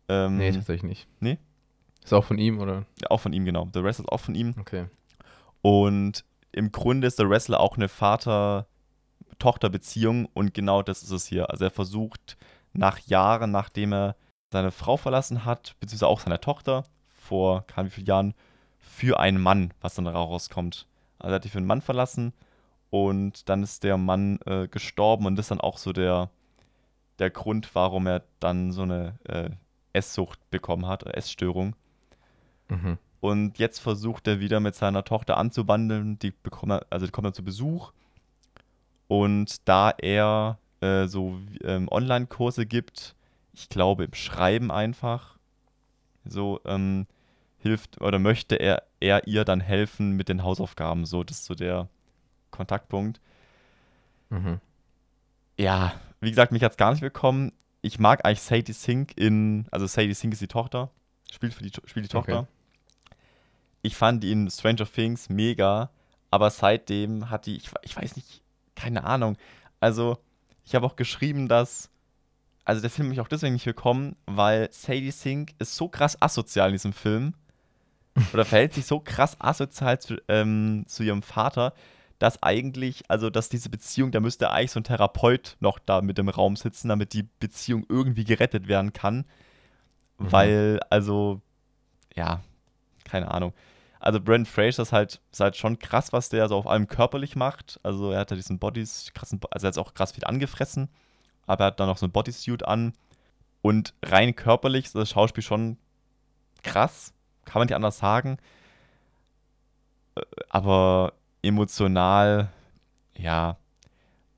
Ähm, 0.09 0.39
Nee, 0.39 0.53
tatsächlich 0.53 0.83
nicht. 0.85 1.09
Nee? 1.21 1.39
Ist 2.11 2.15
auch 2.15 2.25
von 2.25 2.39
ihm, 2.39 2.59
oder? 2.59 2.87
ja, 3.01 3.09
auch 3.11 3.21
von 3.21 3.33
ihm, 3.33 3.45
genau. 3.45 3.69
The 3.73 3.85
Wrestler 3.85 4.07
ist 4.07 4.11
auch 4.11 4.19
von 4.19 4.35
ihm. 4.35 4.57
Okay. 4.59 4.87
Und 5.63 6.25
im 6.51 6.73
Grunde 6.73 7.07
ist 7.07 7.19
The 7.19 7.29
Wrestler 7.29 7.61
auch 7.61 7.77
eine 7.77 7.89
Vater-Tochter-Beziehung 7.89 10.27
und 10.35 10.53
genau 10.53 10.83
das 10.83 11.05
ist 11.05 11.13
es 11.13 11.27
hier. 11.27 11.51
Also 11.51 11.67
er 11.67 11.71
versucht 11.71 12.37
nach 12.73 12.99
Jahren, 12.99 13.53
nachdem 13.53 13.93
er 13.93 14.17
seine 14.51 14.73
Frau 14.73 14.97
verlassen 14.97 15.45
hat, 15.45 15.77
beziehungsweise 15.79 16.09
auch 16.09 16.19
seine 16.19 16.41
Tochter, 16.41 16.83
vor 17.07 17.65
keine 17.69 17.87
wie 17.87 17.93
vielen 17.93 18.09
Jahren, 18.09 18.35
für 18.81 19.21
einen 19.21 19.41
Mann, 19.41 19.73
was 19.81 19.95
dann 19.95 20.09
rauskommt. 20.09 20.89
Also 21.21 21.33
er 21.33 21.37
hat 21.37 21.45
die 21.45 21.49
für 21.49 21.59
einen 21.59 21.69
Mann 21.69 21.81
verlassen 21.81 22.33
und 22.91 23.49
dann 23.49 23.63
ist 23.63 23.85
der 23.85 23.99
Mann 23.99 24.41
äh, 24.47 24.67
gestorben 24.67 25.27
und 25.27 25.37
das 25.37 25.45
ist 25.45 25.51
dann 25.51 25.61
auch 25.61 25.79
so 25.79 25.93
der, 25.93 26.29
der 27.21 27.31
Grund, 27.31 27.73
warum 27.77 28.09
er 28.09 28.25
dann 28.41 28.73
so 28.73 28.83
eine 28.83 29.17
äh, 29.29 29.51
Esssucht 29.93 30.41
bekommen 30.51 30.89
hat, 30.89 31.05
Essstörung. 31.05 31.77
Mhm. 32.71 32.99
Und 33.21 33.59
jetzt 33.59 33.81
versucht 33.81 34.27
er 34.27 34.41
wieder 34.41 34.61
mit 34.61 34.75
seiner 34.75 35.05
Tochter 35.05 35.37
anzubandeln. 35.37 36.19
Die 36.19 36.31
bekommen, 36.31 36.81
also 36.89 37.07
die 37.07 37.13
kommen 37.13 37.25
dann 37.25 37.35
zu 37.35 37.45
Besuch. 37.45 37.93
Und 39.09 39.69
da 39.69 39.91
er 39.91 40.59
äh, 40.81 41.07
so 41.07 41.39
ähm, 41.63 41.89
Online-Kurse 41.91 42.65
gibt, 42.65 43.15
ich 43.53 43.69
glaube 43.69 44.05
im 44.05 44.15
Schreiben 44.15 44.71
einfach, 44.71 45.39
so 46.25 46.61
ähm, 46.65 47.07
hilft 47.59 48.01
oder 48.01 48.19
möchte 48.19 48.57
er, 48.57 48.85
er 49.01 49.27
ihr 49.27 49.45
dann 49.45 49.61
helfen 49.61 50.13
mit 50.13 50.29
den 50.29 50.43
Hausaufgaben. 50.43 51.05
So, 51.05 51.25
das 51.25 51.39
ist 51.39 51.45
so 51.47 51.55
der 51.55 51.89
Kontaktpunkt. 52.51 53.21
Mhm. 54.31 54.61
Ja, 55.59 55.93
wie 56.21 56.31
gesagt, 56.31 56.53
mich 56.53 56.63
hat 56.63 56.73
es 56.73 56.79
gar 56.79 56.93
nicht 56.93 57.03
bekommen. 57.03 57.53
Ich 57.83 57.99
mag 57.99 58.25
eigentlich 58.25 58.43
Sadie 58.43 58.73
Sink 58.73 59.17
in, 59.17 59.67
also 59.71 59.87
Sadie 59.87 60.15
Sink 60.15 60.33
ist 60.33 60.43
die 60.43 60.49
Tochter, 60.49 60.91
spielt 61.31 61.53
für 61.53 61.63
die, 61.63 61.73
spielt 61.87 62.11
die 62.11 62.17
Okay. 62.17 62.47
Ich 63.83 63.97
fand 63.97 64.25
in 64.25 64.51
Stranger 64.51 64.91
Things 64.91 65.29
mega, 65.29 65.91
aber 66.31 66.51
seitdem 66.51 67.31
hat 67.31 67.47
die, 67.47 67.57
ich, 67.57 67.71
ich 67.83 67.97
weiß 67.97 68.17
nicht, 68.17 68.43
keine 68.75 69.05
Ahnung. 69.05 69.37
Also, 69.81 70.19
ich 70.65 70.75
habe 70.75 70.87
auch 70.87 70.97
geschrieben, 70.97 71.49
dass, 71.49 71.91
also 72.65 72.81
der 72.81 72.91
Film 72.91 73.09
mich 73.09 73.21
auch 73.21 73.29
deswegen 73.29 73.55
nicht 73.55 73.65
bekommen, 73.65 74.17
weil 74.27 74.69
Sadie 74.71 75.11
Sink 75.11 75.55
ist 75.59 75.75
so 75.77 75.89
krass 75.89 76.21
asozial 76.21 76.69
in 76.69 76.75
diesem 76.75 76.93
Film 76.93 77.35
oder 78.33 78.45
verhält 78.45 78.75
sich 78.75 78.87
so 78.87 79.01
krass 79.01 79.41
asozial 79.41 79.99
zu, 79.99 80.17
ähm, 80.29 80.85
zu 80.87 81.03
ihrem 81.03 81.23
Vater, 81.23 81.73
dass 82.19 82.43
eigentlich, 82.43 83.05
also 83.09 83.31
dass 83.31 83.49
diese 83.49 83.71
Beziehung, 83.71 84.13
da 84.13 84.21
müsste 84.21 84.51
eigentlich 84.51 84.73
so 84.73 84.81
ein 84.81 84.85
Therapeut 84.85 85.57
noch 85.61 85.79
da 85.79 86.03
mit 86.03 86.19
im 86.19 86.29
Raum 86.29 86.55
sitzen, 86.55 86.89
damit 86.89 87.15
die 87.15 87.27
Beziehung 87.41 87.87
irgendwie 87.89 88.25
gerettet 88.25 88.69
werden 88.69 88.93
kann. 88.93 89.25
Mhm. 90.19 90.33
Weil, 90.33 90.81
also, 90.91 91.41
ja, 92.15 92.43
keine 93.05 93.31
Ahnung. 93.31 93.53
Also 93.99 94.21
Brent 94.21 94.49
Fraser 94.49 94.83
ist 94.83 94.93
halt, 94.93 95.21
ist 95.31 95.41
halt 95.41 95.57
schon 95.57 95.79
krass, 95.79 96.13
was 96.13 96.31
der 96.31 96.49
so 96.49 96.57
auf 96.57 96.67
allem 96.67 96.89
körperlich 96.89 97.37
macht. 97.37 97.79
Also 97.83 98.13
er 98.13 98.21
hat 98.21 98.31
ja 98.31 98.37
diesen 98.37 98.59
Bodies, 98.59 99.13
krassen, 99.15 99.41
also 99.51 99.67
er 99.67 99.73
hat 99.73 99.79
auch 99.79 99.93
krass 99.95 100.13
viel 100.13 100.25
angefressen, 100.25 100.89
aber 101.47 101.65
er 101.65 101.67
hat 101.69 101.81
dann 101.81 101.89
noch 101.89 101.99
so 101.99 102.07
ein 102.07 102.13
Bodysuit 102.13 102.65
an. 102.65 102.95
Und 103.63 103.95
rein 104.03 104.35
körperlich 104.35 104.87
ist 104.87 104.95
das 104.95 105.11
Schauspiel 105.11 105.43
schon 105.43 105.77
krass, 106.63 107.13
kann 107.45 107.61
man 107.61 107.67
nicht 107.67 107.75
anders 107.75 107.99
sagen. 107.99 108.39
Äh, 110.15 110.23
Aber 110.49 111.13
emotional, 111.43 112.51
ja, 113.17 113.57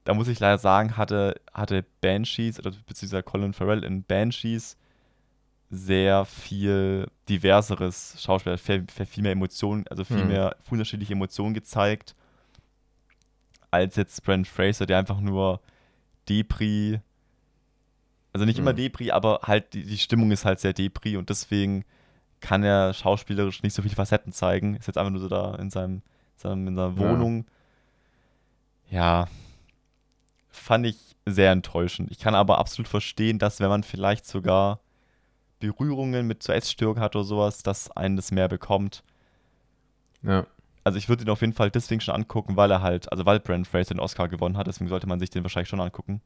da 0.05 0.15
muss 0.15 0.29
ich 0.29 0.41
leider 0.41 0.59
sagen, 0.59 0.97
hatte, 0.97 1.41
hatte 1.53 1.85
Banshees, 2.01 2.59
oder 2.59 2.73
beziehungsweise 2.87 3.23
Colin 3.23 3.53
Farrell 3.53 3.85
in 3.85 4.03
Banshees 4.03 4.77
sehr 5.75 6.27
viel 6.27 7.09
diverseres 7.31 8.23
Schauspiel, 8.23 8.59
viel, 8.59 8.85
viel 9.07 9.23
mehr 9.23 9.33
Emotionen, 9.33 9.87
also 9.89 10.05
viel 10.05 10.19
Hm. 10.19 10.27
mehr 10.27 10.57
unterschiedliche 10.71 11.15
Emotionen 11.15 11.55
gezeigt, 11.55 12.15
als 13.71 13.97
jetzt 13.97 14.23
Brent 14.23 14.47
Fraser, 14.47 14.85
der 14.85 14.99
einfach 14.99 15.21
nur 15.21 15.61
Depri, 16.29 17.01
also 18.35 18.45
nicht 18.45 18.59
immer 18.59 18.71
Hm. 18.71 18.77
Depri, 18.77 19.11
aber 19.11 19.41
halt 19.45 19.73
die, 19.73 19.85
die 19.85 19.99
Stimmung 19.99 20.31
ist 20.31 20.45
halt 20.45 20.61
sehr 20.61 20.75
Depri 20.75 21.17
und 21.17 21.31
deswegen 21.31 21.85
kann 22.41 22.63
er 22.65 22.93
schauspielerisch 22.93 23.63
nicht 23.63 23.75
so 23.75 23.83
viele 23.83 23.95
Facetten 23.95 24.33
zeigen. 24.33 24.77
Ist 24.77 24.89
jetzt 24.89 24.99
einfach 24.99 25.13
nur 25.13 25.21
so 25.23 25.29
da 25.29 25.55
in 25.55 25.71
seinem, 25.71 26.03
seinem 26.37 26.67
in 26.69 26.77
seiner 26.77 26.99
Ja. 26.99 26.99
Wohnung. 26.99 27.47
Ja, 28.91 29.29
fand 30.51 30.87
ich 30.87 31.17
sehr 31.25 31.51
enttäuschend. 31.53 32.11
Ich 32.11 32.19
kann 32.19 32.35
aber 32.35 32.59
absolut 32.59 32.89
verstehen, 32.89 33.39
dass 33.39 33.61
wenn 33.61 33.69
man 33.69 33.83
vielleicht 33.85 34.27
sogar 34.27 34.81
Berührungen 35.63 36.27
mit 36.27 36.43
zur 36.43 36.55
Essstörung 36.55 36.99
hat 36.99 37.15
oder 37.15 37.25
sowas, 37.25 37.63
dass 37.63 37.91
einen 37.91 38.17
das 38.17 38.33
mehr 38.33 38.49
bekommt. 38.49 39.05
Ja. 40.23 40.47
Also 40.85 40.99
ich 40.99 41.09
würde 41.09 41.23
ihn 41.23 41.31
auf 41.31 41.41
jeden 41.41 41.53
Fall 41.53 41.71
deswegen 41.71 42.01
schon 42.01 42.15
angucken, 42.15 42.57
weil 42.57 42.71
er 42.71 42.83
halt, 42.83 43.11
also 43.13 43.25
weil 43.25 43.39
Brandon 43.39 43.65
Fraser 43.65 43.95
den 43.95 44.01
Oscar 44.01 44.29
gewonnen 44.29 44.57
hat, 44.57 44.67
deswegen 44.67 44.89
sollte 44.89 45.07
man 45.07 45.21
sich 45.21 45.31
den 45.31 45.45
wahrscheinlich 45.45 45.69
schon 45.69 45.81
angucken. 45.81 46.21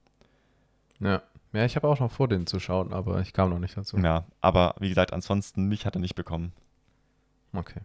Ja. 0.99 1.23
Ja, 1.53 1.65
ich 1.65 1.77
habe 1.77 1.89
auch 1.89 2.01
noch 2.01 2.11
vor, 2.11 2.29
den 2.29 2.47
zu 2.47 2.59
schauen, 2.59 2.93
aber 2.93 3.21
ich 3.21 3.33
kam 3.33 3.51
noch 3.51 3.59
nicht 3.59 3.77
dazu. 3.77 3.97
Ja, 3.99 4.25
aber 4.41 4.75
wie 4.79 4.89
gesagt, 4.89 5.13
ansonsten 5.13 5.67
mich 5.67 5.87
hat 5.87 5.95
er 5.95 6.01
nicht 6.01 6.15
bekommen. 6.15 6.53
Okay. 7.53 7.81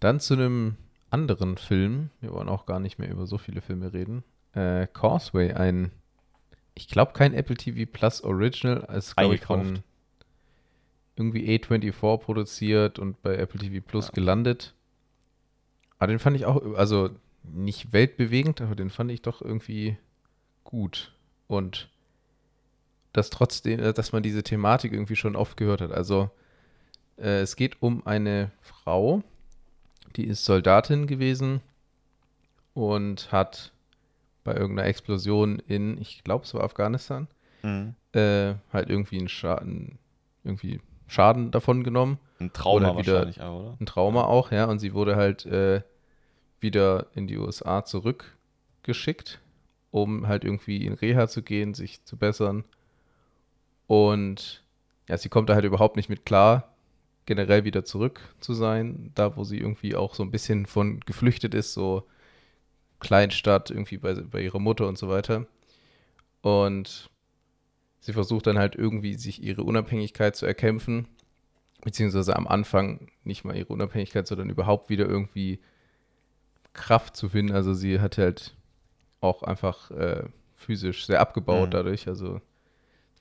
Dann 0.00 0.20
zu 0.20 0.34
einem 0.34 0.76
anderen 1.10 1.56
Film. 1.56 2.10
Wir 2.20 2.32
wollen 2.32 2.48
auch 2.48 2.66
gar 2.66 2.80
nicht 2.80 2.98
mehr 2.98 3.10
über 3.10 3.26
so 3.26 3.38
viele 3.38 3.60
Filme 3.60 3.92
reden. 3.92 4.24
Äh, 4.52 4.86
Causeway, 4.88 5.52
ein, 5.54 5.90
ich 6.76 6.88
glaube 6.88 7.12
kein 7.12 7.34
Apple 7.34 7.56
TV 7.56 7.90
Plus 7.90 8.22
Original, 8.22 8.86
ist 8.96 9.16
glaube 9.16 9.34
ich 9.34 9.44
von 9.44 9.80
irgendwie 11.16 11.48
A24 11.58 12.18
produziert 12.18 12.98
und 12.98 13.20
bei 13.22 13.34
Apple 13.36 13.58
TV 13.58 13.84
Plus 13.84 14.06
Ja. 14.08 14.12
gelandet. 14.12 14.74
Aber 15.98 16.08
den 16.08 16.18
fand 16.18 16.36
ich 16.36 16.44
auch, 16.44 16.74
also 16.76 17.10
nicht 17.42 17.92
weltbewegend, 17.92 18.60
aber 18.60 18.74
den 18.74 18.90
fand 18.90 19.10
ich 19.10 19.22
doch 19.22 19.40
irgendwie 19.40 19.96
gut. 20.64 21.12
Und 21.48 21.88
dass 23.14 23.30
trotzdem, 23.30 23.80
äh, 23.80 23.92
dass 23.94 24.12
man 24.12 24.22
diese 24.22 24.42
Thematik 24.42 24.92
irgendwie 24.92 25.16
schon 25.16 25.36
oft 25.36 25.56
gehört 25.56 25.80
hat. 25.80 25.92
Also 25.92 26.30
äh, 27.16 27.40
es 27.40 27.56
geht 27.56 27.80
um 27.80 28.06
eine 28.06 28.50
Frau, 28.60 29.22
die 30.16 30.24
ist 30.26 30.44
Soldatin 30.44 31.06
gewesen 31.06 31.62
und 32.74 33.32
hat 33.32 33.72
bei 34.46 34.54
irgendeiner 34.54 34.88
Explosion 34.88 35.58
in, 35.66 36.00
ich 36.00 36.24
glaube, 36.24 36.44
es 36.44 36.54
war 36.54 36.62
Afghanistan, 36.64 37.28
Mhm. 37.62 37.94
äh, 38.12 38.54
halt 38.72 38.88
irgendwie 38.88 39.18
einen 39.18 39.28
Schaden, 39.28 39.98
irgendwie 40.44 40.80
Schaden 41.08 41.50
davon 41.50 41.84
genommen. 41.84 42.18
Ein 42.40 42.52
Trauma 42.52 42.90
Oder 42.90 42.98
wieder- 42.98 43.12
wahrscheinlich 43.14 43.40
auch, 43.42 43.60
oder? 43.60 43.76
Ein 43.80 43.86
Trauma 43.86 44.24
auch, 44.24 44.50
ja. 44.52 44.64
Und 44.66 44.78
sie 44.78 44.94
wurde 44.94 45.16
halt 45.16 45.44
äh, 45.46 45.82
wieder 46.60 47.06
in 47.14 47.26
die 47.26 47.36
USA 47.38 47.84
zurückgeschickt, 47.84 49.40
um 49.90 50.26
halt 50.28 50.44
irgendwie 50.44 50.86
in 50.86 50.92
Reha 50.94 51.28
zu 51.28 51.42
gehen, 51.42 51.74
sich 51.74 52.04
zu 52.04 52.16
bessern. 52.16 52.64
Und 53.86 54.62
ja, 55.08 55.16
sie 55.16 55.28
kommt 55.28 55.48
da 55.48 55.54
halt 55.54 55.64
überhaupt 55.64 55.96
nicht 55.96 56.08
mit 56.08 56.24
klar, 56.26 56.72
generell 57.26 57.64
wieder 57.64 57.84
zurück 57.84 58.20
zu 58.40 58.54
sein, 58.54 59.10
da 59.14 59.36
wo 59.36 59.44
sie 59.44 59.58
irgendwie 59.58 59.94
auch 59.96 60.14
so 60.14 60.22
ein 60.22 60.30
bisschen 60.30 60.66
von 60.66 61.00
geflüchtet 61.00 61.54
ist, 61.54 61.72
so 61.74 62.04
Kleinstadt, 63.00 63.70
irgendwie 63.70 63.98
bei, 63.98 64.14
bei 64.14 64.42
ihrer 64.42 64.58
Mutter 64.58 64.86
und 64.88 64.98
so 64.98 65.08
weiter. 65.08 65.46
Und 66.42 67.10
sie 68.00 68.12
versucht 68.12 68.46
dann 68.46 68.58
halt 68.58 68.76
irgendwie 68.76 69.14
sich 69.14 69.42
ihre 69.42 69.64
Unabhängigkeit 69.64 70.36
zu 70.36 70.46
erkämpfen, 70.46 71.08
beziehungsweise 71.82 72.36
am 72.36 72.46
Anfang 72.46 73.08
nicht 73.24 73.44
mal 73.44 73.56
ihre 73.56 73.72
Unabhängigkeit, 73.72 74.26
sondern 74.26 74.50
überhaupt 74.50 74.88
wieder 74.90 75.06
irgendwie 75.06 75.60
Kraft 76.72 77.16
zu 77.16 77.28
finden. 77.28 77.52
Also 77.52 77.74
sie 77.74 78.00
hat 78.00 78.18
halt 78.18 78.54
auch 79.20 79.42
einfach 79.42 79.90
äh, 79.90 80.24
physisch 80.54 81.06
sehr 81.06 81.20
abgebaut 81.20 81.68
Mhm. 81.68 81.72
dadurch, 81.72 82.08
also 82.08 82.40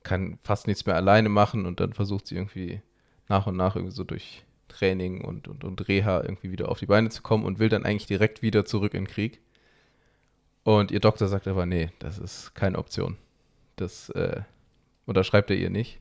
kann 0.03 0.37
fast 0.43 0.67
nichts 0.67 0.85
mehr 0.85 0.95
alleine 0.95 1.29
machen 1.29 1.65
und 1.65 1.79
dann 1.79 1.93
versucht 1.93 2.27
sie 2.27 2.35
irgendwie 2.35 2.81
nach 3.27 3.47
und 3.47 3.55
nach 3.57 3.75
irgendwie 3.75 3.95
so 3.95 4.03
durch 4.03 4.45
Training 4.67 5.21
und, 5.21 5.47
und, 5.47 5.63
und 5.63 5.87
Reha 5.87 6.21
irgendwie 6.21 6.51
wieder 6.51 6.69
auf 6.69 6.79
die 6.79 6.85
Beine 6.85 7.09
zu 7.09 7.21
kommen 7.23 7.43
und 7.43 7.59
will 7.59 7.69
dann 7.69 7.85
eigentlich 7.85 8.05
direkt 8.05 8.41
wieder 8.41 8.65
zurück 8.65 8.93
in 8.93 9.05
den 9.05 9.11
Krieg. 9.11 9.41
Und 10.65 10.89
ihr 10.89 10.99
Doktor 10.99 11.27
sagt 11.27 11.47
aber, 11.47 11.67
nee, 11.67 11.91
das 11.99 12.17
ist 12.17 12.55
keine 12.55 12.79
Option. 12.79 13.17
Das 13.75 14.09
äh, 14.09 14.41
unterschreibt 15.05 15.51
er 15.51 15.57
ihr 15.57 15.69
nicht. 15.69 15.99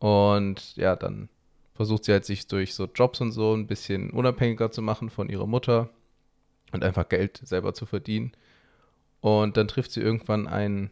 Und 0.00 0.76
ja, 0.76 0.96
dann 0.96 1.28
versucht 1.74 2.04
sie 2.04 2.12
halt 2.12 2.24
sich 2.24 2.48
durch 2.48 2.74
so 2.74 2.86
Jobs 2.92 3.20
und 3.20 3.30
so 3.30 3.54
ein 3.54 3.68
bisschen 3.68 4.10
unabhängiger 4.10 4.72
zu 4.72 4.82
machen 4.82 5.10
von 5.10 5.28
ihrer 5.28 5.46
Mutter 5.46 5.90
und 6.72 6.82
einfach 6.82 7.08
Geld 7.08 7.40
selber 7.44 7.72
zu 7.72 7.86
verdienen. 7.86 8.32
Und 9.20 9.56
dann 9.56 9.68
trifft 9.68 9.92
sie 9.92 10.00
irgendwann 10.00 10.48
einen 10.48 10.90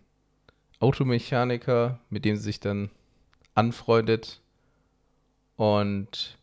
Automechaniker, 0.79 1.99
mit 2.09 2.25
dem 2.25 2.37
sie 2.37 2.43
sich 2.45 2.61
dann 2.61 2.89
anfreundet 3.57 4.41
und 5.57 6.39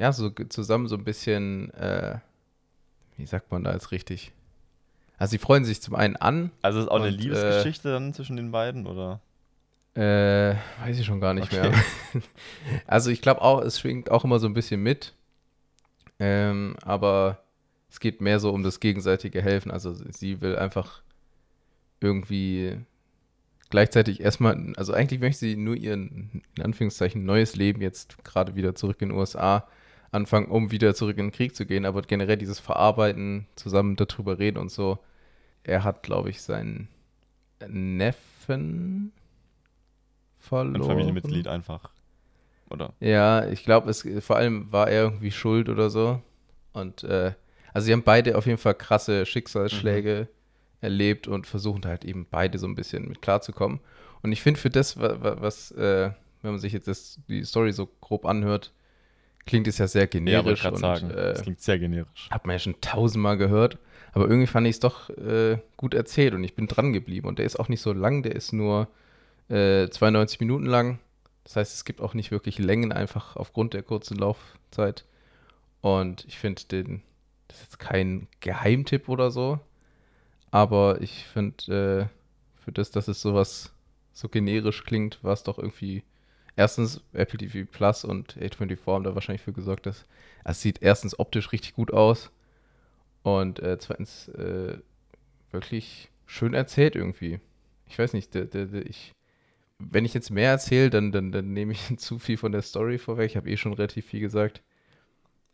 ja, 0.00 0.12
so 0.12 0.30
zusammen 0.30 0.88
so 0.88 0.96
ein 0.96 1.04
bisschen, 1.04 1.72
äh, 1.74 2.18
wie 3.16 3.26
sagt 3.26 3.52
man 3.52 3.62
da 3.62 3.72
jetzt 3.72 3.92
richtig? 3.92 4.32
Also 5.18 5.32
sie 5.32 5.38
freuen 5.38 5.64
sich 5.64 5.80
zum 5.80 5.94
einen 5.94 6.16
an, 6.16 6.50
Also 6.62 6.80
ist 6.80 6.88
auch 6.88 6.96
eine 6.96 7.08
Und, 7.08 7.14
äh, 7.14 7.16
Liebesgeschichte 7.16 7.92
dann 7.92 8.12
zwischen 8.14 8.36
den 8.36 8.50
beiden, 8.50 8.86
oder? 8.86 9.20
Äh, 9.94 10.56
weiß 10.84 10.98
ich 10.98 11.06
schon 11.06 11.20
gar 11.20 11.34
nicht 11.34 11.52
Okay. 11.52 11.70
mehr. 11.70 11.84
also 12.86 13.10
ich 13.10 13.22
glaube 13.22 13.42
auch, 13.42 13.60
es 13.62 13.78
schwingt 13.78 14.10
auch 14.10 14.24
immer 14.24 14.40
so 14.40 14.46
ein 14.48 14.54
bisschen 14.54 14.82
mit. 14.82 15.14
Ähm, 16.18 16.76
aber 16.82 17.38
es 17.90 18.00
geht 18.00 18.20
mehr 18.20 18.40
so 18.40 18.50
um 18.50 18.64
das 18.64 18.80
gegenseitige 18.80 19.40
Helfen. 19.40 19.70
Also 19.70 19.94
sie 19.94 20.40
will 20.40 20.56
einfach 20.56 21.02
irgendwie 22.00 22.76
gleichzeitig 23.70 24.20
erstmal, 24.20 24.72
also 24.76 24.92
eigentlich 24.92 25.20
möchte 25.20 25.40
sie 25.40 25.56
nur 25.56 25.76
ihren, 25.76 26.42
in 26.56 26.62
Anführungszeichen, 26.64 27.24
neues 27.24 27.54
Leben 27.54 27.80
jetzt 27.80 28.22
gerade 28.24 28.56
wieder 28.56 28.74
zurück 28.74 29.00
in 29.00 29.10
den 29.10 29.18
USA 29.18 29.66
anfangen, 30.14 30.46
um 30.46 30.70
wieder 30.70 30.94
zurück 30.94 31.18
in 31.18 31.26
den 31.26 31.32
Krieg 31.32 31.54
zu 31.54 31.66
gehen. 31.66 31.84
Aber 31.84 32.02
generell 32.02 32.36
dieses 32.36 32.58
Verarbeiten, 32.60 33.46
zusammen 33.56 33.96
darüber 33.96 34.38
reden 34.38 34.58
und 34.58 34.70
so. 34.70 34.98
Er 35.64 35.82
hat, 35.84 36.02
glaube 36.02 36.30
ich, 36.30 36.42
seinen 36.42 36.88
Neffen 37.68 39.12
verloren. 40.38 40.82
Ein 40.82 40.86
Familienmitglied 40.86 41.48
einfach. 41.48 41.90
Oder? 42.70 42.92
Ja, 43.00 43.46
ich 43.46 43.64
glaube, 43.64 43.90
es 43.90 44.06
vor 44.20 44.36
allem 44.36 44.70
war 44.72 44.88
er 44.88 45.02
irgendwie 45.04 45.30
schuld 45.30 45.68
oder 45.68 45.90
so. 45.90 46.20
Und 46.72 47.04
äh, 47.04 47.32
also 47.72 47.86
sie 47.86 47.92
haben 47.92 48.02
beide 48.02 48.36
auf 48.36 48.46
jeden 48.46 48.58
Fall 48.58 48.74
krasse 48.74 49.26
Schicksalsschläge 49.26 50.28
erlebt 50.80 51.28
und 51.28 51.46
versuchen 51.46 51.84
halt 51.86 52.04
eben 52.04 52.26
beide 52.30 52.58
so 52.58 52.66
ein 52.66 52.74
bisschen 52.74 53.08
mit 53.08 53.22
klarzukommen. 53.22 53.80
Und 54.22 54.32
ich 54.32 54.42
finde 54.42 54.60
für 54.60 54.70
das, 54.70 54.98
wa- 54.98 55.16
wa- 55.22 55.36
was, 55.40 55.70
äh, 55.72 56.10
wenn 56.42 56.50
man 56.52 56.58
sich 56.60 56.72
jetzt 56.72 56.88
das, 56.88 57.20
die 57.28 57.44
Story 57.44 57.72
so 57.72 57.86
grob 58.00 58.26
anhört, 58.26 58.72
klingt 59.46 59.66
es 59.68 59.78
ja 59.78 59.86
sehr 59.86 60.02
Ja, 60.02 60.08
generisch 60.08 60.62
gerade 60.62 60.74
und 60.76 60.80
sagen. 60.80 61.10
äh, 61.10 61.14
das 61.32 61.42
klingt 61.42 61.60
sehr 61.60 61.78
generisch. 61.78 62.28
hat 62.30 62.46
man 62.46 62.54
ja 62.54 62.58
schon 62.58 62.80
tausendmal 62.80 63.36
gehört. 63.36 63.78
Aber 64.12 64.26
irgendwie 64.28 64.46
fand 64.46 64.66
ich 64.66 64.74
es 64.76 64.80
doch 64.80 65.10
äh, 65.10 65.58
gut 65.76 65.92
erzählt 65.92 66.34
und 66.34 66.44
ich 66.44 66.54
bin 66.54 66.68
dran 66.68 66.92
geblieben. 66.92 67.26
Und 67.26 67.38
der 67.38 67.46
ist 67.46 67.58
auch 67.58 67.68
nicht 67.68 67.80
so 67.80 67.92
lang, 67.92 68.22
der 68.22 68.34
ist 68.36 68.52
nur 68.52 68.88
äh, 69.48 69.88
92 69.88 70.38
Minuten 70.40 70.66
lang. 70.66 71.00
Das 71.42 71.56
heißt, 71.56 71.74
es 71.74 71.84
gibt 71.84 72.00
auch 72.00 72.14
nicht 72.14 72.30
wirklich 72.30 72.58
Längen, 72.58 72.92
einfach 72.92 73.36
aufgrund 73.36 73.74
der 73.74 73.82
kurzen 73.82 74.16
Laufzeit. 74.16 75.04
Und 75.80 76.24
ich 76.26 76.38
finde 76.38 76.62
den, 76.70 77.02
das 77.48 77.58
ist 77.58 77.64
jetzt 77.64 77.78
kein 77.80 78.28
Geheimtipp 78.40 79.08
oder 79.08 79.30
so. 79.30 79.58
Aber 80.50 81.00
ich 81.02 81.24
finde, 81.26 82.08
äh, 82.08 82.62
für 82.62 82.72
das, 82.72 82.90
dass 82.92 83.08
es 83.08 83.20
sowas 83.20 83.72
so 84.12 84.28
generisch 84.28 84.84
klingt, 84.84 85.22
war 85.24 85.32
es 85.32 85.42
doch 85.42 85.58
irgendwie 85.58 86.04
erstens 86.56 87.02
Apple 87.12 87.38
TV 87.38 87.68
Plus 87.70 88.04
und 88.04 88.36
A24 88.36 88.86
haben 88.86 89.04
da 89.04 89.14
wahrscheinlich 89.14 89.42
für 89.42 89.52
gesorgt, 89.52 89.86
dass 89.86 90.04
es 90.44 90.60
sieht 90.60 90.82
erstens 90.82 91.18
optisch 91.18 91.52
richtig 91.52 91.74
gut 91.74 91.92
aus 91.92 92.30
und 93.22 93.60
äh, 93.60 93.78
zweitens 93.78 94.28
äh, 94.28 94.78
wirklich 95.50 96.10
schön 96.26 96.54
erzählt 96.54 96.96
irgendwie. 96.96 97.40
Ich 97.86 97.98
weiß 97.98 98.12
nicht, 98.12 98.34
der, 98.34 98.44
der, 98.44 98.66
der, 98.66 98.86
ich, 98.86 99.12
wenn 99.78 100.04
ich 100.04 100.14
jetzt 100.14 100.30
mehr 100.30 100.50
erzähle, 100.50 100.90
dann, 100.90 101.12
dann, 101.12 101.32
dann 101.32 101.52
nehme 101.52 101.72
ich 101.72 101.96
zu 101.98 102.18
viel 102.18 102.36
von 102.36 102.52
der 102.52 102.62
Story 102.62 102.98
vorweg. 102.98 103.30
Ich 103.30 103.36
habe 103.36 103.48
eh 103.48 103.56
schon 103.56 103.72
relativ 103.72 104.06
viel 104.06 104.20
gesagt. 104.20 104.62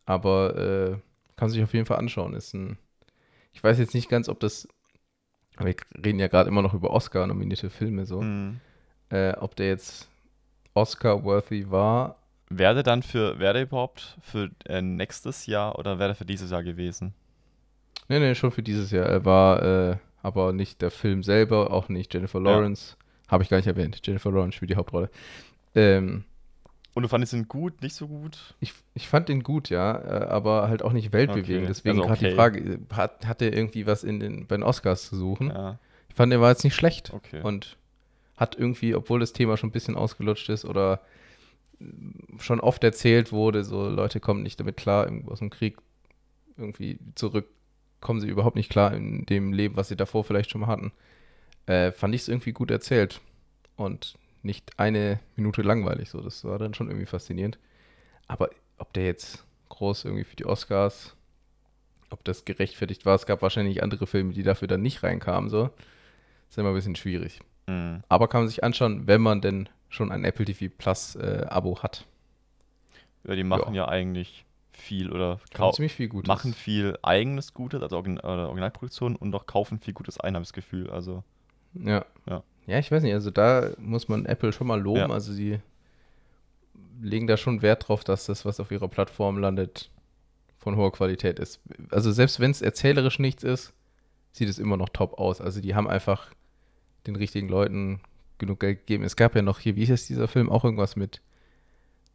Aber 0.06 0.56
äh, 0.56 0.96
kann 1.36 1.50
sich 1.50 1.62
auf 1.62 1.72
jeden 1.74 1.86
Fall 1.86 1.98
anschauen. 1.98 2.34
Ist 2.34 2.54
ein, 2.54 2.78
ich 3.52 3.62
weiß 3.62 3.78
jetzt 3.78 3.94
nicht 3.94 4.08
ganz, 4.08 4.28
ob 4.28 4.40
das, 4.40 4.66
wir 5.58 5.74
reden 6.04 6.18
ja 6.18 6.28
gerade 6.28 6.48
immer 6.48 6.62
noch 6.62 6.74
über 6.74 6.90
Oscar-nominierte 6.90 7.70
Filme 7.70 8.06
so, 8.06 8.22
Mhm. 8.22 8.60
äh, 9.10 9.32
ob 9.34 9.54
der 9.56 9.68
jetzt 9.68 10.08
Oscar-worthy 10.74 11.70
war. 11.70 12.16
Wäre 12.48 12.74
der 12.74 12.82
dann 12.82 13.02
für, 13.02 13.38
wäre 13.38 13.54
der 13.54 13.62
überhaupt 13.62 14.16
für 14.22 14.50
äh, 14.66 14.82
nächstes 14.82 15.46
Jahr 15.46 15.78
oder 15.78 15.98
wäre 15.98 16.08
der 16.10 16.14
für 16.16 16.24
dieses 16.24 16.50
Jahr 16.50 16.64
gewesen? 16.64 17.14
Nee, 18.08 18.18
nee, 18.18 18.34
schon 18.34 18.50
für 18.50 18.62
dieses 18.62 18.90
Jahr. 18.90 19.06
Er 19.06 19.24
war 19.24 19.62
äh, 19.62 19.96
aber 20.22 20.52
nicht 20.52 20.82
der 20.82 20.90
Film 20.90 21.22
selber, 21.22 21.70
auch 21.70 21.88
nicht 21.88 22.12
Jennifer 22.12 22.40
Lawrence. 22.40 22.96
Habe 23.28 23.44
ich 23.44 23.48
gar 23.48 23.58
nicht 23.58 23.68
erwähnt. 23.68 24.00
Jennifer 24.04 24.32
Lawrence 24.32 24.56
spielt 24.56 24.70
die 24.72 24.76
Hauptrolle. 24.76 25.10
Ähm, 25.76 26.24
Und 26.94 27.04
du 27.04 27.08
fandest 27.08 27.32
ihn 27.34 27.46
gut, 27.46 27.80
nicht 27.82 27.94
so 27.94 28.08
gut? 28.08 28.54
ich, 28.58 28.72
ich 28.94 29.08
fand 29.08 29.28
den 29.28 29.44
gut, 29.44 29.70
ja, 29.70 29.96
äh, 29.98 30.24
aber 30.26 30.68
halt 30.68 30.82
auch 30.82 30.92
nicht 30.92 31.12
weltbewegend. 31.12 31.58
Okay, 31.58 31.66
Deswegen 31.68 31.98
also 32.00 32.08
gerade 32.08 32.18
die 32.20 32.26
okay. 32.26 32.34
Frage, 32.34 32.78
hat, 32.92 33.26
hat 33.28 33.42
er 33.42 33.52
irgendwie 33.52 33.86
was 33.86 34.02
in 34.02 34.18
den, 34.18 34.48
bei 34.48 34.56
den 34.56 34.64
Oscars 34.64 35.08
zu 35.08 35.16
suchen? 35.16 35.50
Ja, 35.50 35.78
Ich 36.08 36.16
fand, 36.16 36.32
er 36.32 36.40
war 36.40 36.50
jetzt 36.50 36.64
nicht 36.64 36.74
schlecht. 36.74 37.12
okay. 37.14 37.40
Und 37.42 37.76
hat 38.40 38.58
irgendwie, 38.58 38.94
obwohl 38.94 39.20
das 39.20 39.34
Thema 39.34 39.58
schon 39.58 39.68
ein 39.68 39.72
bisschen 39.72 39.96
ausgelutscht 39.96 40.48
ist 40.48 40.64
oder 40.64 41.00
schon 42.38 42.60
oft 42.60 42.82
erzählt 42.82 43.32
wurde, 43.32 43.64
so 43.64 43.88
Leute 43.88 44.18
kommen 44.18 44.42
nicht 44.42 44.58
damit 44.58 44.78
klar, 44.78 45.10
aus 45.26 45.38
dem 45.38 45.50
Krieg 45.50 45.76
irgendwie 46.56 46.98
zurück, 47.14 47.46
kommen 48.00 48.20
sie 48.20 48.28
überhaupt 48.28 48.56
nicht 48.56 48.70
klar 48.70 48.94
in 48.94 49.26
dem 49.26 49.52
Leben, 49.52 49.76
was 49.76 49.88
sie 49.88 49.96
davor 49.96 50.24
vielleicht 50.24 50.50
schon 50.50 50.62
mal 50.62 50.66
hatten. 50.68 50.92
Äh, 51.66 51.92
fand 51.92 52.14
ich 52.14 52.22
es 52.22 52.28
irgendwie 52.28 52.52
gut 52.52 52.70
erzählt 52.70 53.20
und 53.76 54.16
nicht 54.42 54.78
eine 54.78 55.20
Minute 55.36 55.60
langweilig. 55.60 56.08
So, 56.08 56.22
das 56.22 56.42
war 56.44 56.58
dann 56.58 56.74
schon 56.74 56.88
irgendwie 56.88 57.06
faszinierend. 57.06 57.58
Aber 58.26 58.50
ob 58.78 58.92
der 58.94 59.04
jetzt 59.04 59.44
groß 59.68 60.06
irgendwie 60.06 60.24
für 60.24 60.36
die 60.36 60.46
Oscars, 60.46 61.14
ob 62.08 62.24
das 62.24 62.46
gerechtfertigt 62.46 63.04
war, 63.04 63.14
es 63.14 63.26
gab 63.26 63.42
wahrscheinlich 63.42 63.82
andere 63.82 64.06
Filme, 64.06 64.32
die 64.32 64.42
dafür 64.42 64.68
dann 64.68 64.82
nicht 64.82 65.02
reinkamen, 65.02 65.50
so. 65.50 65.70
Ist 66.48 66.58
immer 66.58 66.70
ein 66.70 66.74
bisschen 66.74 66.96
schwierig. 66.96 67.40
Mhm. 67.70 68.02
Aber 68.08 68.28
kann 68.28 68.42
man 68.42 68.48
sich 68.48 68.64
anschauen, 68.64 69.06
wenn 69.06 69.20
man 69.20 69.40
denn 69.40 69.68
schon 69.88 70.10
ein 70.10 70.24
Apple 70.24 70.44
TV 70.44 70.72
Plus 70.76 71.16
äh, 71.16 71.46
Abo 71.48 71.82
hat. 71.82 72.06
Ja, 73.24 73.34
die 73.34 73.44
machen 73.44 73.74
ja, 73.74 73.88
eigentlich 73.88 74.44
viel 74.72 75.10
oder 75.12 75.38
ziemlich 75.74 75.92
viel 75.92 76.08
Gutes. 76.08 76.28
machen 76.28 76.54
viel 76.54 76.96
eigenes 77.02 77.52
Gutes, 77.52 77.82
also 77.82 77.96
Origin 77.96 78.18
oder 78.18 78.46
Originalproduktion 78.46 79.14
und 79.14 79.34
auch 79.34 79.46
kaufen 79.46 79.78
viel 79.78 79.92
Gutes 79.94 80.18
ein, 80.18 80.34
habe 80.34 80.42
ich 80.42 80.48
das 80.48 80.54
Gefühl. 80.54 80.90
Also, 80.90 81.22
Ja. 81.74 82.04
Ja. 82.26 82.42
Ja, 82.66 82.78
ich 82.78 82.90
weiß 82.92 83.02
nicht, 83.02 83.14
also 83.14 83.30
da 83.30 83.70
muss 83.78 84.08
man 84.08 84.26
Apple 84.26 84.52
schon 84.52 84.66
mal 84.66 84.80
loben. 84.80 85.00
Ja. 85.00 85.10
Also 85.10 85.32
sie 85.32 85.58
legen 87.00 87.26
da 87.26 87.36
schon 87.36 87.62
Wert 87.62 87.88
drauf, 87.88 88.04
dass 88.04 88.26
das, 88.26 88.44
was 88.44 88.60
auf 88.60 88.70
ihrer 88.70 88.88
Plattform 88.88 89.38
landet, 89.38 89.90
von 90.58 90.76
hoher 90.76 90.92
Qualität 90.92 91.38
ist. 91.38 91.60
Also 91.90 92.12
selbst 92.12 92.38
wenn 92.38 92.50
es 92.50 92.62
erzählerisch 92.62 93.18
nichts 93.18 93.42
ist, 93.42 93.72
sieht 94.32 94.48
es 94.48 94.58
immer 94.58 94.76
noch 94.76 94.90
top 94.90 95.18
aus. 95.18 95.40
Also 95.40 95.60
die 95.60 95.74
haben 95.74 95.88
einfach 95.88 96.30
den 97.06 97.16
richtigen 97.16 97.48
Leuten 97.48 98.00
genug 98.38 98.60
Geld 98.60 98.80
gegeben. 98.80 99.04
Es 99.04 99.16
gab 99.16 99.34
ja 99.34 99.42
noch 99.42 99.58
hier, 99.58 99.76
wie 99.76 99.84
hieß 99.84 100.06
dieser 100.06 100.28
Film, 100.28 100.50
auch 100.50 100.64
irgendwas 100.64 100.96
mit 100.96 101.20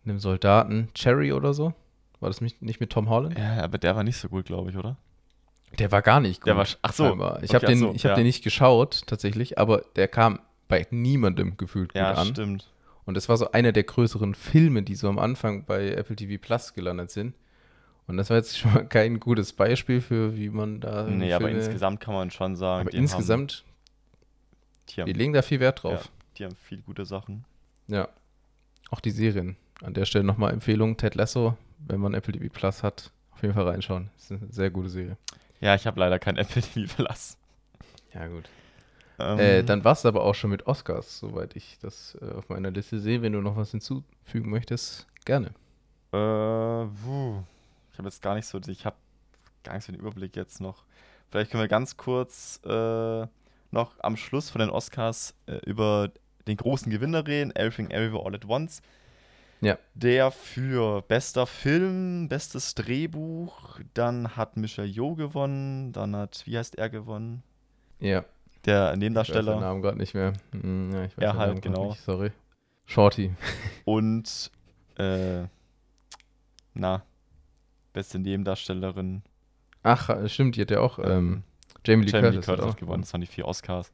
einem 0.05 0.19
Soldaten, 0.19 0.89
Cherry 0.93 1.31
oder 1.33 1.53
so? 1.53 1.73
War 2.19 2.29
das 2.29 2.41
nicht 2.41 2.61
nicht 2.61 2.79
mit 2.79 2.91
Tom 2.91 3.09
Holland? 3.09 3.37
ja, 3.37 3.63
aber 3.63 3.77
der 3.77 3.95
war 3.95 4.03
nicht 4.03 4.17
so 4.17 4.29
gut, 4.29 4.45
glaube 4.45 4.69
ich, 4.71 4.77
oder? 4.77 4.97
Der 5.79 5.91
war 5.91 6.01
gar 6.01 6.19
nicht 6.19 6.41
gut. 6.41 6.47
Der 6.47 6.57
war, 6.57 6.65
ach 6.81 6.93
so. 6.93 7.07
scheinbar. 7.07 7.43
Ich 7.43 7.53
habe 7.53 7.65
den, 7.65 7.79
so, 7.79 7.91
ich 7.93 8.05
hab 8.05 8.11
ja. 8.11 8.15
den 8.15 8.25
nicht 8.25 8.43
geschaut, 8.43 9.03
tatsächlich, 9.07 9.57
aber 9.59 9.81
der 9.95 10.07
kam 10.07 10.39
bei 10.67 10.87
niemandem 10.89 11.57
gefühlt 11.57 11.89
gut 11.93 12.01
Ja, 12.01 12.13
an. 12.13 12.27
stimmt. 12.27 12.71
Und 13.05 13.15
das 13.15 13.29
war 13.29 13.37
so 13.37 13.51
einer 13.51 13.71
der 13.71 13.83
größeren 13.83 14.33
Filme, 14.33 14.81
die 14.83 14.95
so 14.95 15.09
am 15.09 15.19
Anfang 15.19 15.65
bei 15.65 15.89
Apple 15.91 16.15
TV 16.15 16.41
Plus 16.41 16.73
gelandet 16.73 17.11
sind. 17.11 17.35
Und 18.07 18.17
das 18.17 18.29
war 18.29 18.37
jetzt 18.37 18.57
schon 18.57 18.73
mal 18.73 18.87
kein 18.87 19.19
gutes 19.19 19.53
Beispiel 19.53 20.01
für, 20.01 20.35
wie 20.37 20.49
man 20.49 20.79
da. 20.79 21.03
Nee, 21.03 21.33
aber 21.33 21.45
Filme- 21.47 21.59
insgesamt 21.59 21.99
kann 21.99 22.13
man 22.13 22.31
schon 22.31 22.55
sagen, 22.55 22.87
aber 22.87 22.97
die 24.89 25.01
haben, 25.01 25.07
die, 25.07 25.13
legen 25.13 25.33
da 25.33 25.41
viel 25.41 25.59
Wert 25.59 25.83
drauf. 25.83 26.09
die 26.37 26.45
haben 26.45 26.55
viel 26.55 26.81
gute 26.81 27.05
Sachen. 27.05 27.45
Ja. 27.87 28.07
Auch 28.91 28.99
die 28.99 29.11
Serien. 29.11 29.57
An 29.81 29.93
der 29.93 30.05
Stelle 30.05 30.23
nochmal 30.23 30.53
Empfehlung: 30.53 30.97
Ted 30.97 31.15
Lasso, 31.15 31.57
wenn 31.79 31.99
man 31.99 32.13
Apple 32.13 32.33
TV 32.33 32.51
Plus 32.53 32.83
hat, 32.83 33.11
auf 33.31 33.41
jeden 33.41 33.53
Fall 33.53 33.67
reinschauen. 33.67 34.09
Ist 34.17 34.31
eine 34.31 34.41
sehr 34.51 34.69
gute 34.69 34.89
Serie. 34.89 35.17
Ja, 35.59 35.75
ich 35.75 35.85
habe 35.87 35.99
leider 35.99 36.19
kein 36.19 36.37
Apple 36.37 36.61
TV 36.61 36.93
Plus. 36.95 37.37
Ja, 38.13 38.27
gut. 38.27 38.45
Ähm, 39.19 39.39
Äh, 39.39 39.63
dann 39.63 39.83
war 39.83 39.93
es 39.93 40.05
aber 40.05 40.23
auch 40.23 40.35
schon 40.35 40.49
mit 40.49 40.67
Oscars, 40.67 41.19
soweit 41.19 41.55
ich 41.55 41.77
das 41.81 42.17
äh, 42.21 42.33
auf 42.33 42.49
meiner 42.49 42.71
Liste 42.71 42.99
sehe. 42.99 43.21
Wenn 43.21 43.33
du 43.33 43.41
noch 43.41 43.55
was 43.55 43.71
hinzufügen 43.71 44.49
möchtest, 44.49 45.07
gerne. 45.25 45.47
Äh, 46.11 46.85
puh. 47.03 47.43
Ich 47.91 47.97
habe 47.97 48.07
jetzt 48.09 48.21
gar 48.21 48.35
nicht 48.35 48.45
so, 48.45 48.59
ich 48.67 48.85
habe 48.85 48.95
gar 49.63 49.73
nicht 49.75 49.85
so 49.85 49.91
den 49.93 49.99
Überblick 49.99 50.35
jetzt 50.35 50.59
noch. 50.61 50.83
Vielleicht 51.31 51.51
können 51.51 51.63
wir 51.63 51.67
ganz 51.67 51.97
kurz 51.97 52.59
äh, 52.65 53.27
noch 53.75 53.95
am 53.99 54.17
Schluss 54.17 54.49
von 54.49 54.59
den 54.59 54.69
Oscars 54.69 55.35
äh, 55.45 55.57
über 55.65 56.11
den 56.47 56.57
großen 56.57 56.91
Gewinner 56.91 57.27
reden, 57.27 57.55
Everything 57.55 57.91
Everywhere 57.91 58.25
All 58.25 58.35
at 58.35 58.45
Once. 58.47 58.81
Ja. 59.61 59.77
Der 59.93 60.31
für 60.31 61.01
bester 61.03 61.47
Film, 61.47 62.27
bestes 62.27 62.75
Drehbuch, 62.75 63.79
dann 63.93 64.35
hat 64.35 64.57
Michel 64.57 64.85
Yeoh 64.85 65.15
gewonnen, 65.15 65.91
dann 65.91 66.15
hat, 66.15 66.43
wie 66.45 66.57
heißt 66.57 66.75
er 66.75 66.89
gewonnen? 66.89 67.43
Ja. 67.99 68.25
Der 68.65 68.75
Ich 68.75 68.77
weiß 68.77 68.91
den 68.91 68.99
Nebendarsteller. 68.99 69.59
Namen 69.59 69.81
gerade 69.81 69.97
nicht 69.97 70.13
mehr. 70.13 70.33
Hm, 70.51 70.91
ja, 70.91 71.05
ich 71.05 71.17
weiß 71.17 71.31
den 71.31 71.37
halt, 71.37 71.61
genau. 71.61 71.89
Nicht, 71.89 72.01
sorry. 72.01 72.31
Shorty. 72.85 73.33
Und, 73.85 74.51
äh, 74.97 75.43
na, 76.73 77.03
beste 77.93 78.19
Nebendarstellerin. 78.19 79.23
Ach, 79.83 80.09
äh, 80.09 80.27
stimmt, 80.29 80.55
die 80.55 80.61
hat 80.61 80.71
ja 80.71 80.79
auch 80.81 80.99
ähm, 80.99 81.43
Jamie 81.85 82.05
Lee 82.05 82.11
Jamie 82.11 82.23
Curtis, 82.31 82.47
hat 82.47 82.55
Curtis 82.57 82.65
hat 82.73 82.77
gewonnen. 82.79 83.01
Das 83.03 83.13
waren 83.13 83.21
die 83.21 83.27
vier 83.27 83.45
Oscars. 83.47 83.91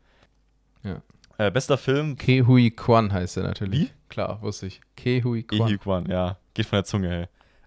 Ja. 0.83 1.01
Äh, 1.37 1.51
bester 1.51 1.77
Film, 1.77 2.17
Ke 2.17 2.45
Hui 2.45 2.71
Kwan 2.71 3.11
heißt 3.11 3.37
er 3.37 3.43
natürlich. 3.43 3.79
Wie? 3.81 3.89
Klar, 4.09 4.41
wusste 4.41 4.67
ich. 4.67 4.81
Ke 4.95 5.23
Hui 5.23 5.43
Kwan. 5.43 5.67
Ehi 5.69 5.77
Kwan, 5.77 6.05
ja. 6.07 6.37
Geht 6.53 6.65
von 6.65 6.77
der 6.77 6.83
Zunge, 6.83 7.09
hey. 7.09 7.25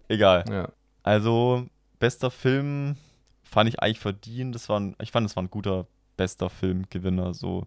Egal. 0.09 0.45
Ja. 0.51 0.69
Also, 1.03 1.67
bester 1.99 2.31
Film 2.31 2.97
fand 3.43 3.69
ich 3.69 3.81
eigentlich 3.81 4.01
verdient. 4.01 4.55
Das 4.55 4.69
war 4.69 4.79
ein, 4.81 4.95
ich 5.01 5.11
fand, 5.11 5.27
es 5.29 5.37
war 5.37 5.43
ein 5.43 5.51
guter 5.51 5.87
bester 6.17 6.51
Filmgewinner. 6.51 7.35
So, 7.35 7.67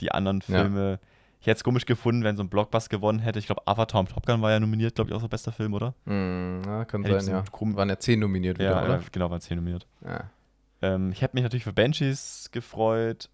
die 0.00 0.10
anderen 0.12 0.40
Ja. 0.48 0.60
Filme. 0.62 1.00
Ich 1.40 1.46
hätte 1.46 1.58
es 1.58 1.64
komisch 1.64 1.86
gefunden, 1.86 2.24
wenn 2.24 2.36
so 2.36 2.42
ein 2.42 2.48
Blockbuster 2.48 2.88
gewonnen 2.96 3.18
hätte. 3.20 3.38
Ich 3.38 3.46
glaube, 3.46 3.62
Avatar 3.66 4.00
und 4.00 4.10
Top 4.10 4.26
Gun 4.26 4.42
war 4.42 4.50
ja 4.50 4.58
nominiert, 4.58 4.94
glaube 4.96 5.10
ich, 5.10 5.14
auch 5.16 5.20
so 5.20 5.28
bester 5.28 5.52
Film, 5.52 5.74
oder? 5.74 5.94
Hm, 6.06 6.62
ja, 6.66 6.84
kann 6.86 7.04
Hätte 7.04 7.20
sein, 7.20 7.34
ja. 7.34 7.76
Waren 7.76 7.88
ja 7.88 7.98
zehn 7.98 8.18
nominiert 8.18 8.58
wieder, 8.58 8.70
Ja, 8.70 8.82
oder? 8.84 8.94
ja, 8.96 9.02
genau, 9.12 9.30
waren 9.30 9.40
10 9.40 9.56
nominiert. 9.58 9.86
Ja. 10.04 10.24
Ähm, 10.82 11.12
ich 11.12 11.22
hätte 11.22 11.36
mich 11.36 11.42
natürlich 11.42 11.64
für 11.64 11.72
Banshees 11.72 12.48
gefreut. 12.52 13.30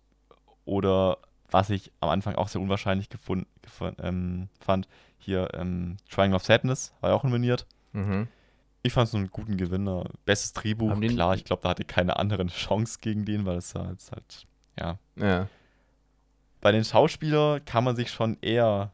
Oder 0.65 1.19
was 1.51 1.71
ich 1.71 1.93
am 2.01 2.09
Anfang 2.09 2.37
auch 2.37 2.49
sehr 2.49 2.61
unwahrscheinlich 2.61 3.09
gefunden, 3.09 3.47
gefun- 3.67 4.01
ähm, 4.03 4.49
fand, 4.61 4.89
hier 5.19 5.49
ähm, 5.55 5.97
Triangle 6.09 6.37
of 6.37 6.45
Sadness 6.45 6.93
war 7.01 7.11
ja 7.11 7.17
auch 7.17 7.25
nominiert. 7.25 7.67
Mhm. 7.93 8.29
Ich 8.85 8.93
fand 8.93 9.09
es 9.09 9.15
einen 9.15 9.31
guten 9.31 9.57
Gewinner. 9.57 10.05
Bestes 10.25 10.53
Drehbuch, 10.55 10.91
klar, 11.15 11.35
ich 11.35 11.45
glaube, 11.45 11.63
da 11.63 11.69
hatte 11.71 11.85
keine 11.85 12.17
anderen 12.17 12.49
Chance 12.49 12.99
gegen 13.01 13.25
den, 13.25 13.45
weil 13.45 13.59
es 13.59 13.75
jetzt 13.75 14.13
halt, 14.13 14.47
ja. 14.79 14.99
Ja. 15.17 15.49
Bei 16.61 16.73
den 16.73 16.85
Schauspielern 16.85 17.65
kann 17.65 17.85
man 17.85 17.97
sich 17.97 18.11
schon 18.11 18.39
eher 18.41 18.93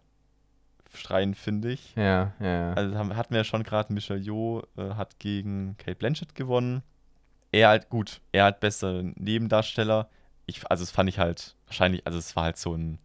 streiten, 0.94 1.34
finde 1.34 1.70
ich. 1.72 1.94
Ja, 1.96 2.32
ja, 2.40 2.46
ja. 2.46 2.72
Also 2.72 2.98
hatten 2.98 3.30
wir 3.34 3.38
ja 3.40 3.44
schon 3.44 3.62
gerade, 3.62 3.92
Michel 3.92 4.18
Yeoh 4.22 4.62
äh, 4.76 4.94
hat 4.94 5.18
gegen 5.18 5.76
Kate 5.78 5.96
Blanchett 5.96 6.34
gewonnen. 6.34 6.82
Er 7.52 7.68
halt, 7.68 7.88
gut, 7.88 8.20
er 8.32 8.44
hat 8.44 8.60
bester 8.60 9.02
Nebendarsteller. 9.16 10.08
Ich, 10.46 10.68
also 10.70 10.82
das 10.82 10.90
fand 10.90 11.08
ich 11.08 11.18
halt, 11.18 11.54
wahrscheinlich, 11.66 12.06
also 12.06 12.18
es 12.18 12.34
war 12.36 12.44
halt 12.44 12.56
so 12.56 12.74
ein 12.74 12.98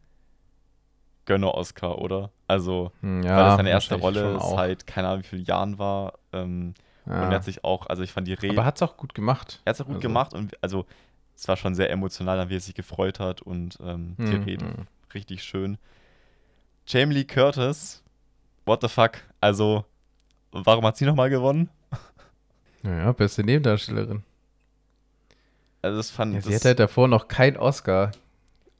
Gönner-Oscar, 1.25 1.99
oder? 1.99 2.31
Also, 2.47 2.91
Hm, 3.01 3.23
weil 3.23 3.43
das 3.45 3.55
seine 3.55 3.69
erste 3.69 3.95
Rolle 3.95 4.39
seit, 4.41 4.85
keine 4.85 5.07
Ahnung, 5.07 5.23
wie 5.23 5.27
vielen 5.27 5.45
Jahren 5.45 5.79
war. 5.79 6.13
Ähm, 6.33 6.73
Ja. 7.05 7.21
Und 7.21 7.31
er 7.31 7.35
hat 7.35 7.43
sich 7.43 7.63
auch, 7.65 7.87
also 7.87 8.01
ich 8.01 8.11
fand 8.13 8.27
die 8.29 8.33
Rede, 8.33 8.53
Aber 8.53 8.63
hat 8.65 8.77
es 8.77 8.81
auch 8.81 8.95
gut 8.95 9.13
gemacht. 9.13 9.61
er 9.65 9.71
hat 9.71 9.75
es 9.75 9.81
auch 9.81 9.85
gut 9.87 9.95
also- 9.95 10.07
gemacht 10.07 10.33
und 10.33 10.61
also 10.63 10.85
es 11.35 11.45
war 11.49 11.57
schon 11.57 11.75
sehr 11.75 11.89
emotional, 11.89 12.47
wie 12.49 12.55
er 12.55 12.59
sich 12.61 12.75
gefreut 12.75 13.19
hat 13.19 13.41
und 13.41 13.77
ähm, 13.83 14.15
die 14.19 14.35
Hm, 14.35 14.43
Rede 14.43 14.65
hm. 14.67 14.87
richtig 15.13 15.43
schön. 15.43 15.77
Jamie 16.87 17.13
Lee 17.15 17.23
Curtis, 17.25 18.03
what 18.65 18.81
the 18.81 18.87
fuck? 18.87 19.19
Also, 19.41 19.83
warum 20.51 20.85
hat 20.85 20.95
sie 20.95 21.05
nochmal 21.05 21.29
gewonnen? 21.29 21.69
Ja, 22.83 23.11
beste 23.13 23.43
Nebendarstellerin. 23.43 24.23
Also, 25.83 25.97
das 25.97 26.09
fand 26.09 26.33
Ja, 26.33 26.39
das, 26.39 26.47
sie 26.47 26.55
hat 26.55 26.65
halt 26.65 26.79
davor 26.79 27.07
noch 27.07 27.27
keinen 27.27 27.57
Oscar 27.57 28.11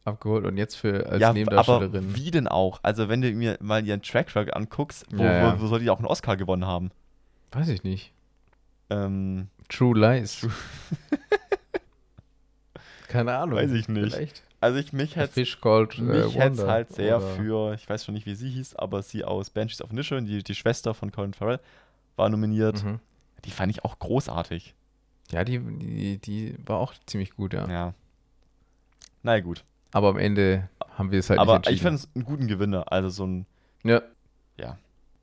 abgeholt 0.06 0.46
und 0.46 0.58
jetzt 0.58 0.76
für 0.76 1.06
als 1.06 1.22
ja, 1.22 1.30
aber 1.30 1.38
Nebendarstellerin. 1.38 2.16
wie 2.16 2.32
denn 2.32 2.48
auch? 2.48 2.80
Also, 2.82 3.10
wenn 3.10 3.22
du 3.22 3.32
mir 3.34 3.58
mal 3.62 3.86
ihren 3.86 4.02
Track 4.02 4.36
Record 4.36 4.56
anguckst, 4.56 5.06
wo, 5.12 5.24
Ja. 5.24 5.58
Wo, 5.58 5.62
wo 5.64 5.68
soll 5.68 5.80
die 5.82 5.90
auch 5.90 6.00
einen 6.00 6.08
Oscar 6.08 6.36
gewonnen 6.38 6.66
haben? 6.66 6.92
Weiß 7.52 7.68
ich 7.70 7.84
nicht. 7.84 8.12
Ähm, 8.90 9.50
True 9.70 9.98
Lies. 10.00 10.48
Keine 13.08 13.38
Ahnung. 13.38 13.58
Weiß 13.60 13.72
ich 13.72 13.88
nicht. 13.88 14.14
Vielleicht. 14.14 14.44
also, 14.60 14.80
ich 14.80 14.94
mich 14.94 15.16
hätte 15.16 15.40
äh, 15.42 15.44
mich 15.44 15.56
hätte 16.36 16.58
Wanda 16.58 16.68
halt 16.68 16.94
sehr 16.94 17.18
oder- 17.18 17.28
für, 17.36 17.74
ich 17.76 17.88
weiß 17.88 18.06
schon 18.06 18.16
nicht, 18.16 18.26
wie 18.26 18.36
sie 18.36 18.50
hieß, 18.50 18.76
aber 18.76 19.02
sie 19.04 19.24
aus 19.24 19.50
Banshees 19.50 19.82
of 19.82 19.92
Inisherin, 19.92 20.26
die, 20.26 20.44
die 20.44 20.56
Schwester 20.56 20.94
von 20.94 21.12
Colin 21.12 21.34
Farrell, 21.34 21.60
war 22.16 22.30
nominiert. 22.30 22.84
Mhm. 22.84 23.00
Die 23.46 23.52
fand 23.52 23.72
ich 23.72 23.84
auch 23.84 24.00
großartig. 24.00 24.74
Ja, 25.34 25.44
die, 25.44 25.60
die, 25.60 26.18
die 26.20 26.56
war 26.66 26.78
auch 26.80 26.94
ziemlich 27.06 27.36
gut, 27.36 27.54
ja. 27.54 27.68
Ja. 27.70 27.94
Na 29.24 29.36
ja, 29.36 29.42
gut. 29.42 29.64
Aber 29.92 30.10
am 30.10 30.18
Ende 30.18 30.70
haben 30.98 31.12
wir 31.12 31.20
es 31.20 31.30
halt 31.30 31.40
Aber 31.40 31.58
nicht 31.60 31.70
ich 31.72 31.82
finde 31.82 31.96
es 31.96 32.10
einen 32.16 32.24
guten 32.26 32.48
Gewinner. 32.48 32.92
Also 32.92 33.10
so 33.10 33.26
ein, 33.26 33.46
Ja. 33.84 34.02
Ja. 34.58 34.78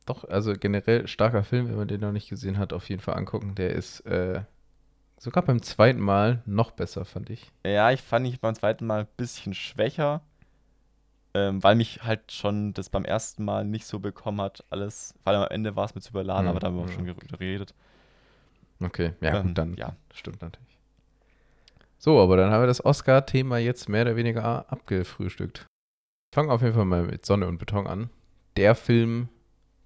Doch, 0.07 0.25
also 0.29 0.55
generell 0.55 1.07
starker 1.07 1.45
Film, 1.45 1.69
wenn 1.69 1.77
man 1.77 1.87
den 1.89 2.01
noch 2.01 2.13
nicht 2.13 2.29
gesehen 2.29 2.59
hat, 2.59 2.73
auf 2.73 2.89
jeden 2.89 3.01
Fall 3.03 3.15
angucken. 3.17 3.55
Der 3.55 3.71
ist 3.71 4.01
äh, 4.01 4.43
sogar 5.19 5.45
beim 5.45 5.63
zweiten 5.63 6.01
Mal 6.01 6.43
noch 6.47 6.73
besser, 6.73 7.05
fand 7.05 7.31
ich. 7.31 7.51
ja, 7.65 7.91
ich 7.93 8.01
fand 8.03 8.27
ich 8.27 8.41
beim 8.41 8.55
zweiten 8.55 8.87
Mal 8.87 9.03
ein 9.03 9.09
bisschen 9.17 9.55
schwächer, 9.55 10.23
ähm, 11.35 11.63
weil 11.63 11.77
mich 11.77 12.03
halt 12.03 12.33
schon 12.33 12.73
das 12.73 12.89
beim 12.91 13.05
ersten 13.05 13.45
Mal 13.45 13.65
nicht 13.65 13.87
so 13.87 14.01
bekommen 14.01 14.41
hat, 14.41 14.65
alles, 14.71 15.15
weil 15.25 15.37
am 15.37 15.47
Ende 15.49 15.77
war 15.77 15.85
es 15.85 15.95
mit 15.95 16.03
zu 16.03 16.11
überladen, 16.11 16.47
Hm, 16.47 16.51
aber 16.51 16.61
da 16.61 16.67
haben 16.69 16.77
wir 16.77 16.85
auch 16.85 16.89
schon 16.89 17.07
ger- 17.09 17.29
geredet. 17.39 17.75
Okay, 18.81 19.13
ja 19.21 19.39
Ähm, 19.41 19.49
gut, 19.49 19.59
dann 19.59 19.75
Ja. 19.75 19.95
stimmt 20.15 20.41
natürlich. 20.43 20.67
So, 21.99 22.21
aber 22.21 22.37
dann 22.37 22.51
haben 22.51 22.63
wir 22.63 22.67
das 22.67 22.85
Oscar-Thema 22.85 23.59
jetzt 23.59 23.89
mehr 23.89 24.03
oder 24.03 24.17
weniger 24.17 24.71
abgefrühstückt. 24.73 25.67
Fangen 26.35 26.51
auf 26.51 26.63
jeden 26.63 26.75
Fall 26.75 26.85
mal 26.87 27.03
mit 27.03 27.27
Sonne 27.27 27.47
und 27.47 27.59
Beton 27.59 27.87
an. 27.87 28.09
Der 28.57 28.75
Film 28.75 29.29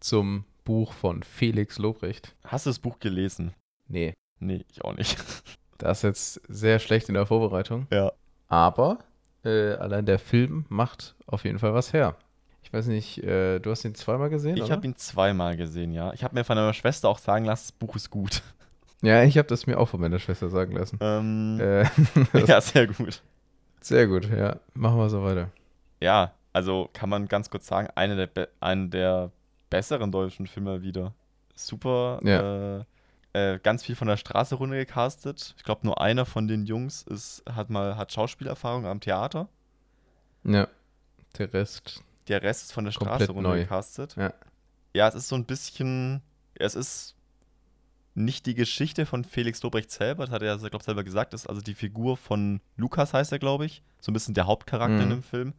zum 0.01 0.45
Buch 0.65 0.93
von 0.93 1.23
Felix 1.23 1.79
Lobrecht. 1.79 2.35
Hast 2.45 2.67
du 2.67 2.71
das 2.71 2.79
Buch 2.79 2.99
gelesen? 3.01 3.53
Nee, 3.89 4.15
Nee, 4.41 4.65
ich 4.71 4.85
auch 4.85 4.95
nicht. 4.95 5.17
das 5.79 5.99
ist 5.99 6.03
jetzt 6.03 6.41
sehr 6.49 6.79
schlecht 6.79 7.09
in 7.09 7.15
der 7.15 7.27
Vorbereitung. 7.27 7.87
ja. 7.91 8.13
Aber 8.49 8.99
äh, 9.45 9.73
allein 9.75 10.07
der 10.07 10.19
Film 10.19 10.67
macht 10.69 11.15
auf 11.27 11.45
jeden 11.45 11.59
Fall 11.59 11.75
was 11.75 11.93
her. 11.93 12.15
Ich 12.63 12.73
weiß 12.73 12.87
nicht, 12.87 13.19
äh, 13.25 13.59
du 13.59 13.71
hast 13.71 13.85
ihn 13.85 13.95
zweimal 13.95 14.31
gesehen? 14.31 14.57
Ich 14.59 14.71
habe 14.71 14.87
ihn 14.87 14.97
zweimal 14.97 15.57
gesehen, 15.57 15.93
ja. 15.93 16.13
Ich 16.13 16.23
habe 16.23 16.35
mir 16.35 16.45
von 16.45 16.57
meiner 16.57 16.73
Schwester 16.75 17.09
auch 17.09 17.19
sagen 17.19 17.45
lassen, 17.47 17.65
das 17.69 17.73
Buch 17.73 17.97
ist 17.97 18.11
gut. 18.11 18.43
Ja, 19.05 19.23
ich 19.23 19.37
habe 19.39 19.49
das 19.49 19.67
mir 19.67 19.79
auch 19.79 19.89
von 19.89 20.01
meiner 20.01 20.19
Schwester 20.19 20.49
sagen 20.49 20.73
lassen. 20.77 20.99
Ähm, 21.01 21.59
Äh, 21.61 21.85
ja, 22.47 22.61
sehr 22.61 22.87
gut. 22.87 23.23
sehr 23.81 24.07
gut, 24.07 24.29
ja. 24.31 24.57
Machen 24.75 24.99
wir 24.99 25.09
so 25.11 25.23
weiter. 25.23 25.51
Ja, 26.01 26.33
also 26.53 26.89
kann 26.93 27.09
man 27.09 27.27
ganz 27.29 27.51
kurz 27.51 27.67
sagen, 27.67 27.89
eine 27.95 28.17
der, 28.17 28.27
be 28.27 28.49
eine 28.61 28.89
der 28.89 29.31
besseren 29.71 30.11
deutschen 30.13 30.47
Filme 30.47 30.83
wieder. 30.83 31.13
Super, 31.55 32.19
äh, 32.25 32.85
äh, 33.55 33.59
ganz 33.61 33.85
viel 33.85 33.97
von 33.97 34.09
der 34.09 34.17
Straße 34.17 34.55
runter 34.55 34.77
gecastet. 34.77 35.55
Ich 35.57 35.65
glaube, 35.65 35.87
nur 35.87 36.01
einer 36.01 36.25
von 36.25 36.47
den 36.49 36.65
Jungs 36.67 37.03
ist, 37.03 37.43
hat 37.51 37.71
mal 37.71 37.97
hat 37.97 38.13
Schauspielerfahrung 38.13 38.87
am 38.87 39.01
Theater. 39.01 39.49
Ja. 40.45 40.69
Der 41.39 41.53
Rest. 41.53 42.03
Der 42.29 42.43
Rest 42.43 42.65
ist 42.65 42.73
von 42.73 42.85
der 42.85 42.93
Straße 42.93 43.27
Komplett 43.27 43.31
runter 43.31 43.51
neu. 43.51 43.59
gecastet. 43.61 44.15
Ja. 44.17 44.33
ja, 44.95 45.09
es 45.09 45.15
ist 45.15 45.29
so 45.29 45.35
ein 45.37 45.45
bisschen, 45.45 46.23
es 46.55 46.75
ist 46.75 47.17
nicht 48.15 48.47
die 48.47 48.55
Geschichte 48.55 49.07
von 49.07 49.25
Felix 49.25 49.63
Lobrecht 49.63 49.91
selber, 49.91 50.25
das 50.27 50.33
hat 50.35 50.43
er, 50.43 50.57
glaube 50.57 50.77
ich, 50.79 50.83
selber 50.85 51.03
gesagt, 51.05 51.35
ist 51.35 51.49
also 51.49 51.61
die 51.61 51.75
Figur 51.75 52.17
von 52.17 52.61
Lukas 52.77 53.13
heißt 53.13 53.33
er, 53.33 53.39
glaube 53.39 53.67
ich, 53.67 53.83
so 54.01 54.11
ein 54.11 54.15
bisschen 54.15 54.35
der 54.35 54.47
Hauptcharakter 54.47 55.03
in 55.03 55.07
Mhm. 55.09 55.11
dem 55.15 55.23
Film. 55.23 55.53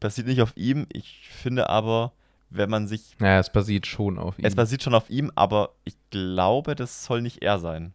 Basiert 0.00 0.26
nicht 0.26 0.40
auf 0.42 0.56
ihm, 0.56 0.86
ich 0.92 1.28
finde 1.30 1.68
aber, 1.68 2.12
wenn 2.50 2.70
man 2.70 2.88
sich, 2.88 3.16
Naja, 3.18 3.38
es 3.40 3.50
basiert 3.50 3.86
schon 3.86 4.18
auf 4.18 4.38
ihm. 4.38 4.44
es 4.44 4.54
basiert 4.54 4.82
schon 4.82 4.94
auf 4.94 5.10
ihm, 5.10 5.30
aber 5.34 5.74
ich 5.84 5.96
glaube, 6.10 6.74
das 6.74 7.04
soll 7.04 7.20
nicht 7.22 7.42
er 7.42 7.58
sein, 7.58 7.92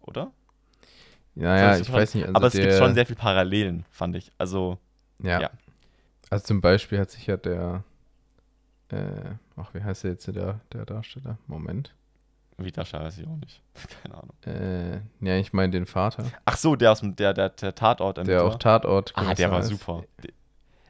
oder? 0.00 0.30
Naja, 1.34 1.78
ich 1.78 1.90
weiß 1.92 2.14
nicht. 2.14 2.24
Also 2.24 2.34
aber 2.36 2.46
es 2.48 2.52
gibt 2.52 2.74
schon 2.74 2.94
sehr 2.94 3.06
viele 3.06 3.18
Parallelen, 3.18 3.86
fand 3.90 4.16
ich. 4.16 4.30
Also, 4.38 4.78
ja. 5.22 5.40
ja. 5.40 5.50
Also 6.30 6.44
zum 6.46 6.60
Beispiel 6.60 6.98
hat 6.98 7.10
sich 7.10 7.26
ja 7.26 7.36
der, 7.38 7.84
äh, 8.90 9.34
ach, 9.56 9.72
wie 9.74 9.82
heißt 9.82 10.04
der 10.04 10.10
jetzt 10.12 10.26
der, 10.26 10.60
der 10.72 10.84
Darsteller? 10.84 11.38
Moment. 11.46 11.94
Darsteller 12.58 13.04
weiß 13.04 13.18
ich 13.18 13.26
auch 13.26 13.36
nicht. 13.36 13.60
Keine 14.02 14.14
Ahnung. 14.16 14.34
Äh, 14.46 15.00
ja, 15.26 15.36
ich 15.38 15.52
meine 15.52 15.72
den 15.72 15.86
Vater. 15.86 16.24
Ach 16.44 16.56
so, 16.56 16.76
der 16.76 16.92
aus 16.92 17.00
dem, 17.00 17.16
der, 17.16 17.34
der, 17.34 17.48
der 17.50 17.74
Tatort. 17.74 18.24
Der 18.26 18.44
auch 18.44 18.56
Tatort. 18.56 19.12
Ah, 19.16 19.34
der 19.34 19.50
war 19.50 19.62
super. 19.62 20.04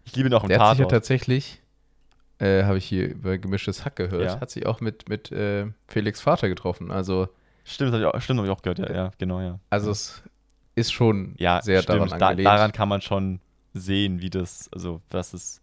Ich 0.04 0.14
liebe 0.16 0.28
ihn 0.28 0.34
auch 0.34 0.42
im 0.42 0.48
Der 0.48 0.58
hat 0.60 0.70
sich 0.70 0.78
ja 0.80 0.84
Tatort. 0.84 0.90
tatsächlich, 0.90 1.62
äh, 2.38 2.64
habe 2.64 2.78
ich 2.78 2.84
hier 2.84 3.08
über 3.10 3.38
gemischtes 3.38 3.84
Hack 3.84 3.96
gehört, 3.96 4.24
Ja. 4.24 4.40
hat 4.40 4.50
sich 4.50 4.66
auch 4.66 4.80
mit, 4.80 5.08
mit 5.08 5.30
äh, 5.32 5.66
Felix 5.88 6.20
Vater 6.20 6.48
getroffen. 6.48 6.90
Also, 6.90 7.28
Stimmt, 7.64 7.92
habe 7.92 8.02
ich, 8.02 8.06
auch- 8.08 8.20
stimmt, 8.20 8.40
hab 8.40 8.46
ich 8.46 8.52
auch 8.52 8.62
gehört. 8.62 8.80
Ja, 8.80 8.92
ja 8.92 9.10
genau, 9.18 9.40
ja. 9.40 9.60
also 9.70 9.90
es 9.92 10.22
ist 10.74 10.92
schon 10.92 11.34
ja, 11.38 11.62
sehr 11.62 11.82
stimmt. 11.82 12.00
daran 12.00 12.18
Da, 12.18 12.26
angelehnt. 12.28 12.46
daran 12.46 12.72
kann 12.72 12.88
man 12.88 13.00
schon 13.00 13.40
sehen, 13.72 14.20
wie 14.20 14.30
das, 14.30 14.68
also 14.72 15.00
das 15.10 15.32
ist, 15.32 15.60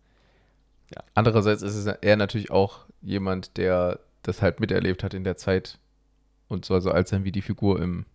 Andererseits 1.14 1.62
ist 1.62 1.76
es 1.76 1.86
er 1.86 2.16
natürlich 2.16 2.50
auch 2.50 2.80
jemand, 3.02 3.58
der 3.58 4.00
das 4.24 4.42
halt 4.42 4.60
miterlebt 4.60 5.04
hat 5.04 5.14
in 5.14 5.24
der 5.24 5.38
Zeit 5.38 5.78
und 6.50 6.66
soll 6.66 6.82
so 6.82 6.92
alt 6.92 7.08
sein 7.08 7.24
wie 7.24 7.32
die 7.32 7.42
Figur 7.42 7.82
im 7.82 8.06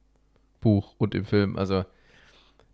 Buch 0.61 0.95
und 0.99 1.15
im 1.15 1.25
Film. 1.25 1.57
Also 1.57 1.85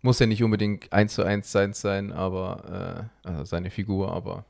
muss 0.01 0.19
ja 0.19 0.25
nicht 0.25 0.43
unbedingt 0.43 0.91
eins 0.91 1.13
zu 1.13 1.23
eins 1.23 1.51
sein 1.51 1.73
sein, 1.73 2.11
aber 2.11 3.09
äh, 3.23 3.27
also 3.27 3.45
seine 3.45 3.69
Figur, 3.69 4.11
aber 4.11 4.45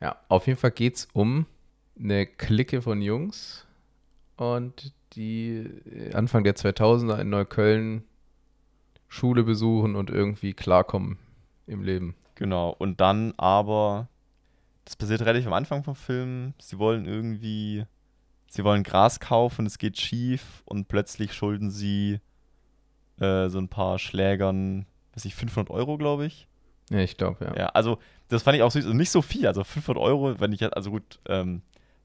ja, 0.00 0.16
auf 0.28 0.46
jeden 0.46 0.58
Fall 0.58 0.72
geht 0.72 0.96
es 0.96 1.08
um 1.12 1.46
eine 1.98 2.26
Clique 2.26 2.82
von 2.82 3.00
Jungs 3.00 3.66
und 4.36 4.92
die 5.14 5.70
äh, 5.90 6.12
Anfang 6.12 6.44
der 6.44 6.56
2000er 6.56 7.20
in 7.20 7.30
Neukölln 7.30 8.04
Schule 9.08 9.44
besuchen 9.44 9.94
und 9.94 10.10
irgendwie 10.10 10.54
klarkommen 10.54 11.18
im 11.66 11.82
Leben. 11.82 12.16
genau. 12.34 12.70
Und 12.70 13.00
dann 13.00 13.32
aber, 13.36 14.08
das 14.84 14.96
passiert 14.96 15.22
relativ 15.22 15.46
am 15.46 15.52
Anfang 15.52 15.84
vom 15.84 15.94
Film, 15.94 16.54
sie 16.58 16.78
wollen 16.78 17.06
irgendwie, 17.06 17.86
sie 18.54 18.62
wollen 18.62 18.84
Gras 18.84 19.18
kaufen, 19.18 19.66
es 19.66 19.78
geht 19.78 19.98
schief 19.98 20.62
und 20.64 20.86
plötzlich 20.86 21.34
schulden 21.34 21.70
sie 21.70 22.20
äh, 23.18 23.48
so 23.48 23.58
ein 23.58 23.68
paar 23.68 23.98
Schlägern, 23.98 24.86
weiß 25.14 25.24
ich, 25.24 25.34
500 25.34 25.70
Euro, 25.70 25.98
glaube 25.98 26.26
ich. 26.26 26.46
Ja, 26.90 27.00
ich 27.00 27.16
glaube, 27.16 27.44
ja. 27.44 27.56
Ja, 27.56 27.66
also 27.68 27.98
das 28.28 28.44
fand 28.44 28.56
ich 28.56 28.62
auch 28.62 28.70
süß. 28.70 28.84
Also 28.84 28.96
nicht 28.96 29.10
so 29.10 29.22
viel, 29.22 29.48
also 29.48 29.64
500 29.64 30.00
Euro, 30.00 30.38
wenn 30.38 30.52
ich 30.52 30.60
jetzt, 30.60 30.76
also 30.76 30.92
gut, 30.92 31.18
ähm, 31.26 31.62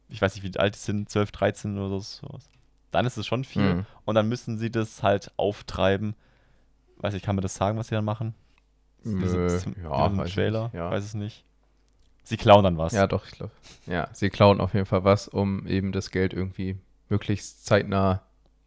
ich 0.07 0.21
weiß 0.21 0.33
nicht, 0.35 0.43
wie 0.43 0.59
alt 0.59 0.73
die 0.73 0.79
sind, 0.79 1.07
12, 1.09 1.31
13 1.31 1.77
oder 1.77 1.89
so, 1.89 1.99
sowas. 1.99 2.49
Dann 2.89 3.05
ist 3.05 3.17
es 3.17 3.27
schon 3.27 3.43
viel. 3.43 3.75
Mhm. 3.75 3.85
Und 4.05 4.15
dann 4.15 4.27
müssen 4.27 4.57
sie 4.57 4.71
das 4.71 5.03
halt 5.03 5.31
auftreiben. 5.37 6.15
Weiß 6.97 7.13
ich, 7.13 7.21
kann 7.21 7.35
man 7.35 7.43
das 7.43 7.53
sagen, 7.53 7.77
was 7.77 7.89
sie 7.89 7.95
dann 7.95 8.05
machen? 8.05 8.33
Ja, 9.03 9.21
weiß 9.21 10.23
ich 10.25 10.33
Trailer, 10.33 10.71
ja. 10.73 10.89
weiß 10.89 11.03
es 11.03 11.13
nicht. 11.13 11.45
Sie 12.29 12.37
klauen 12.37 12.63
dann 12.63 12.77
was. 12.77 12.93
Ja, 12.93 13.07
doch, 13.07 13.25
ich 13.25 13.31
glaube. 13.31 13.51
Ja, 13.87 14.07
sie 14.13 14.29
klauen 14.29 14.61
auf 14.61 14.73
jeden 14.73 14.85
Fall 14.85 15.03
was, 15.03 15.27
um 15.27 15.65
eben 15.67 15.91
das 15.91 16.11
Geld 16.11 16.33
irgendwie 16.33 16.77
möglichst 17.09 17.65
zeitnah 17.65 18.21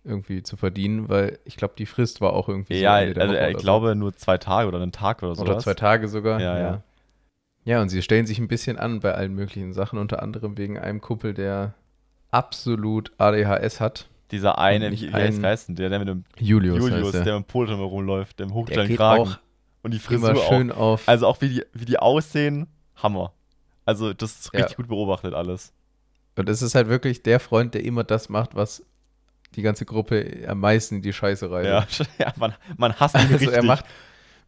irgendwie 0.05 0.43
zu 0.43 0.57
verdienen, 0.57 1.09
weil 1.09 1.39
ich 1.45 1.57
glaube, 1.57 1.75
die 1.79 1.87
Frist 1.87 2.21
war 2.21 2.33
auch 2.33 2.49
irgendwie 2.49 2.75
ja 2.81 2.99
Ende 2.99 3.15
der 3.15 3.23
also 3.23 3.35
Woche 3.35 3.43
ich 3.45 3.49
oder 3.51 3.59
so. 3.61 3.63
glaube 3.65 3.95
nur 3.95 4.17
zwei 4.17 4.37
Tage 4.37 4.67
oder 4.67 4.83
einen 4.83 4.91
Tag 4.91 5.23
oder 5.23 5.37
so. 5.37 5.43
Oder 5.43 5.59
zwei 5.61 5.75
Tage 5.75 6.09
sogar. 6.09 6.41
Ja, 6.41 6.59
Ja, 6.59 6.61
ja. 6.63 6.83
ja. 7.65 7.83
Und 7.83 7.89
sie 7.89 8.03
stellen 8.03 8.27
sich 8.27 8.41
ein 8.41 8.49
bisschen 8.49 8.79
an 8.79 8.99
bei 8.99 9.15
allen 9.15 9.33
möglichen 9.35 9.73
Sachen, 9.73 9.99
unter 10.01 10.21
anderem 10.23 10.59
wegen 10.59 10.77
einem 10.77 11.01
Kumpel, 11.01 11.35
der 11.35 11.75
absolut 12.33 13.13
ADHS 13.19 13.81
hat. 13.81 14.09
Dieser 14.33 14.59
eine, 14.59 14.91
wie, 14.91 15.09
ein- 15.13 15.45
heißt 15.45 15.69
denn 15.69 15.77
der, 15.77 15.91
der 15.91 15.99
mit 16.01 16.09
dem 16.09 16.25
Julius, 16.39 16.79
Julius, 16.79 17.15
er. 17.15 17.23
der 17.23 17.35
mit 17.39 17.45
dem 17.45 17.49
Polo 17.49 17.73
immer 17.75 17.83
rumläuft, 17.85 18.41
im 18.41 18.55
hochgestellten 18.55 18.89
geht 18.89 18.97
Kragen. 18.97 19.21
auch 19.23 19.39
Und 19.83 19.93
die 19.95 19.99
Frisur 19.99 20.31
immer 20.31 20.41
auch. 20.41 20.49
schön 20.49 20.73
auf. 20.73 21.09
Also 21.09 21.27
auch 21.27 21.41
wie 21.43 21.49
die, 21.51 21.65
wie 21.75 21.85
die 21.85 21.99
aussehen, 21.99 22.67
Hammer. 22.97 23.33
Also 23.85 24.13
das 24.13 24.41
ist 24.41 24.51
Ja. 24.53 24.61
richtig 24.61 24.77
gut 24.77 24.89
beobachtet 24.89 25.35
alles. 25.35 25.73
und 26.37 26.49
es 26.49 26.63
ist 26.63 26.75
halt 26.75 26.89
wirklich 26.89 27.23
der 27.23 27.41
Freund, 27.41 27.75
der 27.75 27.85
immer 27.85 28.05
das 28.05 28.29
macht, 28.29 28.55
was 28.55 28.85
die 29.55 29.63
ganze 29.63 29.85
Gruppe 29.85 30.45
am 30.49 30.61
meisten 30.61 30.97
in 30.97 31.03
die 31.03 31.13
Scheiße 31.13 31.51
reißt. 31.51 31.99
Ja, 31.99 32.07
ja 32.27 32.33
man, 32.37 32.55
man 32.77 32.95
hasst 32.95 33.15
ihn 33.17 33.21
Also 33.23 33.33
richtig. 33.35 33.53
er 33.53 33.63
macht, 33.63 33.85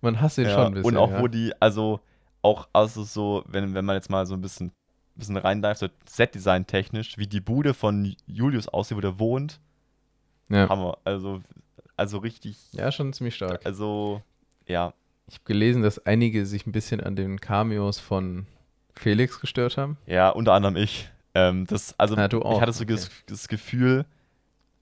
man 0.01 0.21
hasst 0.21 0.39
ihn 0.39 0.45
ja, 0.45 0.55
schon 0.55 0.67
ein 0.67 0.75
bisschen. 0.75 0.93
Und 0.93 0.97
auch 0.97 1.11
ja. 1.11 1.21
wo 1.21 1.29
die, 1.29 1.53
also 1.61 2.01
auch 2.43 2.69
also 2.73 3.03
so, 3.05 3.45
wenn, 3.47 3.75
wenn 3.75 3.85
man 3.85 3.97
jetzt 3.97 4.09
mal 4.11 4.25
so 4.27 4.35
ein 4.35 4.41
bisschen, 4.41 4.73
bisschen 5.15 5.37
reindeift, 5.37 5.81
so 5.81 5.89
Set-Design 6.07 6.67
technisch, 6.67 7.19
wie 7.19 7.27
die 7.27 7.41
Bude 7.41 7.75
von 7.75 8.15
Julius 8.27 8.69
aussieht, 8.69 8.97
wo 8.97 9.01
der 9.01 9.19
wohnt, 9.19 9.61
ja. 10.49 10.69
Hammer. 10.69 10.99
Also, 11.05 11.41
also 11.97 12.19
richtig, 12.19 12.59
ja, 12.73 12.91
schon 12.93 13.13
ziemlich 13.13 13.35
stark. 13.35 13.65
also 13.65 14.21
ja, 14.67 14.93
Ich 15.29 15.35
habe 15.37 15.45
gelesen, 15.45 15.83
dass 15.83 16.05
einige 16.07 16.45
sich 16.47 16.67
ein 16.67 16.73
bisschen 16.73 17.01
an 17.01 17.17
den 17.17 17.41
Cameos 17.41 17.99
von 17.99 18.47
Felix 18.97 19.41
gestört 19.41 19.77
haben. 19.77 19.97
ja, 20.07 20.29
unter 20.31 20.53
anderem 20.53 20.77
ich. 20.77 21.11
Ähm, 21.35 21.67
das, 21.67 21.99
also 21.99 22.17
Ja, 22.17 22.29
du 22.29 22.43
auch, 22.43 22.57
ich 22.57 22.61
hatte 22.61 22.73
so 22.73 22.85
okay. 22.85 22.93
das, 22.95 23.11
das 23.27 23.49
Gefühl, 23.49 24.05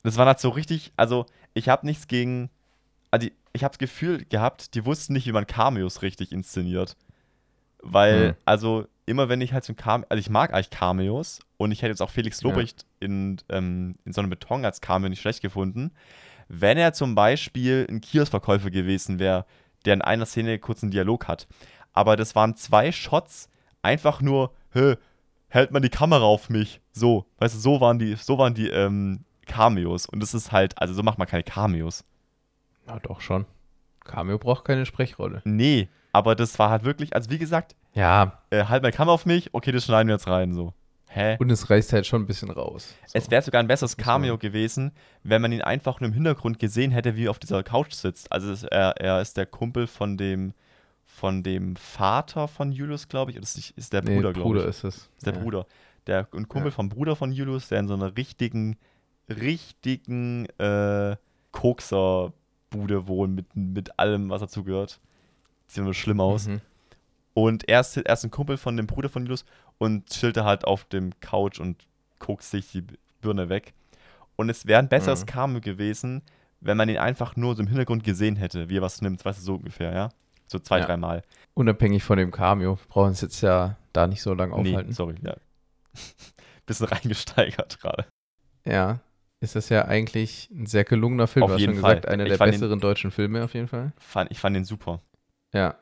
das 0.03 0.17
war 0.19 0.27
halt 0.27 0.39
so 0.41 0.51
richtig, 0.51 0.93
also 0.97 1.27
ich 1.55 1.69
habe 1.69 1.87
nichts 1.87 2.07
gegen, 2.09 2.51
also 3.11 3.29
ich 3.55 3.65
habe 3.65 3.73
das 3.73 3.79
Gefühl 3.79 4.25
gehabt, 4.27 4.75
die 4.75 4.85
wussten 4.85 5.13
nicht, 5.15 5.27
wie 5.27 5.33
man 5.33 5.47
Cameos 5.47 6.03
richtig 6.03 6.33
inszeniert. 6.33 6.97
Weil, 7.83 8.29
Hm. 8.29 8.35
also 8.45 8.87
immer 9.07 9.29
wenn 9.29 9.41
ich 9.41 9.53
halt 9.53 9.65
so 9.65 9.73
ein 9.73 9.77
Cameo, 9.77 10.07
also 10.09 10.21
ich 10.21 10.31
mag 10.31 10.53
eigentlich 10.53 10.71
Cameos 10.71 11.41
und 11.57 11.73
ich 11.73 11.83
hätte 11.83 11.91
jetzt 11.91 12.03
auch 12.03 12.11
Felix 12.11 12.41
Ja. 12.41 12.49
Lobrecht 12.49 12.87
in, 13.01 13.39
ähm, 13.49 13.97
in 14.05 14.13
so 14.13 14.21
einem 14.21 14.31
Beton 14.31 14.65
als 14.65 14.81
Cameo 14.81 15.09
nicht 15.09 15.21
schlecht 15.21 15.41
gefunden, 15.43 15.91
wenn 16.49 16.79
er 16.79 16.93
zum 16.93 17.15
Beispiel 17.15 17.87
ein 17.91 18.01
Kioskverkäufer 18.01 18.71
gewesen 18.71 19.19
wäre, 19.19 19.47
der 19.85 19.95
in 19.95 20.03
einer 20.03 20.27
Szene 20.27 20.59
kurz 20.59 20.83
einen 20.83 20.93
Dialog 20.93 21.27
hat. 21.29 21.49
Aber 21.93 22.15
das 22.17 22.35
waren 22.35 22.55
zwei 22.57 22.93
Shots, 22.93 23.49
einfach 23.83 24.21
nur, 24.21 24.53
hä, 24.73 24.97
hält 25.49 25.71
man 25.71 25.83
die 25.83 25.91
Kamera 25.91 26.25
auf 26.25 26.49
mich. 26.49 26.81
So, 26.93 27.27
weißt 27.39 27.55
du, 27.55 27.59
so 27.59 27.81
waren 27.81 27.99
die, 27.99 28.15
so 28.17 28.39
waren 28.39 28.55
die 28.55 28.69
ähm, 28.69 29.25
Cameos. 29.47 30.07
Und 30.07 30.21
das 30.21 30.35
ist 30.35 30.53
halt, 30.53 30.81
also 30.81 30.95
so 30.95 31.03
macht 31.03 31.19
man 31.19 31.29
keine 31.29 31.43
Cameos. 31.43 32.05
Ja, 32.87 32.99
doch 33.01 33.21
schon. 33.21 33.47
Cameo 34.05 34.39
braucht 34.39 34.65
keine 34.65 34.87
Sprechrolle. 34.87 35.43
Nee, 35.45 35.89
aber 36.13 36.35
das 36.35 36.59
war 36.59 36.71
halt 36.71 36.85
wirklich, 36.85 37.15
also 37.15 37.31
wie 37.31 37.39
gesagt, 37.39 37.77
Ja, 37.95 38.41
äh, 38.51 38.65
halt 38.65 38.83
meine 38.83 38.95
Kamera 38.95 39.15
auf 39.15 39.27
mich, 39.27 39.53
okay, 39.55 39.73
das 39.73 39.85
schneiden 39.85 40.09
wir 40.09 40.15
jetzt 40.15 40.27
rein, 40.27 40.53
so. 40.53 40.75
Hä? 41.15 41.37
und 41.39 41.51
es 41.51 41.69
reißt 41.69 41.93
halt 41.93 42.07
schon 42.07 42.23
ein 42.23 42.27
bisschen 42.27 42.51
raus. 42.51 42.95
So. 43.05 43.19
Es 43.19 43.31
wäre 43.31 43.43
sogar 43.43 43.63
ein 43.63 43.67
besseres 43.67 43.99
Cameo 43.99 44.39
gewesen, 44.39 44.93
wenn 45.23 45.43
man 45.43 45.53
ihn 45.53 45.61
einfach 45.61 46.01
nur 46.01 46.09
im 46.09 46.15
Hintergrund 46.15 46.59
gesehen 46.59 46.91
hätte, 46.91 47.17
wie 47.17 47.27
er 47.27 47.31
auf 47.31 47.39
dieser 47.39 47.63
Couch 47.63 47.93
sitzt. 47.93 48.33
Also 48.33 48.67
er, 48.69 48.95
er 48.99 49.21
ist 49.21 49.37
der 49.37 49.45
Kumpel 49.45 49.87
von 49.87 50.17
dem, 50.17 50.55
von 51.15 51.43
dem 51.43 51.77
Vater 51.77 52.49
von 52.49 52.73
Julius, 52.73 53.07
glaube 53.09 53.31
ich. 53.31 53.37
Oder 53.37 53.45
ist, 53.45 53.57
nicht- 53.57 53.77
ist 53.77 53.93
der 53.93 54.03
nee, 54.03 54.17
Bruder, 54.17 54.33
glaube 54.33 54.49
Bruder 54.49 54.63
ich. 54.63 54.69
ist 54.71 54.85
es. 54.85 54.97
Ist 55.17 55.27
der 55.27 55.35
ja. 55.35 55.41
Bruder. 55.41 55.67
Der 56.07 56.27
ein 56.33 56.49
Kumpel 56.49 56.71
Ja. 56.71 56.75
vom 56.75 56.89
Bruder 56.89 57.15
von 57.17 57.31
Julius, 57.33 57.69
der 57.69 57.81
in 57.81 57.87
so 57.89 57.95
einer 57.95 58.17
richtigen, 58.17 58.77
richtigen 59.29 60.47
äh, 60.59 61.17
Kokser-Bude 61.53 63.07
wohnt, 63.07 63.35
mit, 63.35 63.57
mit 63.57 63.99
allem, 63.99 64.31
was 64.31 64.41
dazugehört. 64.41 65.01
Sieht 65.69 65.79
immer 65.83 65.95
schlimm 65.95 66.21
aus. 66.21 66.49
Mhm. 66.49 66.61
Und 67.35 67.69
er 67.69 67.81
ist, 67.81 67.97
er 67.97 68.13
ist 68.13 68.25
ein 68.25 68.31
Kumpel 68.31 68.57
von 68.57 68.77
dem 68.77 68.87
Bruder 68.87 69.09
von 69.09 69.23
Julius 69.23 69.45
und 69.79 70.07
chillt 70.11 70.37
da 70.37 70.45
halt 70.45 70.65
auf 70.65 70.85
dem 70.85 71.13
Couch 71.21 71.61
und 71.61 71.87
guckt 72.19 72.43
sich 72.43 72.71
die 72.73 72.85
Birne 73.21 73.49
weg. 73.49 73.73
Und 74.37 74.49
es 74.51 74.67
wäre 74.67 74.79
ein 74.81 74.89
besseres 74.89 75.23
Mhm. 75.23 75.27
Cameo 75.27 75.61
gewesen, 75.61 76.23
wenn 76.61 76.77
man 76.77 76.89
ihn 76.89 76.99
einfach 76.99 77.37
nur 77.37 77.55
so 77.57 77.63
im 77.63 77.69
Hintergrund 77.69 78.05
gesehen 78.05 78.37
hätte, 78.37 78.69
wie 78.69 78.79
er 78.79 78.83
was 78.83 79.01
nimmt, 79.03 79.25
weißt 79.25 79.39
du, 79.41 79.43
so 79.45 79.55
ungefähr, 79.55 79.93
ja? 79.93 80.09
So 80.53 80.59
zwei, 80.61 80.79
Ja. 80.81 80.87
dreimal. 80.87 81.23
Unabhängig 81.55 82.05
von 82.05 82.19
dem 82.19 82.31
Cameo. 82.31 82.79
Brauchen 82.89 83.09
uns 83.09 83.21
jetzt 83.21 83.41
ja 83.41 83.77
da 83.93 84.07
nicht 84.07 84.23
so 84.23 84.33
lange 84.35 84.53
aufhalten. 84.55 84.89
Nee, 84.89 84.93
sorry, 84.95 85.17
ja. 85.23 85.35
Bisschen 86.67 86.87
reingesteigert 86.87 87.81
gerade. 87.81 88.07
Ja. 88.65 89.01
Ist 89.41 89.57
das 89.57 89.69
ja 89.71 89.87
eigentlich 89.87 90.49
ein 90.53 90.67
sehr 90.67 90.85
gelungener 90.85 91.27
Film. 91.27 91.43
Auf 91.43 91.49
Du 91.51 91.55
hast 91.55 91.61
jeden 91.61 91.75
schon 91.75 91.83
Fall. 91.83 91.97
gesagt, 91.97 92.09
einer 92.09 92.25
der 92.25 92.35
ihn- 92.41 92.51
besseren 92.53 92.79
deutschen 92.81 93.11
Filme 93.11 93.43
auf 93.43 93.55
jeden 93.55 93.67
Fall. 93.67 93.93
Fand, 93.99 94.31
ich 94.31 94.39
fand 94.39 94.55
den 94.55 94.65
super. 94.65 95.01
Ja. 95.53 95.75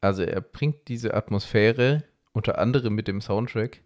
Also 0.00 0.22
er 0.22 0.40
bringt 0.40 0.86
diese 0.86 1.14
Atmosphäre, 1.14 2.04
unter 2.32 2.58
anderem 2.58 2.94
mit 2.94 3.08
dem 3.08 3.20
Soundtrack, 3.20 3.82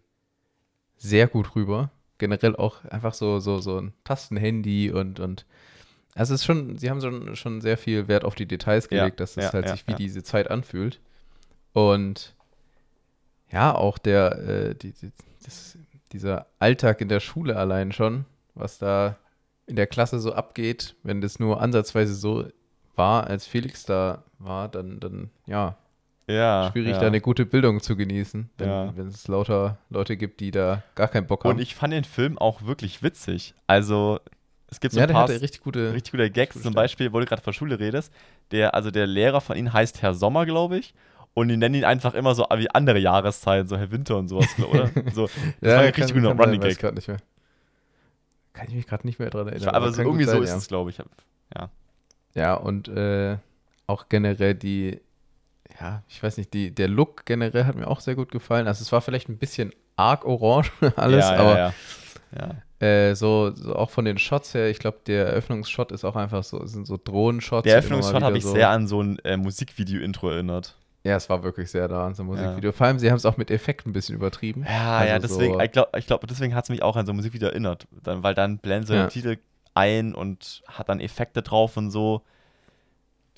sehr 0.97 1.27
gut 1.27 1.55
rüber. 1.55 1.89
Generell 2.19 2.55
auch 2.55 2.85
einfach 2.85 3.15
so, 3.15 3.39
so, 3.39 3.57
so 3.59 3.79
ein 3.79 3.93
Tastenhandy 4.03 4.91
und, 4.91 5.19
und 5.19 5.45
also 6.15 6.33
es 6.33 6.41
ist 6.41 6.45
schon, 6.45 6.77
sie 6.77 6.89
haben 6.89 7.01
schon, 7.01 7.35
schon 7.35 7.61
sehr 7.61 7.77
viel 7.77 8.07
Wert 8.07 8.23
auf 8.25 8.35
die 8.35 8.45
Details 8.45 8.87
Ja, 8.91 8.99
gelegt, 8.99 9.19
dass 9.19 9.31
es 9.37 9.45
ja, 9.45 9.53
halt 9.53 9.65
ja, 9.65 9.71
sich 9.73 9.87
wie 9.87 9.91
ja. 9.91 9.97
diese 9.97 10.23
Zeit 10.23 10.49
anfühlt. 10.51 10.99
Und 11.73 12.35
ja, 13.51 13.73
auch 13.75 13.97
der, 13.97 14.37
äh, 14.39 14.75
die, 14.75 14.91
die, 14.93 15.11
das, 15.43 15.77
dieser 16.11 16.47
Alltag 16.59 17.01
in 17.01 17.09
der 17.09 17.19
Schule 17.19 17.55
allein 17.57 17.91
schon, 17.91 18.25
was 18.55 18.77
da 18.77 19.17
in 19.65 19.75
der 19.75 19.87
Klasse 19.87 20.19
so 20.19 20.33
abgeht, 20.33 20.95
wenn 21.03 21.21
das 21.21 21.39
nur 21.39 21.61
ansatzweise 21.61 22.13
so 22.13 22.45
war, 22.95 23.27
als 23.27 23.47
Felix 23.47 23.85
da 23.85 24.23
war, 24.37 24.67
dann, 24.69 24.99
dann 24.99 25.29
ja, 25.47 25.75
Ja. 26.27 26.69
schwierig, 26.71 26.91
ja. 26.93 26.99
da 26.99 27.07
eine 27.07 27.21
gute 27.21 27.45
Bildung 27.45 27.81
zu 27.81 27.95
genießen, 27.95 28.49
wenn, 28.57 28.67
Ja. 28.69 28.95
wenn 28.95 29.07
es 29.07 29.27
lauter 29.27 29.77
Leute 29.89 30.17
gibt, 30.17 30.39
die 30.41 30.51
da 30.51 30.83
gar 30.95 31.07
keinen 31.07 31.25
Bock 31.27 31.43
haben. 31.43 31.51
Und 31.51 31.59
ich 31.59 31.75
fand 31.75 31.93
den 31.93 32.03
Film 32.03 32.37
auch 32.37 32.63
wirklich 32.63 33.01
witzig. 33.01 33.55
Also, 33.67 34.19
es 34.73 34.79
gibt 34.79 34.93
so 34.93 34.99
ja, 34.99 35.05
ein 35.05 35.13
paar 35.13 35.29
richtig 35.29 35.61
gute. 35.61 35.93
richtig 35.93 36.11
gute 36.11 36.29
Gags. 36.31 36.61
Zum. 36.61 36.73
Beispiel, 36.73 37.13
wo 37.13 37.19
du 37.19 37.25
gerade 37.25 37.41
von 37.41 37.53
Schule 37.53 37.79
redest, 37.79 38.11
der, 38.51 38.73
also 38.73 38.89
der 38.89 39.05
Lehrer 39.05 39.39
von 39.39 39.55
ihnen 39.55 39.71
heißt 39.71 40.01
Herr 40.01 40.13
Sommer, 40.13 40.45
glaube 40.45 40.77
ich. 40.77 40.93
Und 41.35 41.47
die 41.47 41.57
nennen 41.57 41.75
ihn 41.75 41.85
einfach 41.85 42.13
immer 42.13 42.35
so 42.35 42.45
wie 42.57 42.69
andere 42.71 42.99
Jahreszeiten, 42.99 43.67
so 43.67 43.77
Herr 43.77 43.91
Winter 43.91 44.17
und 44.17 44.27
sowas, 44.27 44.47
oder? 44.59 44.89
So, 45.13 45.29
das 45.61 45.71
war 45.73 45.79
ein 45.79 45.85
richtig 45.85 46.13
guter 46.13 46.31
Running 46.31 46.59
Gag. 46.59 46.79
Kann 46.79 48.67
ich 48.67 48.75
mich 48.75 48.87
gerade 48.87 49.05
nicht 49.07 49.19
mehr 49.19 49.29
dran 49.29 49.47
erinnern. 49.47 49.69
Aber 49.69 49.91
so 49.91 50.01
irgendwie 50.01 50.25
so 50.25 50.31
sein, 50.31 50.43
ist 50.43 50.49
ja. 50.49 50.57
es, 50.57 50.67
glaube 50.67 50.89
ich. 50.91 50.97
Ja, 52.35 52.55
und 52.55 52.87
äh, 52.87 53.37
auch 53.87 54.09
generell 54.09 54.55
die, 54.55 54.99
ja, 55.79 56.03
ich 56.07 56.21
weiß 56.21 56.37
nicht, 56.37 56.53
die, 56.53 56.73
der 56.73 56.87
Look 56.87 57.25
generell 57.25 57.65
hat 57.65 57.75
mir 57.75 57.87
auch 57.87 57.99
sehr 57.99 58.15
gut 58.15 58.31
gefallen. 58.31 58.67
Also 58.67 58.81
es 58.81 58.91
war 58.91 59.01
vielleicht 59.01 59.29
ein 59.29 59.37
bisschen 59.37 59.71
arg 59.95 60.25
orange 60.25 60.71
alles, 60.95 61.25
ja, 61.25 61.35
aber 61.35 61.57
ja, 61.57 61.73
ja. 62.39 62.55
Ja. 62.83 63.09
Äh, 63.11 63.15
so, 63.15 63.51
so 63.55 63.75
auch 63.75 63.89
von 63.89 64.05
den 64.05 64.17
Shots 64.17 64.53
her, 64.53 64.69
ich 64.69 64.79
glaube, 64.79 64.99
der 65.07 65.27
Eröffnungsshot 65.27 65.91
ist 65.91 66.03
auch 66.05 66.15
einfach 66.15 66.43
so, 66.43 66.65
sind 66.65 66.85
so 66.87 66.99
Drohnenshots. 67.03 67.63
Der 67.63 67.75
Eröffnungsshot 67.75 68.21
habe 68.23 68.37
ich 68.37 68.43
so, 68.43 68.53
sehr 68.53 68.69
an 68.69 68.87
so 68.87 69.01
ein 69.01 69.19
äh, 69.19 69.37
Musikvideo-Intro 69.37 70.29
erinnert. 70.29 70.77
Ja, 71.05 71.17
es 71.17 71.29
war 71.29 71.43
wirklich 71.43 71.69
sehr 71.69 71.87
da 71.89 72.05
an 72.07 72.15
so 72.15 72.23
ein 72.23 72.27
Musikvideo. 72.27 72.71
Vor 72.71 72.87
allem, 72.87 72.97
sie 72.97 73.09
haben 73.09 73.17
es 73.17 73.25
auch 73.25 73.35
mit 73.35 73.51
Effekten 73.51 73.89
ein 73.89 73.93
bisschen 73.93 74.15
übertrieben. 74.15 74.63
Ja, 74.67 74.97
Also 74.99 75.09
ja, 75.09 75.19
deswegen, 75.19 75.53
so- 75.55 75.59
ich 75.59 75.71
glaube, 75.71 75.99
ich 75.99 76.07
glaub, 76.07 76.25
deswegen 76.27 76.55
hat 76.55 76.63
es 76.63 76.69
mich 76.69 76.81
auch 76.81 76.95
an 76.95 77.05
so 77.05 77.11
ein 77.11 77.15
Musikvideo 77.17 77.49
erinnert. 77.49 77.87
Dann, 78.03 78.23
weil 78.23 78.33
dann 78.33 78.57
blenden 78.59 78.87
sie 78.87 78.93
Ja. 78.95 79.05
den 79.07 79.09
Titel 79.09 79.37
ein 79.73 80.13
und 80.15 80.61
hat 80.67 80.87
dann 80.89 80.99
Effekte 81.01 81.41
drauf 81.41 81.75
und 81.77 81.91
so. 81.91 82.21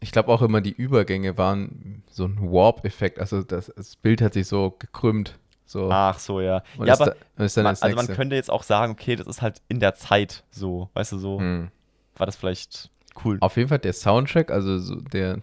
Ich 0.02 0.12
glaube 0.12 0.30
auch 0.32 0.42
immer, 0.42 0.62
die 0.62 0.74
Übergänge 0.74 1.38
waren 1.38 2.04
so 2.12 2.26
ein 2.26 2.38
Warp-Effekt. 2.40 3.18
Also 3.20 3.42
das, 3.42 3.72
das 3.76 3.96
Bild 3.96 4.22
hat 4.22 4.34
sich 4.34 4.48
so 4.48 4.76
gekrümmt. 4.78 5.40
So. 5.66 5.90
Ach 5.92 6.20
so, 6.20 6.42
ja. 6.42 6.62
und 6.78 6.86
ja, 6.88 6.94
aber 6.94 7.06
da, 7.06 7.16
man, 7.64 7.76
also 7.82 7.96
man 7.96 8.08
könnte 8.08 8.36
jetzt 8.36 8.52
auch 8.52 8.64
sagen, 8.64 8.92
okay, 8.94 9.16
das 9.16 9.26
ist 9.28 9.42
halt 9.42 9.62
in 9.68 9.80
der 9.80 9.96
Zeit 9.96 10.44
so. 10.52 10.90
Weißt 10.94 11.12
du, 11.12 11.18
so 11.18 11.40
Hm. 11.40 11.70
war 12.16 12.26
das 12.26 12.36
vielleicht 12.36 12.92
cool. 13.24 13.38
Auf 13.42 13.58
jeden 13.58 13.70
Fall 13.70 13.80
der 13.80 13.94
Soundtrack, 13.94 14.52
also 14.52 14.78
so 14.78 14.96
der 14.96 15.42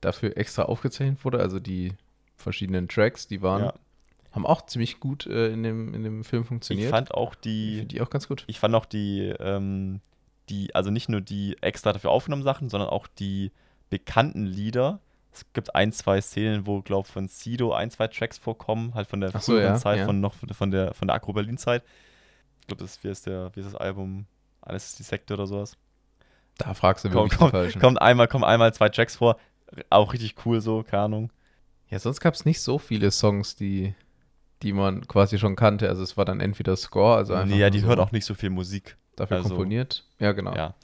dafür 0.00 0.36
extra 0.36 0.62
aufgezeichnet 0.62 1.24
wurde, 1.24 1.38
also 1.40 1.60
die 1.60 1.92
verschiedenen 2.36 2.88
Tracks, 2.88 3.28
die 3.28 3.42
waren, 3.42 3.62
Ja. 3.64 3.74
haben 4.32 4.46
auch 4.46 4.66
ziemlich 4.66 4.98
gut 4.98 5.26
äh, 5.26 5.52
in, 5.52 5.62
dem, 5.62 5.94
in 5.94 6.02
dem 6.02 6.24
Film 6.24 6.42
Ich 6.42 6.48
funktioniert. 6.48 6.90
fand 6.90 7.12
auch 7.14 7.34
Ich 7.34 7.40
die, 7.40 7.84
die 7.86 8.00
auch 8.00 8.10
ganz 8.10 8.26
gut. 8.26 8.44
ich 8.48 8.58
fand 8.58 8.74
auch 8.74 8.86
die, 8.86 9.32
ähm, 9.38 10.00
die, 10.48 10.74
also 10.74 10.90
nicht 10.90 11.08
nur 11.08 11.20
die 11.20 11.56
extra 11.60 11.92
dafür 11.92 12.10
aufgenommenen 12.10 12.44
Sachen, 12.44 12.68
sondern 12.70 12.88
auch 12.88 13.06
die 13.06 13.52
bekannten 13.90 14.46
Lieder. 14.46 14.98
Es 15.32 15.44
gibt 15.52 15.74
ein, 15.74 15.92
zwei 15.92 16.20
Szenen, 16.20 16.66
wo, 16.66 16.82
glaube 16.82 17.06
ich, 17.06 17.12
von 17.12 17.28
Sido 17.28 17.72
ein, 17.72 17.90
zwei 17.90 18.08
Tracks 18.08 18.38
vorkommen, 18.38 18.94
halt 18.94 19.06
von 19.06 19.20
der 19.20 19.30
Ach 19.32 19.40
so, 19.40 19.52
früheren 19.52 19.74
ja, 19.74 19.78
Zeit, 19.78 19.98
ja. 19.98 20.06
von 20.06 20.20
noch 20.20 20.34
von 20.34 20.70
der 20.70 20.92
von 20.94 21.08
der 21.08 21.14
Agro 21.14 21.32
Berlin 21.32 21.56
Zeit. 21.56 21.84
Ich 22.60 22.66
glaube, 22.66 22.82
das 22.82 22.92
ist, 22.96 23.04
wie 23.04 23.08
ist 23.08 23.26
der, 23.26 23.50
wie 23.54 23.60
ist 23.60 23.66
das 23.66 23.76
Album? 23.76 24.26
Alles 24.60 24.86
ist 24.88 24.98
die 24.98 25.02
Sekte 25.04 25.34
oder 25.34 25.46
sowas. 25.46 25.76
Da 26.58 26.74
fragst 26.74 27.04
du 27.04 27.08
Komm, 27.08 27.22
wirklich 27.24 27.38
komm, 27.38 27.50
Falschen. 27.50 27.80
Kommt 27.80 28.02
einmal, 28.02 28.28
kommen 28.28 28.44
einmal 28.44 28.74
zwei 28.74 28.88
Tracks 28.88 29.16
vor. 29.16 29.38
Auch 29.88 30.12
richtig 30.12 30.34
cool 30.44 30.60
so, 30.60 30.82
keine 30.82 31.04
Ahnung. 31.04 31.32
Ja, 31.88 31.98
sonst 31.98 32.20
gab 32.20 32.34
es 32.34 32.44
nicht 32.44 32.60
so 32.60 32.78
viele 32.78 33.10
Songs, 33.10 33.56
die, 33.56 33.94
die 34.62 34.72
man 34.72 35.06
quasi 35.08 35.38
schon 35.38 35.56
kannte. 35.56 35.88
Also 35.88 36.02
es 36.02 36.16
war 36.16 36.24
dann 36.24 36.40
entweder 36.40 36.76
Score, 36.76 37.16
also 37.16 37.34
einfach 37.34 37.48
nee, 37.48 37.60
ja, 37.60 37.70
die 37.70 37.80
so 37.80 37.86
hört 37.86 37.98
auch 37.98 38.12
nicht 38.12 38.24
so 38.24 38.34
viel 38.34 38.50
Musik. 38.50 38.96
dafür 39.16 39.38
also- 39.38 39.50
komponiert. 39.50 40.04
Ja, 40.18 40.32
genau. 40.32 40.54
Ja. 40.54 40.74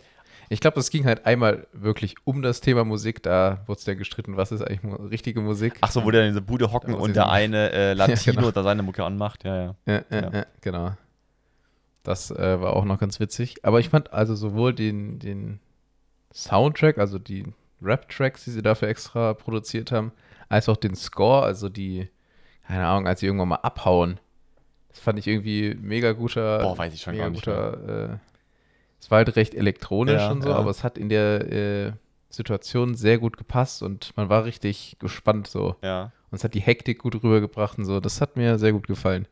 Ich 0.49 0.61
glaube, 0.61 0.78
es 0.78 0.90
ging 0.90 1.05
halt 1.05 1.26
einmal 1.26 1.66
wirklich 1.72 2.14
um 2.24 2.42
das 2.42 2.61
Thema 2.61 2.84
Musik. 2.84 3.22
Da 3.22 3.62
wurde 3.66 3.78
es 3.78 3.84
dann 3.84 3.99
gestritten, 3.99 4.36
was 4.36 4.53
ist 4.53 4.62
eigentlich 4.62 4.82
mu 4.82 4.94
richtige 4.94 5.40
Musik. 5.40 5.74
Ach 5.80 5.90
so, 5.90 6.05
wo 6.05 6.11
der 6.11 6.22
in 6.22 6.28
dieser 6.28 6.40
Bude 6.40 6.72
hocken 6.72 6.94
und 6.94 7.16
der 7.16 7.30
eine 7.30 7.72
äh, 7.72 7.92
Latino 7.94 8.36
genau. 8.40 8.51
da 8.53 8.62
seine 8.62 8.82
Mucke 8.82 9.05
anmacht. 9.05 9.44
Ja, 9.44 9.57
ja. 9.57 9.74
Ja, 9.86 9.94
ja, 9.94 10.05
Ja. 10.11 10.30
ja. 10.32 10.47
genau. 10.61 10.92
Das 12.03 12.30
äh, 12.30 12.61
war 12.61 12.74
auch 12.74 12.84
noch 12.84 13.01
ganz 13.01 13.18
witzig. 13.18 13.64
Aber 13.64 13.80
ich 13.80 13.88
fand 13.88 14.12
also 14.12 14.36
sowohl 14.36 14.72
den, 14.72 15.18
den 15.18 15.59
Soundtrack, 16.32 16.99
also 16.99 17.18
die 17.18 17.44
Rap-Tracks, 17.82 18.44
die 18.44 18.51
sie 18.51 18.62
dafür 18.62 18.88
extra 18.88 19.34
produziert 19.34 19.90
haben, 19.90 20.12
als 20.49 20.68
auch 20.68 20.76
den 20.76 20.94
Score, 20.94 21.42
also 21.44 21.68
die, 21.68 22.09
keine 22.68 22.86
Ahnung, 22.86 23.09
als 23.09 23.20
sie 23.20 23.26
irgendwann 23.26 23.49
mal 23.49 23.57
abhauen. 23.57 24.20
Das 24.90 25.01
fand 25.01 25.18
ich 25.18 25.26
irgendwie 25.26 25.76
mega 25.80 26.12
guter. 26.12 26.61
Boah, 26.61 26.78
weiß 26.78 26.94
ich 26.94 27.03
schon 27.03 27.14
mega 27.14 27.24
gar 27.24 27.30
nicht. 27.30 27.44
guter. 27.44 28.12
Äh, 28.12 28.16
es 29.01 29.11
war 29.11 29.18
halt 29.18 29.36
recht 29.36 29.55
elektronisch 29.55 30.22
Ja, 30.22 30.30
und 30.30 30.42
so, 30.42 30.51
ja. 30.51 30.57
aber 30.57 30.70
es 30.70 30.82
hat 30.84 30.99
in 30.99 31.09
der 31.09 31.53
äh, 31.53 31.92
Situation 32.30 32.94
sehr 32.94 33.18
gut 33.18 33.36
gepasst 33.36 33.82
und 33.82 34.16
man 34.16 34.28
war 34.28 34.44
richtig 34.44 34.97
gespannt 34.99 35.47
so. 35.47 35.76
Ja. 35.82 36.12
Und 36.30 36.36
es 36.36 36.44
hat 36.44 36.55
die 36.55 36.61
Hektik 36.61 36.99
gut 36.99 37.14
rübergebracht 37.14 37.78
und 37.78 37.84
so. 37.84 38.01
Das 38.01 38.20
hat 38.20 38.36
mir 38.36 38.59
sehr 38.59 38.72
gut 38.72 38.86
gefallen. 38.86 39.26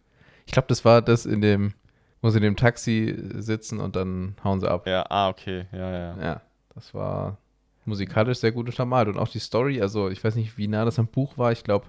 Ich 0.47 0.53
glaube, 0.53 0.69
das 0.69 0.85
war 0.85 1.03
das 1.03 1.27
in 1.27 1.41
dem, 1.41 1.75
wo 2.23 2.31
sie 2.31 2.39
in 2.39 2.45
dem 2.45 2.57
Taxi 2.57 3.17
sitzen 3.35 3.81
und 3.81 3.97
dann 3.97 4.37
hauen 4.45 4.61
sie 4.61 4.71
ab. 4.71 4.87
Ja, 4.87 5.05
ah, 5.11 5.29
okay. 5.29 5.67
Ja, 5.73 5.91
ja. 5.91 6.23
Ja, 6.23 6.41
das 6.75 6.95
war 6.95 7.39
musikalisch 7.85 8.39
sehr 8.39 8.53
gut 8.53 8.67
untermalt. 8.69 9.09
Und 9.09 9.19
auch 9.19 9.29
die 9.29 9.39
Story, 9.41 9.81
also 9.81 10.09
ich 10.09 10.23
weiß 10.23 10.37
nicht, 10.37 10.57
wie 10.57 10.69
nah 10.69 10.85
das 10.85 10.99
am 10.99 11.07
Buch 11.07 11.37
war. 11.37 11.53
Ich 11.53 11.65
glaube, 11.65 11.87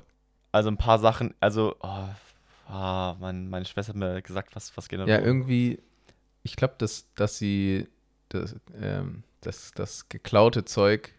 Also 0.52 0.70
ein 0.70 0.78
paar 0.78 1.00
Sachen, 1.00 1.34
also, 1.40 1.76
oh, 1.82 2.08
ah, 2.68 3.16
mein, 3.20 3.50
meine 3.50 3.66
Schwester 3.66 3.94
hat 3.94 3.98
mir 3.98 4.22
gesagt, 4.22 4.56
was, 4.56 4.76
was 4.76 4.90
genau. 4.90 5.06
ja, 5.06 5.20
irgendwie, 5.20 5.80
ich 6.46 6.56
glaube, 6.56 6.76
dass, 6.78 7.12
dass 7.16 7.38
sie 7.38 7.88
das, 8.30 8.56
ähm, 8.80 9.24
das, 9.42 9.72
das 9.72 10.10
geklaute 10.10 10.64
Zeug 10.64 11.14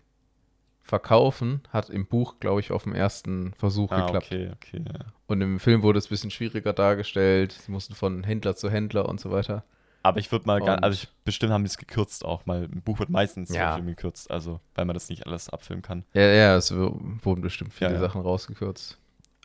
verkaufen, 0.82 1.62
hat 1.70 1.90
im 1.90 2.06
Buch, 2.06 2.38
glaube 2.38 2.60
ich, 2.60 2.70
auf 2.70 2.84
dem 2.84 2.94
ersten 2.94 3.52
Versuch 3.54 3.90
ah, 3.90 4.06
geklappt. 4.06 4.26
okay, 4.26 4.50
okay. 4.54 4.84
Ja. 4.86 5.06
Und 5.26 5.40
im 5.40 5.58
Film 5.58 5.82
wurde 5.82 5.98
es 5.98 6.06
ein 6.06 6.10
bisschen 6.10 6.30
schwieriger 6.30 6.72
dargestellt. 6.72 7.52
Sie 7.52 7.72
mussten 7.72 7.94
von 7.94 8.22
Händler 8.22 8.54
zu 8.54 8.70
Händler 8.70 9.08
und 9.08 9.18
so 9.20 9.32
weiter. 9.32 9.64
Aber 10.04 10.20
ich 10.20 10.30
würde 10.30 10.46
mal, 10.46 10.60
gar, 10.60 10.80
also 10.84 10.94
ich, 10.94 11.08
bestimmt 11.24 11.52
haben 11.52 11.64
die 11.64 11.70
es 11.70 11.78
gekürzt 11.78 12.24
auch, 12.24 12.42
weil 12.46 12.62
ein 12.62 12.82
Buch 12.82 13.00
wird 13.00 13.10
meistens 13.10 13.52
Ja. 13.52 13.74
Film 13.74 13.86
gekürzt, 13.86 14.30
also 14.30 14.60
weil 14.76 14.84
man 14.84 14.94
das 14.94 15.08
nicht 15.08 15.26
alles 15.26 15.48
abfilmen 15.48 15.82
kann. 15.82 16.04
Ja, 16.14 16.22
ja, 16.22 16.56
es 16.56 16.72
wurden 16.72 17.40
bestimmt 17.40 17.74
viele 17.74 17.90
Ja, 17.90 17.96
ja. 17.96 18.00
Sachen 18.00 18.20
rausgekürzt. 18.20 18.98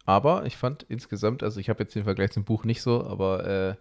Aber 0.06 0.46
ich 0.46 0.58
fand 0.58 0.84
insgesamt, 0.84 1.42
also 1.42 1.60
ich 1.60 1.70
habe 1.70 1.82
jetzt 1.82 1.96
den 1.96 2.04
Vergleich 2.04 2.32
zum 2.32 2.44
Buch 2.44 2.64
nicht 2.64 2.84
so, 2.84 3.04
aber 3.08 3.48
äh, 3.48 3.76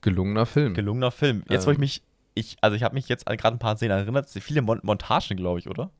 gelungener 0.00 0.46
Film. 0.46 0.74
Gelungener 0.74 1.10
Film. 1.10 1.42
Jetzt, 1.48 1.66
wo 1.66 1.70
ich 1.70 1.76
Ähm. 1.76 1.80
mich, 1.80 2.02
ich, 2.34 2.56
also 2.60 2.76
ich 2.76 2.82
habe 2.82 2.94
mich 2.94 3.08
jetzt 3.08 3.26
an 3.28 3.36
gerade 3.36 3.56
ein 3.56 3.58
paar 3.58 3.76
Szenen 3.76 3.98
erinnert, 3.98 4.28
viele 4.30 4.62
Mon 4.62 4.80
Montagen, 4.82 5.36
glaube 5.36 5.58
ich, 5.58 5.68
oder? 5.68 5.90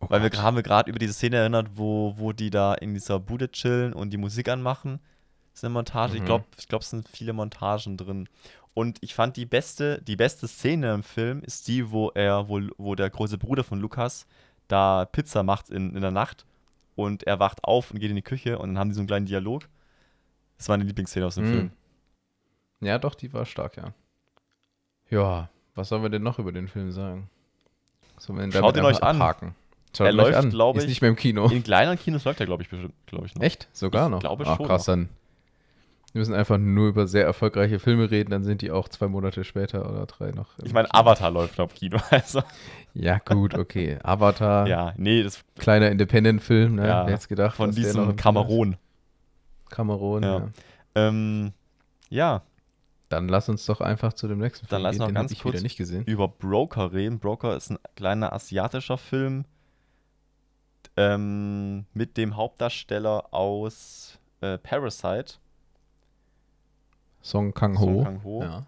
Oh 0.00 0.06
Weil 0.08 0.22
wir 0.22 0.42
haben 0.42 0.56
wir 0.56 0.62
gerade 0.62 0.88
über 0.88 0.98
diese 0.98 1.12
Szene 1.12 1.36
erinnert, 1.36 1.68
wo, 1.74 2.14
wo 2.16 2.32
die 2.32 2.50
da 2.50 2.72
in 2.74 2.94
dieser 2.94 3.20
Bude 3.20 3.50
chillen 3.50 3.92
und 3.92 4.10
die 4.10 4.16
Musik 4.16 4.48
anmachen. 4.48 4.98
Das 5.52 5.60
ist 5.60 5.64
eine 5.64 5.74
Montage. 5.74 6.14
Ich 6.14 6.22
Mhm. 6.22 6.26
glaube, 6.26 6.44
ich 6.58 6.68
glaub, 6.68 6.82
es 6.82 6.90
sind 6.90 7.06
viele 7.08 7.32
Montagen 7.34 7.96
drin. 7.98 8.28
Und 8.72 8.98
ich 9.02 9.14
fand 9.14 9.36
die 9.36 9.44
beste, 9.46 10.00
die 10.02 10.16
beste 10.16 10.48
Szene 10.48 10.94
im 10.94 11.02
Film 11.02 11.42
ist 11.42 11.68
die, 11.68 11.90
wo 11.90 12.08
er, 12.14 12.48
wo, 12.48 12.60
wo 12.78 12.94
der 12.94 13.10
große 13.10 13.36
Bruder 13.36 13.62
von 13.64 13.78
Lukas 13.80 14.26
da 14.68 15.04
Pizza 15.04 15.42
macht 15.42 15.68
in, 15.68 15.94
in 15.94 16.00
der 16.00 16.12
Nacht 16.12 16.46
und 16.94 17.24
er 17.24 17.40
wacht 17.40 17.64
auf 17.64 17.90
und 17.90 17.98
geht 17.98 18.08
in 18.10 18.16
die 18.16 18.22
Küche 18.22 18.58
und 18.58 18.70
dann 18.70 18.78
haben 18.78 18.88
die 18.88 18.94
so 18.94 19.00
einen 19.00 19.08
kleinen 19.08 19.26
Dialog. 19.26 19.68
Das 20.56 20.68
war 20.68 20.76
meine 20.78 20.86
Lieblingsszene 20.86 21.26
aus 21.26 21.34
dem 21.34 21.44
Mhm. 21.44 21.50
Film. 21.52 21.72
Ja, 22.80 22.98
doch, 22.98 23.14
die 23.14 23.32
war 23.32 23.44
stark, 23.46 23.76
ja. 23.76 23.92
Ja, 25.10 25.48
was 25.74 25.88
sollen 25.88 26.02
wir 26.02 26.10
denn 26.10 26.22
noch 26.22 26.38
über 26.38 26.52
den 26.52 26.68
Film 26.68 26.92
sagen? 26.92 27.28
Schaut 28.18 28.76
ihn 28.76 28.84
euch 28.84 28.96
einfach 28.96 29.08
an. 29.08 29.16
abhaken? 29.16 29.54
Schaut 29.96 30.06
Er 30.06 30.12
läuft, 30.12 30.36
an. 30.36 30.50
glaub 30.50 30.76
Ist 30.76 30.84
ich, 30.84 30.88
nicht 30.90 31.00
mehr 31.00 31.10
im 31.10 31.16
Kino. 31.16 31.48
In 31.48 31.62
kleineren 31.64 31.98
Kinos 31.98 32.24
läuft 32.24 32.38
er, 32.40 32.46
glaube 32.46 32.62
ich, 32.62 32.68
bestimmt, 32.68 32.94
glaube 33.06 33.26
ich 33.26 33.34
noch. 33.34 33.42
Echt? 33.42 33.68
Sogar 33.72 34.04
Ich 34.06 34.10
noch? 34.10 34.20
glaube 34.20 34.44
Ach, 34.46 34.56
schon 34.56 34.66
krass, 34.66 34.84
dann. 34.84 35.08
Wir 36.12 36.18
müssen 36.20 36.34
einfach 36.34 36.58
nur 36.58 36.88
über 36.88 37.06
sehr 37.06 37.24
erfolgreiche 37.24 37.78
Filme 37.78 38.10
reden, 38.10 38.30
dann 38.30 38.42
sind 38.42 38.62
die 38.62 38.72
auch 38.72 38.88
zwei 38.88 39.06
Monate 39.06 39.44
später 39.44 39.88
oder 39.88 40.06
drei 40.06 40.32
noch. 40.32 40.48
Ich 40.62 40.72
meine. 40.72 40.92
Avatar 40.92 41.30
läuft 41.30 41.56
noch 41.58 41.70
im 41.70 41.74
Kino. 41.74 41.98
Also, 42.10 42.42
Ja, 42.94 43.18
gut, 43.18 43.54
okay. 43.54 43.96
Avatar, 44.02 44.66
ja, 44.68 44.92
nee, 44.96 45.22
das 45.22 45.44
kleiner 45.58 45.88
Independent-Film, 45.90 46.74
ne? 46.76 46.86
Ja, 46.88 47.06
Wer 47.06 47.14
hätte 47.14 47.28
gedacht? 47.28 47.56
von 47.56 47.70
noch 47.70 47.76
diesem? 47.76 48.16
Kamerun. 48.16 48.76
Kamerun, 49.70 50.22
Ja. 50.24 50.38
ja. 50.38 50.48
Ähm, 50.96 51.52
ja, 52.08 52.42
Dann 53.10 53.28
lass 53.28 53.48
uns 53.48 53.66
doch 53.66 53.80
einfach 53.82 54.12
zu 54.14 54.26
dem 54.28 54.38
nächsten 54.38 54.66
Dann 54.68 54.78
Film 54.78 54.82
lass 54.84 54.92
gehen. 54.92 54.98
noch 55.00 55.06
Den 55.08 55.14
ganz 55.14 55.32
ich 55.32 55.42
kurz 55.42 55.54
wieder 55.54 55.62
nicht 55.64 55.76
gesehen. 55.76 56.04
über 56.04 56.28
Broker 56.28 56.92
reden. 56.92 57.18
Broker 57.18 57.56
ist 57.56 57.70
ein 57.70 57.78
kleiner 57.96 58.32
asiatischer 58.32 58.96
Film 58.96 59.44
ähm, 60.96 61.86
mit 61.92 62.16
dem 62.16 62.36
Hauptdarsteller 62.36 63.34
aus 63.34 64.18
äh, 64.40 64.58
Parasite, 64.58 65.34
Song 67.22 67.52
Kang-ho. 67.52 67.84
Song 67.84 68.04
Kang-ho. 68.04 68.42
Ja. 68.42 68.66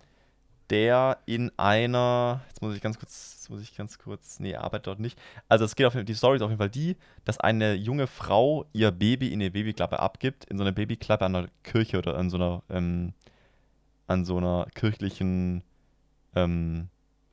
der 0.71 1.19
in 1.27 1.51
einer, 1.57 2.43
jetzt 2.49 2.61
muss 2.63 2.75
ich 2.75 2.83
ganz 2.83 2.99
kurz, 2.99 3.35
jetzt 3.37 3.51
muss 3.51 3.63
ich 3.63 3.77
ganz 3.77 3.99
kurz, 3.99 4.41
nee, 4.41 4.55
arbeitet 4.57 4.89
dort 4.89 5.01
nicht. 5.01 5.19
Also 5.49 5.65
es 5.65 5.75
geht 5.77 5.87
auf 5.87 5.95
jeden 5.95 6.07
die 6.07 6.15
Story 6.15 6.37
ist 6.37 6.43
auf 6.43 6.51
jeden 6.51 6.59
Fall 6.59 6.71
die, 6.71 6.97
dass 7.25 7.39
eine 7.39 7.75
junge 7.75 8.07
Frau 8.07 8.67
ihr 8.73 8.91
Baby 8.91 9.29
in 9.29 9.41
eine 9.41 9.51
Babyklappe 9.51 10.01
abgibt, 10.01 10.45
in 10.47 10.59
so 10.59 10.65
einer 10.65 10.73
Babyklappe 10.73 11.25
an 11.25 11.37
einer 11.37 11.49
Kirche 11.63 11.99
oder 11.99 12.17
an 12.17 12.29
so 12.29 12.37
einer, 12.37 12.63
ähm, 12.71 13.15
an 14.13 14.25
so 14.25 14.37
einer 14.39 14.67
kirchlichen 14.75 15.63
ähm, 16.35 16.89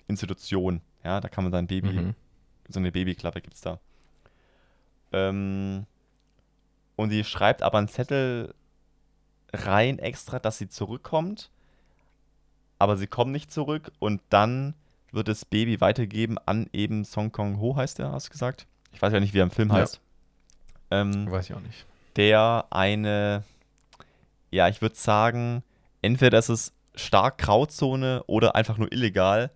Institution. 0.07 0.81
Ja, 1.03 1.21
da 1.21 1.29
kann 1.29 1.43
man 1.43 1.51
sein 1.53 1.67
Baby, 1.67 1.91
Mhm. 1.93 2.15
so 2.67 2.79
eine 2.79 2.91
Babyklappe 2.91 3.41
gibt 3.41 3.55
es 3.55 3.61
da. 3.61 3.79
Ähm, 5.11 5.85
und 6.95 7.09
sie 7.09 7.23
schreibt 7.23 7.61
aber 7.63 7.77
einen 7.77 7.87
Zettel 7.87 8.53
rein 9.53 9.99
extra, 9.99 10.39
dass 10.39 10.57
sie 10.57 10.69
zurückkommt. 10.69 11.49
aber 12.81 12.95
sie 12.95 13.07
kommen 13.07 13.33
nicht 13.33 13.51
zurück 13.51 13.91
und 13.99 14.21
dann 14.29 14.73
wird 15.11 15.27
das 15.27 15.43
Baby 15.43 15.81
weitergegeben 15.81 16.37
an 16.45 16.69
eben 16.71 17.03
Song 17.03 17.29
Kong 17.33 17.59
Ho, 17.59 17.75
heißt 17.75 17.99
er, 17.99 18.13
hast 18.13 18.27
du 18.27 18.31
gesagt? 18.31 18.67
Ich 18.93 19.01
weiß 19.01 19.11
ja 19.11 19.19
nicht, 19.19 19.33
wie 19.33 19.39
er 19.39 19.43
im 19.43 19.51
Film 19.51 19.67
Ja. 19.67 19.75
heißt. 19.75 19.99
Ähm, 20.89 21.29
Weiß 21.29 21.49
ich 21.49 21.55
auch 21.55 21.59
nicht. 21.59 21.85
der 22.15 22.67
eine, 22.69 23.43
ja, 24.49 24.69
ich 24.69 24.81
würde 24.81 24.95
sagen, 24.95 25.61
entweder 26.01 26.39
ist 26.39 26.73
stark 26.95 27.37
Grauzone 27.37 28.23
oder 28.27 28.55
einfach 28.55 28.77
nur 28.77 28.91
illegal, 28.91 29.51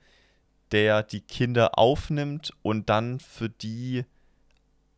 der 0.72 1.04
die 1.04 1.22
Kinder 1.22 1.78
aufnimmt 1.78 2.52
und 2.62 2.90
dann 2.90 3.20
für 3.20 3.50
die, 3.50 4.06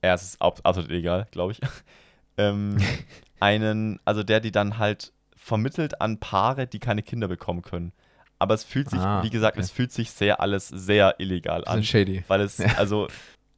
ja, 0.04 0.14
es 0.14 0.24
ist 0.24 0.42
ab- 0.42 0.60
absolut 0.64 0.90
illegal, 0.92 1.28
glaube 1.32 1.54
ich, 1.54 1.60
ähm, 2.38 2.78
einen, 3.40 4.00
also 4.06 4.24
der 4.24 4.40
die 4.40 4.52
dann 4.52 4.78
halt 4.78 5.12
vermittelt 5.36 6.02
an 6.02 6.20
Paare, 6.20 6.68
die 6.68 6.80
keine 6.80 7.04
Kinder 7.04 7.28
bekommen 7.28 7.62
können. 7.62 7.92
Aber 8.40 8.54
es 8.54 8.64
fühlt 8.64 8.90
sich, 8.90 9.00
Ah, 9.00 9.24
wie 9.24 9.30
gesagt, 9.30 9.56
okay. 9.58 9.64
es 9.64 9.72
fühlt 9.72 9.92
sich 9.92 10.12
sehr 10.12 10.42
alles 10.42 10.68
sehr 10.68 11.16
illegal 11.20 11.64
an. 11.66 11.84
Shady. 11.84 12.24
Weil 12.28 12.42
es, 12.42 12.58
Ja. 12.60 12.74
also, 12.78 13.08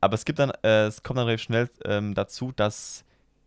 aber 0.01 0.13
es 0.13 0.23
gibt 0.25 0.37
dann, 0.39 0.51
äh, 0.63 0.85
es 0.85 1.01
kommt 1.01 1.17
dann 1.17 1.25
relativ 1.25 1.43
schnell 1.45 1.69
ähm, 1.85 2.13
dazu, 2.13 2.51
dass 2.55 3.03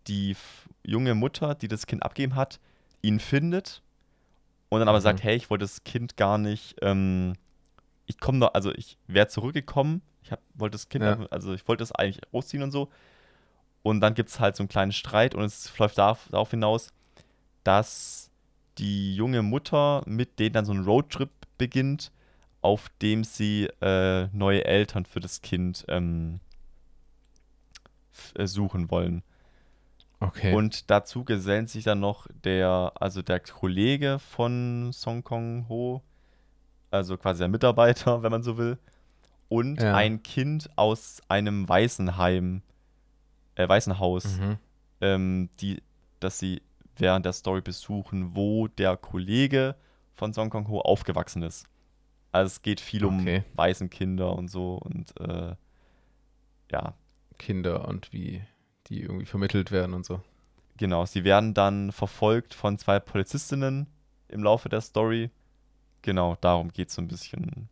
die 0.09 0.37
junge 0.85 1.15
Mutter, 1.15 1.55
die 1.55 1.69
das 1.69 1.87
Kind 1.87 2.03
abgeben 2.03 2.35
hat, 2.35 2.59
ihn 3.03 3.21
findet 3.21 3.83
und 4.71 4.81
dann 4.81 4.89
aber 4.89 4.99
Mhm. 4.99 5.03
sagt, 5.03 5.23
hey, 5.23 5.37
ich 5.37 5.51
wollte 5.51 5.65
das 5.65 5.85
Kind 5.85 6.17
gar 6.17 6.39
nicht, 6.39 6.77
ähm, 6.81 7.35
ich 8.07 8.19
komme 8.19 8.39
noch, 8.39 8.55
also 8.55 8.73
ich 8.73 8.97
wäre 9.07 9.29
zurückgekommen, 9.29 10.01
ich 10.23 10.33
hab, 10.33 10.41
wollte 10.55 10.73
das 10.73 10.89
Kind, 10.89 11.05
Ja. 11.05 11.27
also 11.31 11.53
ich 11.53 11.69
wollte 11.69 11.83
es 11.85 11.93
eigentlich 11.93 12.23
großziehen 12.31 12.63
und 12.63 12.71
so. 12.71 12.89
Und 13.83 14.01
dann 14.01 14.15
gibt 14.15 14.29
es 14.31 14.41
halt 14.41 14.57
so 14.57 14.63
einen 14.63 14.69
kleinen 14.69 14.93
Streit 14.93 15.35
und 15.35 15.43
es 15.45 15.77
läuft 15.79 15.99
darauf, 15.99 16.29
darauf 16.31 16.51
hinaus, 16.51 16.93
dass 17.65 18.31
die 18.79 19.15
junge 19.15 19.43
Mutter 19.43 20.03
mit 20.07 20.39
denen 20.39 20.53
dann 20.55 20.65
so 20.65 20.73
einen 20.73 20.85
Roadtrip 20.85 21.31
beginnt, 21.59 22.11
auf 22.63 22.91
dem 23.03 23.25
sie 23.25 23.69
äh, 23.81 24.29
neue 24.33 24.65
Eltern 24.65 25.05
für 25.07 25.21
das 25.21 25.41
Kind 25.41 25.85
ähm, 25.89 26.41
äh, 28.35 28.47
suchen 28.47 28.91
wollen. 28.91 29.23
Okay. 30.21 30.55
Und 30.55 30.91
dazu 30.91 31.25
gesellt 31.25 31.71
sich 31.71 31.85
dann 31.85 32.01
noch 32.01 32.27
der, 32.45 32.93
also 32.95 33.23
der 33.23 33.41
Kollege 33.41 34.19
von 34.19 34.91
Song 34.93 35.25
Kong 35.25 35.67
Ho, 35.69 36.03
also 36.91 37.17
quasi 37.17 37.39
der 37.41 37.49
Mitarbeiter, 37.49 38.23
wenn 38.23 38.31
man 38.31 38.43
so 38.43 38.59
will, 38.59 38.79
und 39.49 39.81
Ja. 39.81 39.95
ein 39.95 40.23
Kind 40.23 40.69
aus 40.77 41.23
einem 41.29 41.69
Waisenheim, 41.69 42.63
äh, 43.55 43.69
Waisenhaus, 43.69 44.39
mhm. 44.39 44.59
ähm, 45.01 45.49
die, 45.61 45.83
dass 46.21 46.39
sie 46.39 46.63
während 46.97 47.25
der 47.25 47.33
Story 47.33 47.63
besuchen, 47.63 48.37
wo 48.37 48.69
der 48.69 48.97
Kollege 48.99 49.75
von 50.15 50.35
Song 50.35 50.51
Kong 50.51 50.69
Ho 50.69 50.81
aufgewachsen 50.81 51.43
ist. 51.43 51.67
Also 52.31 52.47
es 52.49 52.63
geht 52.63 52.81
viel 52.81 53.05
um 53.07 53.21
Okay. 53.21 53.43
Waisenkinder 53.55 54.37
und 54.37 54.49
so 54.49 54.75
und 54.75 55.19
äh, 55.19 55.55
ja, 56.71 56.95
Kinder 57.39 57.89
und 57.89 58.13
wie 58.13 58.43
die 58.91 59.01
irgendwie 59.03 59.25
vermittelt 59.27 59.71
werden 59.71 59.95
und 59.95 60.05
so. 60.05 60.21
Genau, 60.77 61.07
sie 61.07 61.25
werden 61.25 61.55
dann 61.55 61.93
verfolgt 61.93 62.53
von 62.55 62.77
zwei 62.79 63.01
Polizistinnen 63.01 63.87
im 64.29 64.43
Laufe 64.43 64.69
der 64.69 64.81
Story. 64.83 65.31
Genau, 66.03 66.37
darum 66.41 66.71
geht 66.73 66.89
es 66.89 66.95
so 66.95 67.03
ein 67.03 67.09
bisschen. 67.09 67.69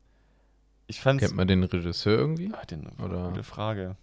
Ich 0.87 1.01
fand 1.01 1.21
Kennt 1.21 1.35
man 1.35 1.47
den 1.49 1.62
Regisseur 1.64 2.19
irgendwie? 2.19 2.51
Ah, 2.55 2.64
den, 2.66 2.87
Oder- 3.03 3.29
Gute 3.29 3.43
Frage. 3.43 3.97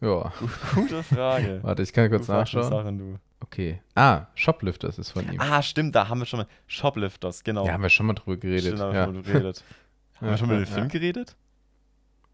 Ja. 0.00 0.32
Gute 0.74 1.02
Frage. 1.02 1.60
Warte, 1.62 1.82
ich 1.82 1.92
kann 1.92 2.08
kurz 2.10 2.26
schon 2.26 2.36
nachschauen. 2.36 2.70
Sachen. 2.70 3.18
Okay. 3.40 3.80
Ah, 3.94 4.26
Shoplifters 4.34 4.98
ist 4.98 5.10
von 5.10 5.30
ihm. 5.30 5.40
Ah, 5.40 5.62
stimmt, 5.62 5.94
da 5.94 6.08
haben 6.08 6.18
wir 6.20 6.26
schon 6.26 6.40
mal. 6.40 6.46
Shoplifters, 6.66 7.42
genau. 7.44 7.66
Ja, 7.66 7.72
haben 7.74 7.82
wir 7.82 7.90
schon 7.90 8.06
mal 8.06 8.14
drüber 8.14 8.36
geredet. 8.36 8.76
Stimmt, 8.76 8.80
haben 8.80 8.92
wir 8.92 8.98
ja. 8.98 9.04
schon 9.06 9.14
mal 9.14 9.22
drüber 9.22 9.32
geredet. 9.38 9.64
Haben 10.20 10.28
wir 10.28 10.36
schon 10.36 10.48
mal 10.48 10.56
über 10.56 10.64
den 10.66 10.72
Film 10.74 10.88
geredet? 10.88 11.34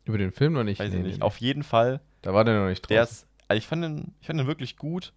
Über 0.07 0.19
den 0.19 0.33
Film 0.33 0.55
noch 0.55 0.65
nicht. 0.65 0.81
Weiß 0.81 0.91
Nee, 0.91 0.99
ich 0.99 1.05
nicht. 1.05 1.17
nee. 1.19 1.23
Auf 1.23 1.37
jeden 1.39 1.63
Fall, 1.63 2.01
Da 2.23 2.35
war 2.35 2.45
der 2.45 2.59
noch 2.61 2.69
nicht 2.69 2.91
der 2.91 3.03
draußen. 3.05 3.19
ist, 3.19 3.27
also 3.49 3.59
ich 3.59 3.67
fand 3.67 3.83
den, 3.85 4.15
ich 4.21 4.27
fand 4.27 4.39
den 4.41 4.47
wirklich 4.47 4.77
gut. 4.77 5.13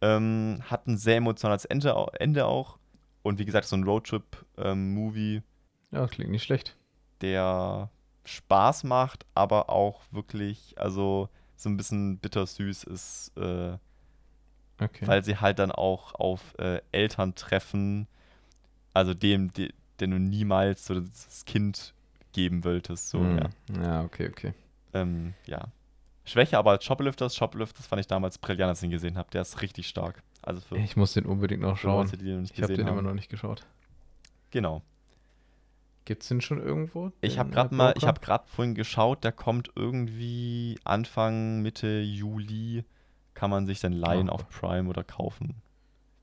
Ähm, 0.00 0.62
hat 0.70 0.86
ein 0.86 0.96
sehr 0.96 1.16
emotionales 1.16 1.64
Ende, 1.64 1.94
Ende 2.20 2.46
auch. 2.46 2.78
Und 3.22 3.38
wie 3.38 3.44
gesagt, 3.44 3.66
so 3.66 3.76
ein 3.76 3.84
Roadtrip-Movie. 3.84 5.42
Ja, 5.90 6.06
klingt 6.06 6.30
nicht 6.30 6.44
schlecht. 6.44 6.76
der 7.20 7.90
Spaß 8.24 8.84
macht, 8.84 9.24
aber 9.34 9.70
auch 9.70 10.02
wirklich, 10.12 10.74
also 10.78 11.28
so 11.56 11.68
ein 11.68 11.76
bisschen 11.76 12.18
bittersüß 12.18 12.84
ist, 12.84 13.32
äh, 13.36 13.76
Okay. 14.80 15.06
weil 15.08 15.24
sie 15.24 15.36
halt 15.38 15.58
dann 15.58 15.72
auch 15.72 16.14
auf 16.14 16.54
äh, 16.58 16.80
Eltern 16.92 17.34
treffen, 17.34 18.06
also 18.94 19.12
dem, 19.14 19.52
de, 19.52 19.72
den 19.98 20.10
du 20.12 20.20
niemals 20.20 20.86
so 20.86 21.00
das 21.00 21.44
Kind 21.46 21.94
geben 22.32 22.62
wolltest. 22.64 23.08
So, 23.08 23.18
Hm. 23.20 23.38
ja. 23.38 23.82
ja, 23.82 24.02
okay, 24.04 24.28
okay. 24.28 24.54
Ähm, 24.92 25.34
ja. 25.46 25.66
Schwäche 26.28 26.58
aber 26.58 26.72
als 26.72 26.84
Shoplifters. 26.84 27.34
Shoplifters 27.34 27.86
fand 27.86 28.00
ich 28.00 28.06
damals 28.06 28.38
brillant, 28.38 28.68
als 28.70 28.80
ich 28.80 28.84
ihn 28.86 28.90
gesehen 28.90 29.16
habe. 29.18 29.28
Der 29.30 29.42
ist 29.42 29.60
richtig 29.62 29.88
stark. 29.88 30.22
Also 30.42 30.60
für, 30.60 30.76
Ich 30.76 30.96
muss 30.96 31.12
den 31.14 31.26
unbedingt 31.26 31.62
noch 31.62 31.76
schauen. 31.76 32.06
Leute, 32.06 32.16
den 32.18 32.44
Ich 32.44 32.62
habe 32.62 32.74
den 32.74 32.86
haben. 32.86 32.92
immer 32.98 33.02
noch 33.08 33.14
nicht 33.14 33.28
geschaut. 33.30 33.66
Genau. 34.50 34.82
Gibt 36.04 36.22
es 36.22 36.28
den 36.28 36.40
schon 36.40 36.62
irgendwo? 36.62 37.12
Ich 37.20 37.32
den, 37.32 37.38
habe 37.40 37.50
äh, 37.50 37.52
gerade 37.54 37.74
mal, 37.74 37.94
ich 37.96 38.06
habe 38.06 38.20
gerade 38.20 38.44
vorhin 38.46 38.74
geschaut, 38.74 39.24
der 39.24 39.32
kommt 39.32 39.70
irgendwie 39.74 40.78
Anfang 40.84 41.60
Mitte 41.60 42.00
Juli, 42.00 42.84
kann 43.34 43.50
man 43.50 43.66
sich 43.66 43.80
dann 43.80 43.92
leihen 43.92 44.30
Oh. 44.30 44.34
auf 44.34 44.48
Prime 44.48 44.88
oder 44.88 45.04
kaufen. 45.04 45.56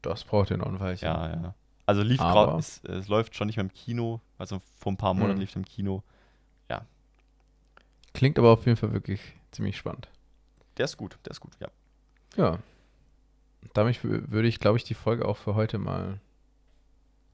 Das 0.01 0.23
braucht 0.23 0.49
ja 0.49 0.57
noch 0.57 0.67
ein 0.67 0.79
Weilchen. 0.79 1.07
Ja, 1.07 1.27
ja. 1.29 1.55
Also 1.87 2.01
lief 2.01 2.17
gerade, 2.19 2.57
es, 2.57 2.83
es 2.85 3.07
läuft 3.07 3.35
schon 3.35 3.45
nicht 3.47 3.57
mehr 3.57 3.65
im 3.65 3.71
Kino, 3.73 4.21
also 4.39 4.59
vor 4.79 4.91
ein 4.91 4.97
paar 4.97 5.13
Monaten 5.13 5.35
Mhm. 5.35 5.39
lief 5.41 5.51
er 5.55 5.57
im 5.57 5.65
Kino. 5.65 6.03
Klingt 8.13 8.39
aber 8.39 8.51
auf 8.51 8.65
jeden 8.65 8.77
Fall 8.77 8.93
wirklich 8.93 9.19
ziemlich 9.55 9.77
spannend. 9.77 10.09
Der 10.77 10.85
ist 10.85 10.97
gut, 10.97 11.17
der 11.25 11.31
ist 11.31 11.39
gut, 11.39 11.53
ja. 11.59 11.67
Ja. 12.35 12.59
Damit 13.73 13.97
wü- 13.97 14.29
würde 14.31 14.47
ich, 14.47 14.59
glaube 14.59 14.77
ich, 14.77 14.83
die 14.83 14.93
Folge 14.93 15.25
auch 15.27 15.37
für 15.37 15.55
heute 15.55 15.77
mal 15.77 16.19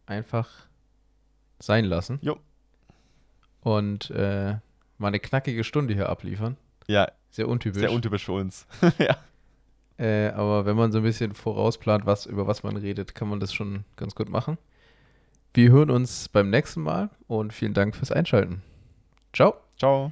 einfach 0.06 0.50
sein 1.60 1.86
lassen. 1.86 2.20
Jo. 2.22 2.38
Und 3.62 4.10
äh, 4.12 4.58
mal 4.98 5.08
eine 5.08 5.20
knackige 5.20 5.64
Stunde 5.64 5.94
hier 5.94 6.10
abliefern. 6.10 6.58
Ja, 6.88 7.12
Sehr 7.30 7.48
untypisch. 7.48 7.80
sehr 7.80 7.92
untypisch 7.92 8.26
für 8.26 8.34
uns. 8.34 8.66
ja. 8.98 9.18
äh, 9.98 10.30
aber 10.30 10.66
wenn 10.66 10.76
man 10.76 10.92
so 10.92 10.98
ein 11.00 11.04
bisschen 11.04 11.34
vorausplant, 11.34 12.06
was, 12.06 12.26
über 12.26 12.48
was 12.48 12.64
man 12.64 12.78
redet, 12.78 13.14
kann 13.16 13.28
man 13.30 13.40
das 13.40 13.54
schon 13.54 13.84
ganz 13.96 14.16
gut 14.16 14.30
machen. 14.30 14.58
Wir 15.54 15.70
hören 15.72 15.92
uns 15.92 16.30
beim 16.30 16.50
nächsten 16.50 16.82
Mal 16.82 17.10
und 17.28 17.54
vielen 17.54 17.74
Dank 17.74 17.96
fürs 17.96 18.12
Einschalten. 18.12 18.62
Ciao. 19.34 19.56
Ciao. 19.78 20.12